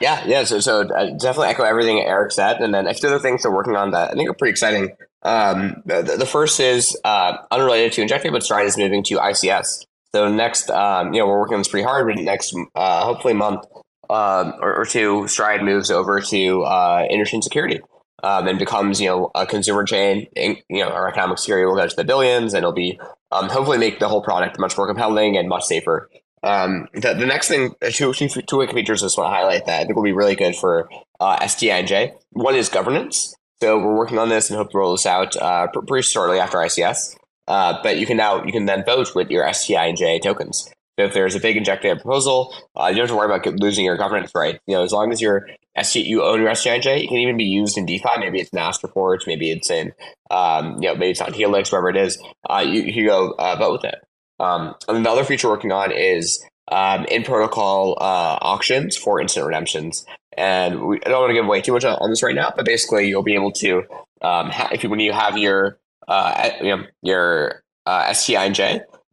Yeah, 0.00 0.24
yeah. 0.26 0.44
So, 0.44 0.60
so 0.60 0.80
I 0.94 1.10
definitely 1.10 1.48
echo 1.48 1.62
everything 1.62 2.00
Eric 2.00 2.32
said, 2.32 2.60
and 2.60 2.74
then 2.74 2.86
a 2.86 2.94
few 2.94 3.08
other 3.08 3.18
things 3.18 3.42
they're 3.42 3.52
working 3.52 3.76
on 3.76 3.92
that 3.92 4.10
I 4.10 4.14
think 4.14 4.28
are 4.28 4.34
pretty 4.34 4.50
exciting. 4.50 4.96
Um, 5.22 5.82
the, 5.86 6.16
the 6.18 6.26
first 6.26 6.58
is 6.60 6.98
uh, 7.04 7.36
unrelated 7.50 7.92
to 7.92 8.02
Injective, 8.02 8.32
but 8.32 8.42
Stride 8.42 8.66
is 8.66 8.76
moving 8.76 9.02
to 9.04 9.16
ICS. 9.16 9.86
So 10.14 10.28
next, 10.28 10.70
um, 10.70 11.12
you 11.12 11.18
know, 11.18 11.26
we're 11.26 11.40
working 11.40 11.54
on 11.54 11.60
this 11.60 11.66
pretty 11.66 11.82
hard. 11.82 12.06
But 12.06 12.22
next, 12.22 12.54
uh, 12.76 13.04
hopefully, 13.04 13.34
month 13.34 13.64
um, 14.08 14.54
or, 14.60 14.76
or, 14.76 14.84
two, 14.84 15.26
Stride 15.26 15.64
moves 15.64 15.90
over 15.90 16.20
to 16.20 16.62
uh, 16.62 17.08
interchain 17.08 17.42
security 17.42 17.80
um, 18.22 18.46
and 18.46 18.56
becomes, 18.56 19.00
you 19.00 19.08
know, 19.08 19.32
a 19.34 19.44
consumer 19.44 19.82
chain. 19.82 20.28
you 20.36 20.62
know, 20.70 20.88
our 20.88 21.08
economic 21.08 21.38
security 21.38 21.66
will 21.66 21.74
go 21.74 21.88
to 21.88 21.96
the 21.96 22.04
billions, 22.04 22.54
and 22.54 22.58
it'll 22.58 22.70
be 22.70 23.00
um, 23.32 23.48
hopefully 23.48 23.76
make 23.76 23.98
the 23.98 24.08
whole 24.08 24.22
product 24.22 24.56
much 24.56 24.76
more 24.78 24.86
compelling 24.86 25.36
and 25.36 25.48
much 25.48 25.64
safer. 25.64 26.08
Um, 26.44 26.86
the, 26.94 27.14
the 27.14 27.26
next 27.26 27.48
thing, 27.48 27.74
two, 27.90 28.12
two, 28.12 28.28
two 28.28 28.56
quick 28.56 28.70
features 28.70 29.02
I 29.02 29.06
just 29.06 29.18
want 29.18 29.32
to 29.32 29.36
highlight 29.36 29.66
that 29.66 29.80
I 29.80 29.84
think 29.84 29.96
will 29.96 30.04
be 30.04 30.12
really 30.12 30.36
good 30.36 30.54
for 30.54 30.88
uh, 31.18 31.40
STINJ. 31.40 32.12
One 32.30 32.54
is 32.54 32.68
governance. 32.68 33.34
So 33.60 33.78
we're 33.78 33.96
working 33.96 34.18
on 34.18 34.28
this 34.28 34.48
and 34.48 34.58
hope 34.58 34.70
to 34.70 34.78
roll 34.78 34.92
this 34.92 35.06
out 35.06 35.34
uh, 35.36 35.66
pretty 35.68 36.02
shortly 36.02 36.38
after 36.38 36.58
ICS. 36.58 37.16
Uh, 37.46 37.78
but 37.82 37.98
you 37.98 38.06
can 38.06 38.16
now 38.16 38.44
you 38.44 38.52
can 38.52 38.66
then 38.66 38.84
vote 38.84 39.14
with 39.14 39.30
your 39.30 39.44
STINJ 39.44 40.22
tokens. 40.22 40.70
So 40.98 41.06
if 41.06 41.12
there's 41.12 41.34
a 41.34 41.40
big 41.40 41.56
injective 41.56 41.98
proposal, 41.98 42.54
uh, 42.76 42.86
you 42.86 42.96
don't 42.96 43.08
have 43.08 43.10
to 43.10 43.16
worry 43.16 43.26
about 43.26 43.60
losing 43.60 43.84
your 43.84 43.96
governance 43.96 44.30
right. 44.34 44.60
You 44.66 44.76
know, 44.76 44.84
as 44.84 44.92
long 44.92 45.12
as 45.12 45.20
your 45.20 45.48
SC, 45.80 45.96
you 45.96 46.22
own 46.22 46.40
your 46.40 46.50
STINJ, 46.50 47.04
it 47.04 47.08
can 47.08 47.16
even 47.16 47.36
be 47.36 47.44
used 47.44 47.76
in 47.76 47.84
DeFi. 47.84 48.18
Maybe 48.18 48.40
it's 48.40 48.50
in 48.50 48.58
Astroport, 48.60 49.26
maybe 49.26 49.50
it's 49.50 49.70
in, 49.70 49.92
um, 50.30 50.74
you 50.80 50.88
know, 50.88 50.94
maybe 50.94 51.10
it's 51.10 51.20
on 51.20 51.32
Helix, 51.32 51.72
wherever 51.72 51.88
it 51.88 51.96
is. 51.96 52.22
Uh, 52.48 52.64
you, 52.66 52.82
you 52.82 53.06
go 53.06 53.34
uh, 53.38 53.56
vote 53.56 53.72
with 53.82 53.92
it. 53.92 53.96
Um, 54.38 54.74
and 54.88 55.04
the 55.04 55.10
other 55.10 55.24
feature 55.24 55.48
working 55.48 55.72
on 55.72 55.90
is 55.90 56.44
um, 56.70 57.04
in 57.06 57.24
protocol 57.24 57.96
uh, 58.00 58.38
auctions 58.40 58.96
for 58.96 59.20
instant 59.20 59.46
redemptions. 59.46 60.06
And 60.36 60.86
we, 60.86 61.00
I 61.04 61.08
don't 61.08 61.20
want 61.20 61.30
to 61.30 61.34
give 61.34 61.44
away 61.44 61.60
too 61.60 61.72
much 61.72 61.84
on 61.84 62.10
this 62.10 62.22
right 62.22 62.34
now, 62.34 62.52
but 62.54 62.64
basically 62.64 63.08
you'll 63.08 63.22
be 63.22 63.34
able 63.34 63.52
to, 63.52 63.78
um, 64.22 64.50
ha- 64.50 64.70
if 64.72 64.84
you, 64.84 64.90
when 64.90 65.00
you 65.00 65.12
have 65.12 65.38
your, 65.38 65.78
uh, 66.08 66.50
you 66.60 66.76
know, 66.76 66.84
your 67.02 67.62
uh, 67.86 68.14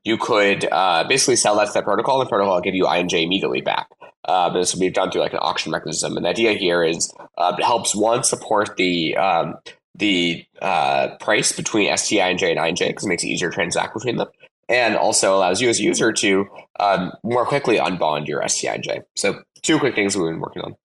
you 0.03 0.17
could 0.17 0.67
uh, 0.71 1.03
basically 1.07 1.35
sell 1.35 1.55
that 1.57 1.67
to 1.67 1.73
that 1.73 1.83
protocol, 1.83 2.19
and 2.19 2.25
the 2.25 2.29
protocol 2.29 2.55
will 2.55 2.61
give 2.61 2.75
you 2.75 2.85
INJ 2.85 3.23
immediately 3.23 3.61
back. 3.61 3.87
Uh, 4.25 4.49
this 4.49 4.73
will 4.73 4.79
be 4.81 4.89
done 4.89 5.11
through 5.11 5.21
like 5.21 5.33
an 5.33 5.39
auction 5.41 5.71
mechanism. 5.71 6.15
And 6.15 6.25
the 6.25 6.29
idea 6.29 6.53
here 6.53 6.83
is 6.83 7.13
uh, 7.37 7.55
it 7.57 7.63
helps 7.63 7.95
one 7.95 8.23
support 8.23 8.77
the 8.77 9.15
um, 9.17 9.55
the 9.95 10.45
uh, 10.61 11.15
price 11.19 11.51
between 11.51 11.91
STINJ 11.91 12.49
and 12.49 12.59
INJ 12.59 12.87
because 12.87 13.05
it 13.05 13.09
makes 13.09 13.23
it 13.23 13.27
easier 13.27 13.49
to 13.49 13.55
transact 13.55 13.93
between 13.93 14.17
them, 14.17 14.27
and 14.69 14.95
also 14.95 15.35
allows 15.35 15.61
you 15.61 15.69
as 15.69 15.79
a 15.79 15.83
user 15.83 16.11
to 16.13 16.47
um, 16.79 17.11
more 17.23 17.45
quickly 17.45 17.77
unbond 17.77 18.27
your 18.27 18.41
STINJ. 18.41 19.03
So 19.15 19.41
two 19.61 19.79
quick 19.79 19.95
things 19.95 20.15
we've 20.15 20.27
been 20.27 20.39
working 20.39 20.63
on. 20.63 20.75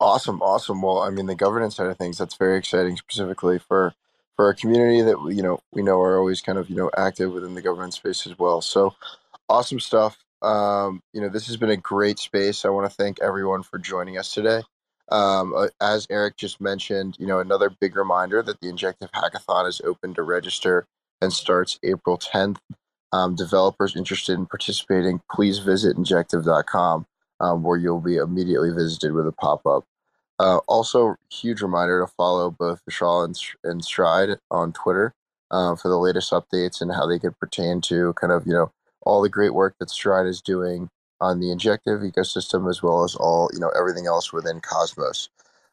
Awesome, 0.00 0.42
awesome. 0.42 0.82
Well, 0.82 0.98
I 0.98 1.10
mean, 1.10 1.26
the 1.26 1.34
governance 1.34 1.76
side 1.76 1.86
of 1.86 1.96
things 1.96 2.18
that's 2.18 2.36
very 2.36 2.58
exciting, 2.58 2.96
specifically 2.96 3.58
for 3.58 3.94
for 4.36 4.46
our 4.46 4.54
community 4.54 5.02
that 5.02 5.18
you 5.34 5.42
know 5.42 5.60
we 5.72 5.82
know 5.82 6.00
are 6.00 6.18
always 6.18 6.40
kind 6.40 6.58
of 6.58 6.70
you 6.70 6.76
know 6.76 6.90
active 6.96 7.32
within 7.32 7.54
the 7.54 7.62
government 7.62 7.94
space 7.94 8.26
as 8.26 8.38
well. 8.38 8.60
So 8.62 8.94
awesome 9.48 9.80
stuff. 9.80 10.18
Um, 10.42 11.02
you 11.14 11.22
know, 11.22 11.30
this 11.30 11.48
has 11.48 11.58
been 11.58 11.70
a 11.70 11.78
great 11.78 12.20
space. 12.20 12.66
I 12.66 12.70
want 12.70 12.90
to 12.90 12.96
thank 12.96 13.20
everyone 13.22 13.64
for 13.64 13.78
joining 13.78 14.18
us 14.18 14.32
today. 14.34 14.62
Um, 15.10 15.54
uh, 15.56 15.68
as 15.80 16.06
Eric 16.10 16.36
just 16.38 16.60
mentioned, 16.60 17.16
you 17.20 17.28
know, 17.28 17.40
another 17.40 17.70
big 17.70 17.96
reminder 17.96 18.42
that 18.42 18.60
the 18.60 18.68
Injective 18.68 19.10
Hackathon 19.12 19.68
is 19.68 19.80
open 19.84 20.14
to 20.16 20.24
register 20.24 20.86
and 21.22 21.32
starts 21.32 21.80
April 21.84 22.18
10th. 22.18 22.58
Um, 23.12 23.36
developers 23.36 23.96
interested 23.96 24.34
in 24.34 24.46
participating, 24.46 25.22
please 25.32 25.60
visit 25.60 25.96
injective.com 25.96 27.06
um, 27.40 27.64
where 27.64 27.78
you'll 27.78 28.00
be 28.02 28.16
immediately 28.16 28.72
visited 28.72 29.12
with 29.14 29.28
a 29.28 29.32
pop 29.32 29.66
up. 29.66 29.84
Uh, 30.38 30.58
also, 30.66 31.16
huge 31.30 31.62
reminder 31.62 32.04
to 32.04 32.12
follow 32.16 32.50
both 32.50 32.80
Vishal 32.88 33.24
and, 33.24 33.38
and 33.62 33.84
Stride 33.84 34.38
on 34.50 34.72
Twitter 34.72 35.14
uh, 35.50 35.76
for 35.76 35.88
the 35.88 35.98
latest 35.98 36.32
updates 36.32 36.80
and 36.80 36.92
how 36.92 37.06
they 37.06 37.18
could 37.18 37.38
pertain 37.38 37.80
to 37.82 38.12
kind 38.14 38.32
of, 38.32 38.46
you 38.46 38.52
know, 38.52 38.72
all 39.02 39.22
the 39.22 39.28
great 39.28 39.54
work 39.54 39.76
that 39.78 39.90
Stride 39.90 40.26
is 40.26 40.40
doing 40.40 40.88
on 41.20 41.40
the 41.40 41.52
injective 41.52 42.00
ecosystem 42.00 42.68
as 42.68 42.82
well 42.82 43.04
as 43.04 43.14
all, 43.14 43.48
you 43.52 43.60
know, 43.60 43.70
everything 43.78 44.06
else 44.06 44.32
within 44.32 44.60
Cosmos. 44.60 45.28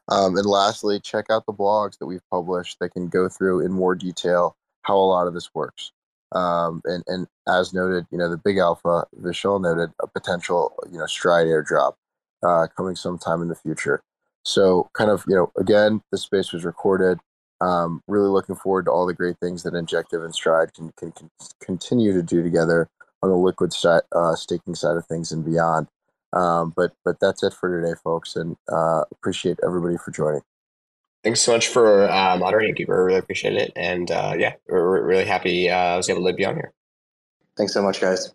Um, 0.08 0.36
and 0.36 0.46
lastly, 0.46 1.00
check 1.00 1.26
out 1.30 1.46
the 1.46 1.52
blogs 1.52 1.98
that 1.98 2.06
we've 2.06 2.28
published 2.30 2.78
that 2.80 2.90
can 2.90 3.08
go 3.08 3.28
through 3.28 3.64
in 3.64 3.72
more 3.72 3.94
detail 3.94 4.56
how 4.82 4.96
a 4.96 4.98
lot 4.98 5.26
of 5.26 5.34
this 5.34 5.50
works. 5.54 5.92
Um, 6.32 6.82
and, 6.84 7.04
and 7.06 7.26
as 7.46 7.74
noted, 7.74 8.06
you 8.10 8.18
know, 8.18 8.28
the 8.28 8.38
big 8.38 8.58
alpha, 8.58 9.04
Vishal 9.20 9.60
noted 9.60 9.92
a 10.00 10.06
potential, 10.06 10.74
you 10.90 10.98
know, 10.98 11.06
Stride 11.06 11.46
airdrop 11.46 11.94
uh, 12.42 12.66
coming 12.76 12.96
sometime 12.96 13.42
in 13.42 13.48
the 13.48 13.54
future. 13.54 14.02
So, 14.44 14.90
kind 14.94 15.10
of, 15.10 15.24
you 15.28 15.34
know, 15.34 15.52
again, 15.58 16.02
this 16.10 16.22
space 16.22 16.52
was 16.52 16.64
recorded. 16.64 17.18
Um, 17.60 18.02
really 18.08 18.28
looking 18.28 18.56
forward 18.56 18.86
to 18.86 18.90
all 18.90 19.06
the 19.06 19.14
great 19.14 19.38
things 19.38 19.62
that 19.62 19.74
Injective 19.74 20.24
and 20.24 20.34
Stride 20.34 20.74
can, 20.74 20.92
can, 20.96 21.12
can 21.12 21.30
continue 21.60 22.12
to 22.12 22.22
do 22.22 22.42
together 22.42 22.88
on 23.22 23.30
the 23.30 23.36
liquid 23.36 23.72
side, 23.72 24.02
uh, 24.14 24.34
staking 24.34 24.74
side 24.74 24.96
of 24.96 25.06
things 25.06 25.30
and 25.30 25.44
beyond. 25.44 25.86
Um, 26.32 26.72
but 26.74 26.92
but 27.04 27.20
that's 27.20 27.42
it 27.42 27.52
for 27.52 27.80
today, 27.80 27.94
folks, 28.02 28.36
and 28.36 28.56
uh, 28.70 29.04
appreciate 29.12 29.58
everybody 29.64 29.96
for 29.96 30.10
joining. 30.10 30.40
Thanks 31.22 31.40
so 31.40 31.52
much 31.52 31.68
for 31.68 32.10
uh, 32.10 32.36
moderating, 32.36 32.74
Cooper. 32.74 33.04
Really 33.04 33.18
appreciate 33.18 33.54
it, 33.54 33.72
and 33.76 34.10
uh, 34.10 34.34
yeah, 34.36 34.54
we're, 34.68 35.04
really 35.04 35.24
happy 35.24 35.70
uh, 35.70 35.76
I 35.76 35.96
was 35.96 36.08
able 36.08 36.26
to 36.26 36.32
be 36.32 36.44
on 36.44 36.54
here. 36.54 36.72
Thanks 37.56 37.74
so 37.74 37.82
much, 37.82 38.00
guys. 38.00 38.32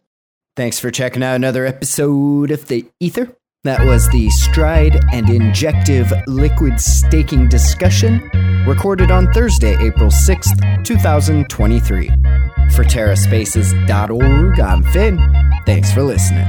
Thanks 0.56 0.80
for 0.80 0.92
checking 0.92 1.24
out 1.24 1.36
another 1.36 1.66
episode 1.66 2.52
of 2.52 2.68
the 2.68 2.86
Ether. 3.00 3.36
That 3.68 3.86
was 3.86 4.08
the 4.12 4.30
Stride 4.30 5.04
and 5.12 5.30
Injective 5.30 6.14
Liquid 6.26 6.80
Staking 6.80 7.50
discussion, 7.50 8.22
recorded 8.66 9.12
on 9.12 9.30
Thursday, 9.34 9.76
April 9.86 10.10
6th, 10.10 10.86
2023. 10.86 12.08
For 12.08 12.86
TerraSpaces.org, 12.86 14.60
I'm 14.62 14.84
Finn. 14.84 15.20
Thanks 15.66 15.92
for 15.92 16.02
listening. 16.02 16.48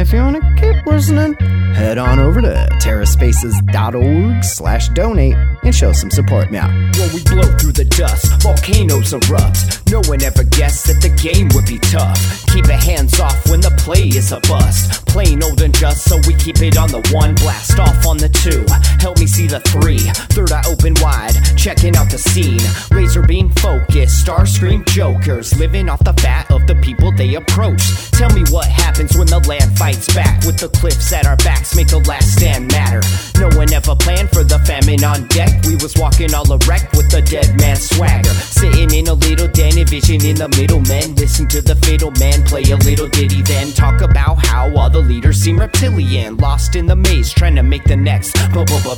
If 0.00 0.14
you 0.14 0.22
want 0.22 0.42
to 0.42 0.54
keep 0.60 0.86
listening, 0.86 1.34
head 1.74 1.98
on 1.98 2.18
over 2.18 2.40
to 2.40 2.68
terraspaces.org 2.80 4.42
slash 4.42 4.88
donate 4.88 5.36
and 5.62 5.74
show 5.74 5.92
some 5.92 6.10
support 6.10 6.50
now. 6.50 6.68
When 6.68 7.12
we 7.12 7.22
blow 7.24 7.56
through 7.58 7.72
the 7.72 7.84
dust, 7.84 8.42
volcanoes 8.42 9.12
erupt. 9.12 9.88
No 9.90 10.00
one 10.06 10.22
ever 10.22 10.44
guessed 10.44 10.86
that 10.86 11.02
the 11.02 11.10
game 11.10 11.48
would 11.54 11.66
be 11.66 11.78
tough. 11.78 12.46
Keep 12.46 12.66
your 12.66 12.76
hands 12.76 13.20
off 13.20 13.48
when 13.48 13.60
the 13.60 13.70
play 13.78 14.08
is 14.08 14.32
a 14.32 14.40
bust. 14.40 15.06
Plain 15.06 15.42
old 15.42 15.60
and 15.62 15.74
just, 15.74 16.04
so 16.04 16.16
we 16.26 16.34
keep 16.34 16.62
it 16.62 16.78
on 16.78 16.88
the 16.88 17.02
one. 17.12 17.34
Blast 17.34 17.78
off 17.78 18.06
on 18.06 18.16
the 18.16 18.28
two. 18.28 18.64
Help 19.00 19.18
me 19.18 19.26
see 19.26 19.46
the 19.46 19.60
three. 19.60 19.98
Third 20.30 20.52
eye 20.52 20.62
open 20.66 20.94
wide, 21.02 21.34
checking 21.56 21.96
out 21.96 22.10
the 22.10 22.18
scene. 22.18 22.62
Razor 22.90 23.22
beam 23.22 23.50
focus, 23.50 24.16
star 24.18 24.46
scream 24.46 24.84
jokers. 24.86 25.58
Living 25.58 25.88
off 25.88 26.02
the 26.04 26.14
fat 26.14 26.50
of 26.50 26.66
the 26.66 26.76
people 26.76 27.12
they 27.12 27.34
approach. 27.34 27.82
Tell 28.12 28.30
me 28.30 28.42
what 28.50 28.66
happens 28.66 29.16
when 29.16 29.26
the 29.26 29.39
land 29.46 29.76
fights 29.78 30.12
back. 30.14 30.44
With 30.44 30.58
the 30.58 30.68
cliffs 30.68 31.12
at 31.12 31.26
our 31.26 31.36
backs, 31.36 31.74
make 31.74 31.88
the 31.88 32.00
last 32.00 32.36
stand 32.36 32.70
matter. 32.72 33.00
No 33.38 33.48
one 33.56 33.72
ever 33.72 33.94
planned 33.96 34.30
for 34.30 34.44
the 34.44 34.58
famine 34.60 35.04
on 35.04 35.26
deck. 35.28 35.50
We 35.66 35.76
was 35.76 35.96
walking 35.96 36.34
all 36.34 36.50
erect 36.52 36.96
with 36.96 37.10
the 37.10 37.22
dead 37.22 37.58
man 37.60 37.76
swagger. 37.76 38.30
Sitting 38.30 38.92
in 38.92 39.08
a 39.08 39.14
little 39.14 39.48
den, 39.48 39.72
vision 39.86 40.24
in 40.24 40.36
the 40.36 40.48
middle, 40.48 40.80
men. 40.80 41.14
Listen 41.14 41.48
to 41.48 41.60
the 41.60 41.76
fatal 41.76 42.10
man 42.18 42.44
play 42.44 42.62
a 42.70 42.76
little 42.76 43.08
ditty, 43.08 43.42
then 43.42 43.72
talk 43.72 44.00
about 44.00 44.44
how 44.46 44.74
all 44.76 44.90
the 44.90 45.00
leaders 45.00 45.38
seem 45.38 45.58
reptilian. 45.58 46.36
Lost 46.36 46.76
in 46.76 46.86
the 46.86 46.96
maze, 46.96 47.32
trying 47.32 47.56
to 47.56 47.62
make 47.62 47.84
the 47.84 47.96
next 47.96 48.36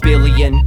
billion. 0.02 0.66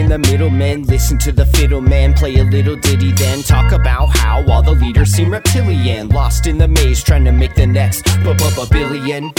in 0.00 0.08
the 0.08 0.18
middle, 0.18 0.50
men. 0.50 0.82
Listen 0.84 1.18
to 1.18 1.30
the 1.30 1.44
fiddle 1.44 1.80
man 1.80 2.14
play 2.14 2.34
a 2.36 2.44
little 2.44 2.76
ditty, 2.76 3.12
then 3.12 3.42
talk 3.42 3.72
about 3.72 4.06
how 4.16 4.42
all 4.50 4.62
the 4.62 4.72
leaders 4.72 5.10
seem 5.12 5.30
reptilian. 5.30 6.08
Lost 6.08 6.46
in 6.46 6.56
the 6.58 6.66
maze, 6.66 7.04
trying 7.04 7.24
to 7.24 7.32
make 7.32 7.54
the 7.54 7.66
next 7.66 8.04
billion. 8.24 9.32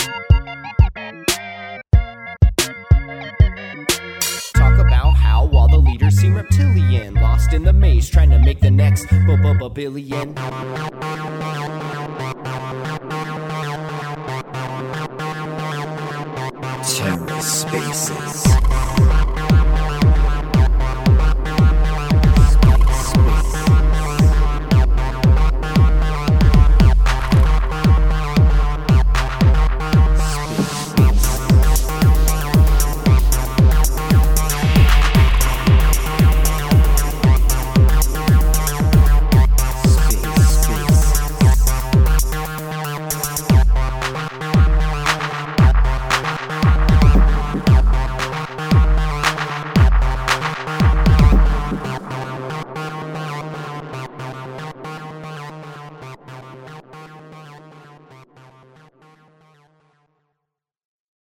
Talk 4.53 4.77
about 4.79 5.11
how 5.13 5.49
all 5.51 5.67
the 5.67 5.79
leaders 5.79 6.15
seem 6.15 6.35
reptilian. 6.35 7.15
Lost 7.15 7.53
in 7.53 7.63
the 7.63 7.73
maze, 7.73 8.09
trying 8.09 8.29
to 8.29 8.39
make 8.39 8.59
the 8.61 8.71
next 8.71 9.07
billion. 9.09 10.35
TerraSpaces. 16.83 18.51